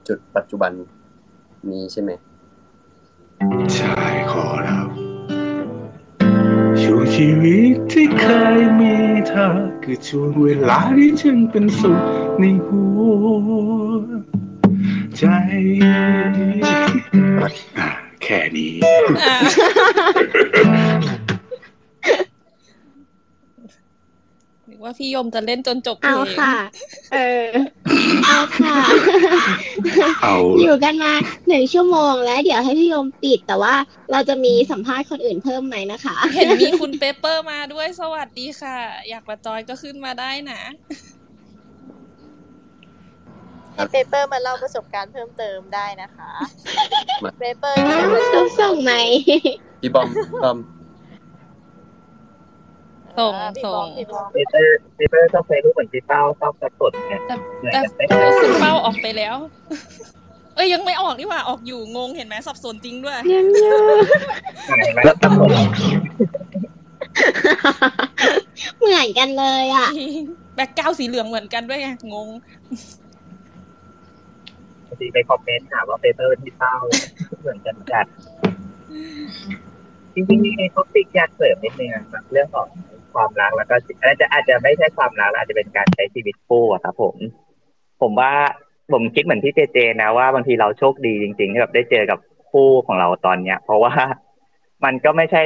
[0.09, 0.73] จุดปัจจุบัน
[1.71, 2.11] นี้ใช่ไหม
[3.75, 4.01] ใช่
[4.33, 4.89] ขอรับ
[6.83, 8.25] ช่วงชีวิตที่เค
[8.59, 8.95] ยมี
[9.29, 9.47] เธอ
[9.83, 12.01] คือช่วงเวลาที่ฉันเป็นสุข
[12.39, 14.23] ในหัว
[15.17, 15.23] ใจ
[18.23, 18.75] แค่นี้
[19.25, 19.37] อ่า
[24.69, 26.55] นึก ว่าพี่ยมจะเล่นจนจบเพลเอางค่ะ
[27.12, 27.47] เออ
[28.24, 28.76] เอาค่ะ
[30.22, 31.12] เอาอยู่กันมา
[31.49, 33.74] หนึ่งชั่วโมงแล้ว เดี๋ยวให้พี่โยมปิดแต่ว่า
[34.12, 38.78] เราจะมีสัมภาษณ์คนอื่นเพิ่มไหมนะคะ เห็นมีคุณเปเปอร์มาด้วยสวัสดีค่ะ
[39.09, 40.62] อยากมาจอยก็ขึ้นมาได้นะ
[43.74, 46.31] ให้เปเปอร์มาเล่าประสบการณ์เพิ่มเติมได้นะคะ
[47.24, 48.93] มาเปเปอร์ที่จะต้องส่งไหม
[49.81, 50.09] พี่บอม
[50.44, 50.59] บอม
[53.18, 59.36] ส่งอ่าพี่ส่บองมพี่บอมปีเตอร์ปีเตอร์ชอบเพลงรูปเหมือนพี่เป้าชอบกระสดเนี่ยแต่เหมือนแต่กันไหมแต่คุณเป้าออกไปแล้ว
[60.55, 63.80] เอ้ยยังไม่ออกนี่หว่าออกอยู่งงเห็นไหมสับสนจริงด้วยยังเยอะ
[65.05, 65.51] แล้วกระสด
[68.78, 69.89] เหมือนกันเลยอะ
[70.55, 72.28] background สีเหลืองเหมือนกันด้วยไงงง
[74.86, 76.74] บางทีไปคอมเมนต์ถามว่าปีเตอร์เป็นพี่เป้า
[77.40, 78.06] เหมือนกันจัด
[80.14, 82.68] จริงๆมี topic อยากเสริมนิดนึงนะครับเรื่องของ
[83.14, 87.16] ความรักแล้วก็อาจจะอาจจะไม่ใช่ความรักอาจจะเป็นการใช้ชีวิตคู่อะครับผม
[88.02, 88.32] ผมว่า
[88.93, 92.18] ผมคิดเหมือนพี่เจเจนะว่าบางทีเราโชคดีจริงๆที่แบบได้เจอกับ
[92.51, 93.93] คู่ของเราตอนเนี้ย เพราะว่า
[94.84, 95.43] มันก็ไม่ใช่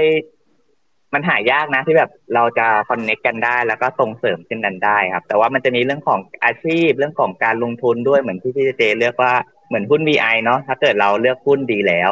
[1.14, 9.32] มันหายากนะที่แบบเราจะคอนเน็กกันได้แล้วก็ส่งเสริมเช่นนั้นได้ครับ แต่ว่ามันจะมีเรื่องของอาชีพเรื่องของการลงทุนด้วยเหมือนที่พี่เจเจเลือกว่า
[9.68, 12.10] เหมือนหุ้น VI เนาะถ้าเกิดเราเลือกหุ้นดีแล้ว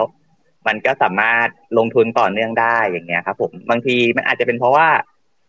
[0.67, 1.49] มันก็สามารถ
[1.79, 4.89] ลงทุนต่อเนื่องได้อย่างเงี้ยครับ ผมบางทีมันอาจจะเป็นเพราะว่า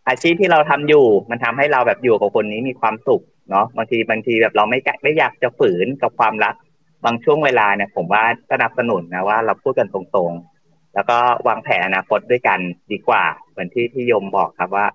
[0.08, 6.56] อาชีพที่เราทำอยู่ มันทำให้เราแบบอยู่กับคนนี้มีความสุขเนาะบางทีบางทีแบบเราไม่ไม่อยากจะฝืนกับความรัก
[7.06, 11.18] บางช่วงเวลาเนี่ย ผมว่าสนับสนุนนะว่าเราพูดกันตรงๆ แล้วก็
[11.48, 12.60] วางแผนอนาคตด้วยกัน
[12.92, 14.86] ดีกว่า เหมือนที่พี่ยมบอกครับว่า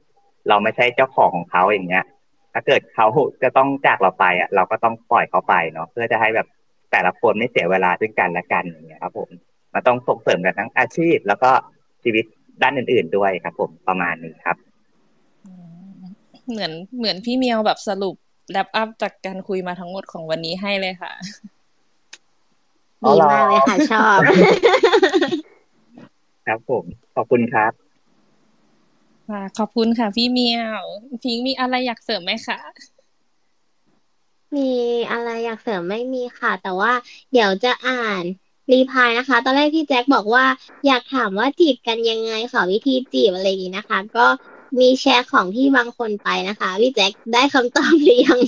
[0.49, 2.05] เราไม่ใช่เจ้าของของเขาอย่างเงี้ย
[2.53, 3.07] ถ้าเกิดเขา
[3.43, 6.47] จะต้องจากเราไปอะ เราก็ต้องปล่อยเขาไปเนาะเพื่อจะให้แบบ
[6.93, 9.29] แต่ละคนไม่เสียเวลาซึ่งกันและกันอย่างเงี้ยครับ ผม
[9.75, 11.51] มันต้องส่งเสริมกันทั้งอาชีพ แล้วก็
[12.05, 12.25] ชีวิต
[12.63, 14.57] ด้านอื่น ๆด้วยครับ ผมประมาณนี้ครับ
[16.51, 18.15] เหมือนเหมือนพี่เมียวแบบสรุป
[18.51, 21.13] แรปอัพจากการคุยมาทั้งหมดของวันนี้ให้เลยค่ะ
[23.07, 24.19] ดีมากเลยค่ะ ชอบ
[26.47, 27.73] ครับผม ขอบคุณครับ
[29.29, 30.85] ค่ะขอบคุณค่ะ พี่เมียว
[31.23, 32.59] พิงค์มีอะไรอยากเสริมไหมคะ
[34.57, 34.71] มี
[35.13, 36.93] อะไรอยากเสริมไม่มีค่ะ แต่ว่า
[37.33, 38.23] เดี๋ยวจะอ่าน
[38.73, 40.45] รีพลายนะคะ ตอนแรกพี่แจ็คบอกว่า
[40.87, 44.27] อยากถามว่าจีบกันยังไงขอวิธีจีบอะไรอย่างนี้นะคะ ก็
[44.79, 48.41] มีแชร์ของที่บางคนไปนะคะ พี่แจ็คได้คำตอบหรือยัง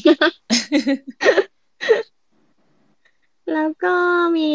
[3.55, 3.97] แล้วก็
[4.39, 4.53] มี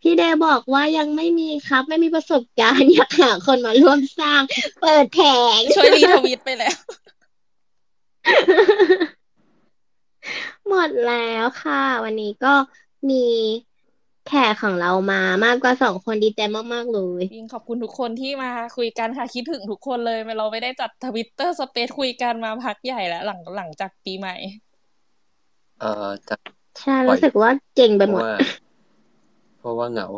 [0.00, 4.42] พี่เดย์บอกว่ายังไม่มีครับ ไม่มีประสบการณ์อยากหาคนมาร่วมสร้าง
[4.80, 5.20] เปิดแผ
[5.56, 6.76] งช่วยรีทวีตไปแล้ว
[10.68, 12.54] หมดแล้วค่ะ วันนี้ก็
[13.10, 13.24] มี
[14.28, 16.40] แขกของเรามามากกว่าสองคนดีใจ
[16.72, 24.34] มาก ๆ เลยจริงขอบคุณทุกคนที่มาคุยกันค่ะ คิดถึงทุกคนเลย เราไม่ได้จัดทวิตเตอร์สเปซคุยกันมาพักใหญ่แล้วหลังหลังจากปีใหม่
[25.80, 26.36] เอ่อจะ
[26.80, 28.36] ใช่รู้สึกว่าเก่งไปเพหมราะดว่า
[29.58, 30.08] เพราะว่าเหงา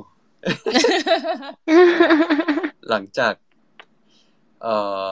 [2.89, 3.35] หลังจาก
[4.63, 4.75] เอ่
[5.07, 5.09] อ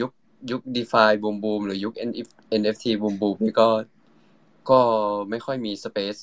[0.00, 0.10] ยุค
[0.50, 2.28] ยุค DeFi บูมบูมหรือยุค NF
[2.60, 3.68] NFT บูมบูมนี่ก็
[4.70, 4.80] ก็
[5.30, 6.16] ไม่ค่อยมีสเปซ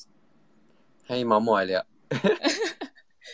[1.08, 1.86] ให้เมาส์มอยเลยอะ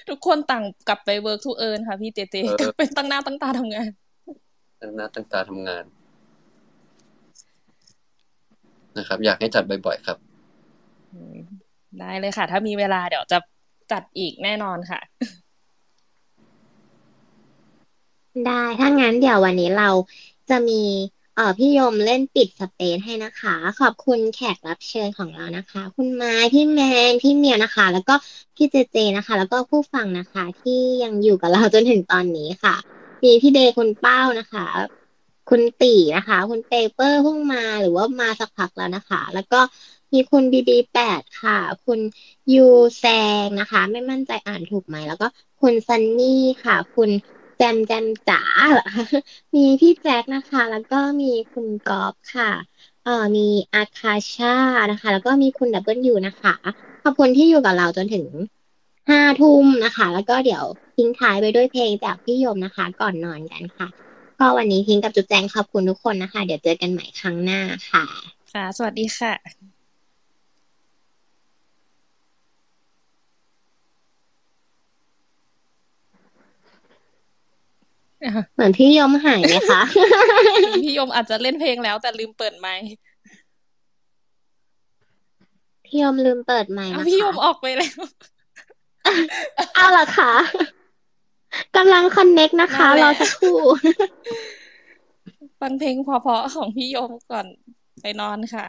[0.09, 3.91] ทุกคนต่างกลับไป work to earn ค่ะพี่เจเจเออกลับเป็นตั้งหน้าตั้งตาทำงาน
[4.81, 5.85] ตั้งหน้าตั้งตาทำงาน
[8.99, 10.19] นะครับ อยากให้จัดบ่อยๆครับ
[11.13, 11.37] อืม
[12.01, 13.39] ได้เลยค่ะ ถ้ามีเวลาเดี๋ยวจะ
[13.93, 15.01] จัดอีกแน่นอนค่ะ
[18.47, 19.89] ได้ ถ้างั้นเดี๋ยววันนี้เรา
[20.51, 20.83] จะมี
[21.39, 28.15] เออพี่ยมเล่นปิด space ให้นะคะ ขอบคุณแขกรับเชิญของเรานะคะ คุณไม้พี่แมนพี่เมียวนะคะ แล้วก็
[28.57, 32.75] พี่เจเจนะคะ แล้วก็ผู้ฟังนะคะ ที่ยังอยู่กับเราจนถึงตอนนี้ค่ะ
[33.23, 34.67] มีพี่เดย์คุณเป้านะคะ
[35.51, 39.61] คุณตีนะคะ คุณเปเปอร์เพิ่งมาหรือว่ามาสักพักแล้วนะคะ แล้วก็
[40.13, 42.01] มีคุณบีบีแปดค่ะ คุณ
[42.55, 42.67] ยู
[42.99, 43.05] แซ
[43.45, 45.27] งนะคะ ไม่มั่นใจอ่านถูกไหม แล้วก็
[45.61, 47.11] คุณซันนี่ค่ะ คุณ
[47.59, 48.41] แจมแจมจ๋า
[48.73, 48.85] เหรอ
[49.55, 52.51] มีพี่แจ็คนะคะ แล้วก็มีคุณกอล์ฟค่ะ
[53.05, 54.55] เอ่อมีอาคาชา
[54.91, 56.55] นะคะ แล้วก็มีคุณดับเบิลยูนะคะ
[57.03, 58.27] ขอบคุณที่อยู่กับเราจนถึง
[59.09, 60.65] ห้าทุ่มนะคะ แล้วก็เดี๋ยว
[60.97, 63.89] ทิ้งท้ายไปด้วยเพลงจากพี่ยมนะคะ ก่อนนอนกันค่ะ
[64.39, 67.61] ก็วันนี้พิงกับจุ๊บแจงขอบคุณทุกคนนะคะ เดี๋ยวเจอกันใหม่ครั้งหน้า
[67.91, 68.05] ค่ะ
[68.53, 69.68] ค่ะ สวัสดีค่ะ
[78.55, 79.83] เหมือนพี่ยมหายไหมคะ
[80.85, 82.87] พี่ยมอาจจะเล่นเพลงแล้ว แต่ลืมเปิดไมค์
[85.87, 88.01] พี่ยมลืมเปิดไมค์อ้าวนะพี่ยมคะออกไปแล้ว
[89.75, 90.33] เอาล่ะค่ะ
[91.77, 93.59] กำลังคอนเน็กนะคะนั่นแหรละอสักครู่
[95.61, 97.47] ฟังเพลงเพราะๆของพี่ยมก่อน
[98.01, 98.67] ไปนอนค่ะ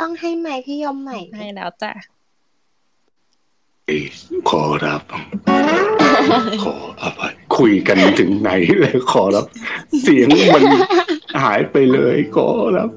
[0.00, 2.13] ต้องให้ไมค์พี่ยมใหม่ไหมให้แล้วจ้ะเอ้ย
[4.50, 5.02] ขอรับ
[6.64, 8.50] ขออภัยคุยกันถึงไหน
[8.80, 9.46] เลยขอรับ
[10.02, 10.62] เสียงมัน
[11.42, 12.90] หายไปเลยขอรับ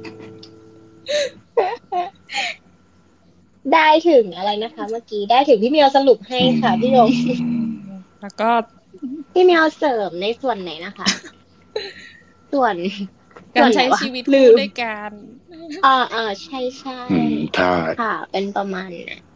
[3.74, 7.10] ได้ถึงอะไรนะคะ เมื่อกี้ได้ถึงพี่เมียวสรุปให้ค่ะพี่ยม
[8.22, 8.50] แล้วก็
[9.34, 11.08] พี่เมียวเสริมในส่วนไหนนะคะ
[12.54, 12.76] ส่วน
[13.56, 15.12] การใช้ส่วนไหนวะชีวิตลืคู่มด้วยกัน
[15.86, 19.27] อ่าอ่าใช่ใช่อืมถ้าค่ะ เป็นประมาณนั้น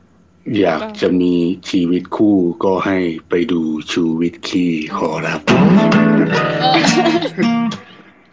[0.59, 1.35] อยากจะมี
[1.69, 2.97] ชีวิตคู่ก็ให้
[3.29, 3.61] ไปดู
[3.91, 5.41] ชูวิตขี้ขอรับ
[6.59, 6.77] เออ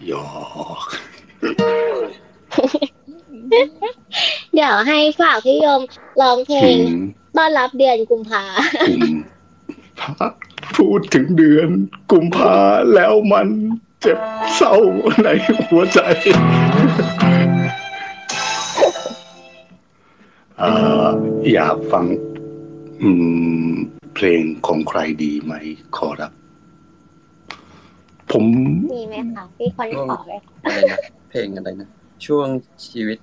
[0.07, 0.27] หยอ
[0.85, 0.87] ก
[4.55, 5.81] เดี๋ยวให้ฝากพี่ยม
[6.21, 6.99] ร้องเพลอืงม
[7.37, 8.45] ต้อนรับเดือนกุมภา
[8.87, 9.03] กุม
[10.01, 10.27] ภา
[10.77, 11.69] พูดถึงเดือน
[12.13, 12.57] กุมภา
[12.95, 13.49] แล้วมัน
[14.01, 14.19] เจ็บ
[14.55, 14.75] เศร้า
[15.23, 15.29] ใน
[15.69, 16.01] หัวใจ
[20.63, 20.71] อ่
[21.05, 21.07] อ
[21.53, 22.05] อยากฟัง
[23.03, 23.11] อื
[23.71, 23.73] ม
[24.15, 25.55] เพลงของใครดีไหม
[25.97, 26.33] ขอรับ
[28.33, 28.45] ผม
[28.95, 30.99] มีไหมคะพี่คนขอเลยค่ะอะไรนะ
[31.31, 31.89] เพลงอะไรนะ
[32.27, 32.49] ช่วง
[32.87, 33.19] ชีวิต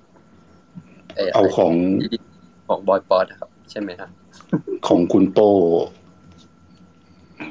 [1.16, 1.74] เออเอาของ
[2.66, 4.10] ของบอยป๊อตครับ ใช่ไหมครับ
[4.88, 5.50] ของคุณโป้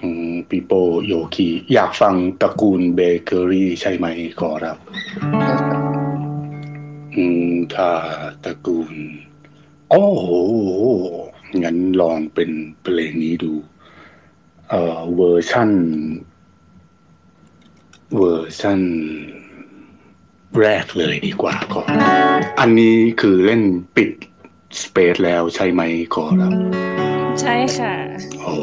[0.01, 4.07] อืมปีโป้โยคี อยากฟังตระกูลเบเกอรี่ใช่ไหม
[4.39, 4.77] ขอรับ
[7.15, 7.89] อืมถ้า
[8.43, 8.93] ตระกูล
[9.89, 10.27] โอ้โห
[11.63, 12.49] งั้นลองเป็น
[12.81, 13.51] เพลงนี้ดู
[14.69, 15.69] เอ่อเวอร์ชั่น
[18.17, 18.81] เวอร์ชั่น
[20.59, 21.89] แรกเลยดีกว่าก่อน
[22.59, 23.63] อันนี้คือเล่น
[23.95, 24.11] ปิด
[24.81, 25.81] space แล้วใช่ไหม
[26.15, 26.51] ขอรับ
[27.41, 27.95] ใช่ค่ะ
[28.41, 28.53] โอ้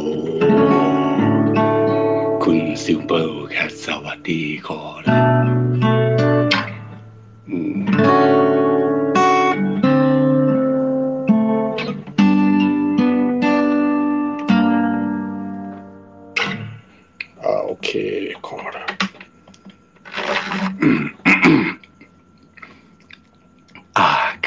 [2.42, 5.46] คุณซิลเบอร์แคทสวัสดีขอรับ
[7.48, 7.91] อืม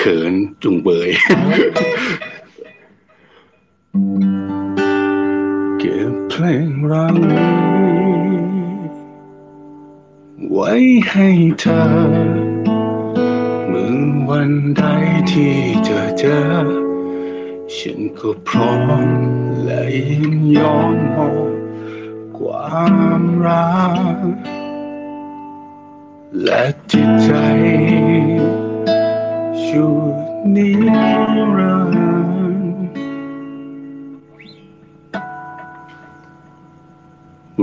[0.06, 1.10] ขินจุงเบย
[5.80, 7.18] เก็บเพลงรัก
[10.50, 10.72] ไว้
[11.10, 11.30] ให้
[11.60, 11.84] เธอ
[13.68, 13.98] เมื่อ
[14.30, 14.82] วันใด
[15.32, 16.40] ที่เจอเจอ
[17.76, 18.74] ฉันก็พร้อ
[19.06, 19.10] ม
[19.64, 21.54] และยินยอมมอบ
[22.38, 22.84] ควา
[23.22, 23.76] มรั
[24.18, 24.20] ก
[26.44, 27.30] และจิตใจ
[29.64, 30.16] ชุด
[30.56, 32.76] นิรันร์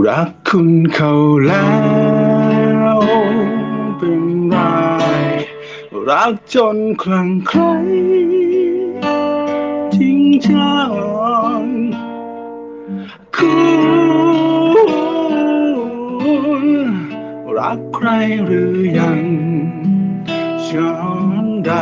[0.07, 1.13] รักคุณเขา
[1.47, 1.69] แล้
[2.97, 2.99] ว
[3.99, 4.57] เป็นไร
[6.09, 7.73] รักจนคลั่งไคล้
[9.95, 10.77] ทิ้งจั
[11.61, 11.63] ง
[13.37, 13.55] คุ
[16.87, 16.89] ณ
[17.57, 18.09] รักใคร
[18.45, 19.21] หรือยัง
[20.67, 20.91] ฉั
[21.21, 21.22] น
[21.67, 21.73] ใด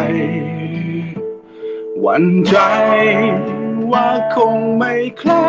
[2.01, 2.57] หวันใจ
[3.93, 5.48] ว่าคงไม่คล้า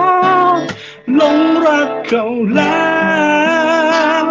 [1.15, 2.25] หลงรักเขา
[2.55, 2.91] แล้
[4.25, 4.27] ว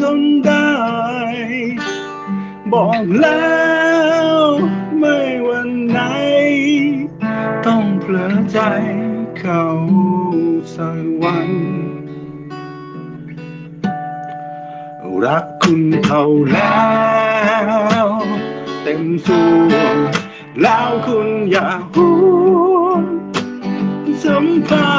[0.00, 0.72] จนได้
[2.72, 3.52] บอกแล้
[4.26, 4.28] ว
[4.98, 5.18] ไม่
[5.48, 6.00] วันไหน
[7.66, 8.58] ต้องเผลอใจ
[9.38, 9.64] เขา
[10.74, 11.50] สักวัน
[15.24, 16.22] รักคุณเขา
[16.52, 16.74] แล้
[17.90, 17.91] ว
[18.82, 19.96] เต็มส่วน
[20.62, 21.94] แล้วคุณอย่าห
[22.82, 23.04] วน
[24.22, 24.92] สัมพั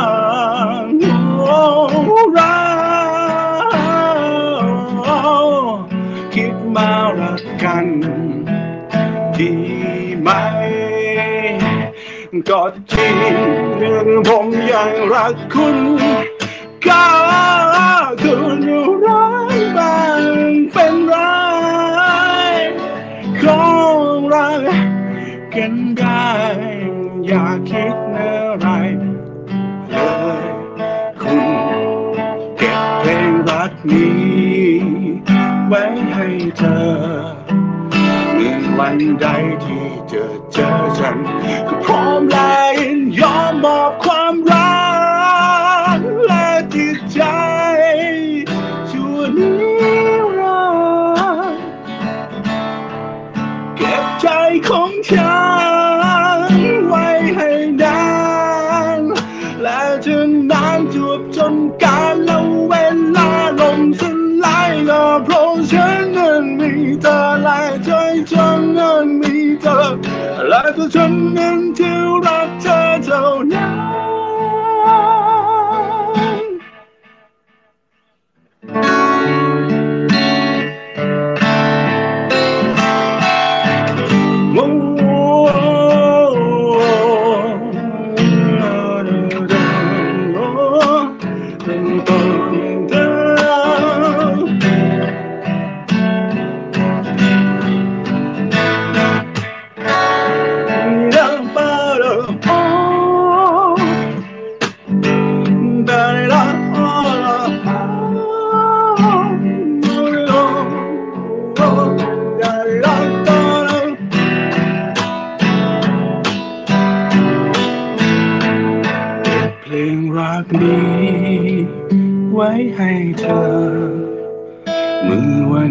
[0.84, 1.02] นธ์
[2.34, 2.56] เรา
[6.34, 7.86] คิดมารักกัน
[9.38, 9.54] ดี
[10.22, 10.30] ไหม
[12.50, 12.62] ก็
[12.92, 13.16] จริง
[13.78, 15.78] เรื่องผมยังรักคุณ
[16.88, 17.06] ก็
[18.22, 18.60] คุณ
[19.06, 19.26] รั
[19.60, 20.03] กบ้างเป็
[25.58, 26.30] กันได้
[27.28, 28.68] อย่าคิดอะไร
[29.92, 29.96] เล
[30.44, 30.46] ย
[31.22, 31.44] คุณ
[32.58, 34.24] เก็บเพลงรักนี้
[35.68, 36.28] ไว้ให้
[36.58, 36.84] เธอ
[38.34, 39.28] เมื่อวันใด
[39.64, 41.18] ที่เจอเจอฉัน
[41.68, 44.93] ก็พร้อมและยินยอมมอบความรัก
[55.04, 55.36] ของฉั
[56.50, 57.50] นไว้ให้
[57.82, 58.02] นา
[59.00, 59.02] น
[59.62, 60.18] และจะ
[60.52, 62.74] นานจวบจนกาลและเว
[63.16, 64.02] ลาลมส
[64.44, 66.72] ลายก็เพราะฉันนั้นมี
[67.02, 67.90] เธอและใจ
[68.32, 69.80] ฉันนั้นมีเธอ
[70.48, 73.24] และตัวฉันนั้นที่รักเธอเท่า
[73.54, 74.23] นั้น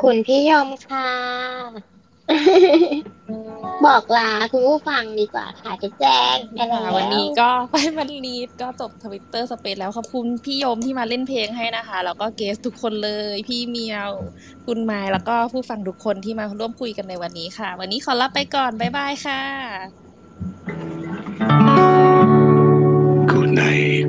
[0.03, 1.09] คุณพี่ยมค่ะ
[3.85, 14.11] บอกลาคุณผู้ฟังดีกว่าค่ะจะแจ้งได้แล้ววันนี้ก็ไปมันลีดก็จบทวิตเตอร์สเปซแล้วขอบคุณพี่ยมที่มาเล่นเพลงให้นะคะ แล้วก็เกสทุกคนเลย พี่เมียว
[14.65, 19.41] คุณไมล์แล้วก็ผู้ฟังทุกคนที่มาร่วมคุยกันในวันนี้ค่ะ วันนี้ขอลาไปก่อนบ๊ายบายค่ะ
[23.31, 23.99] Good night,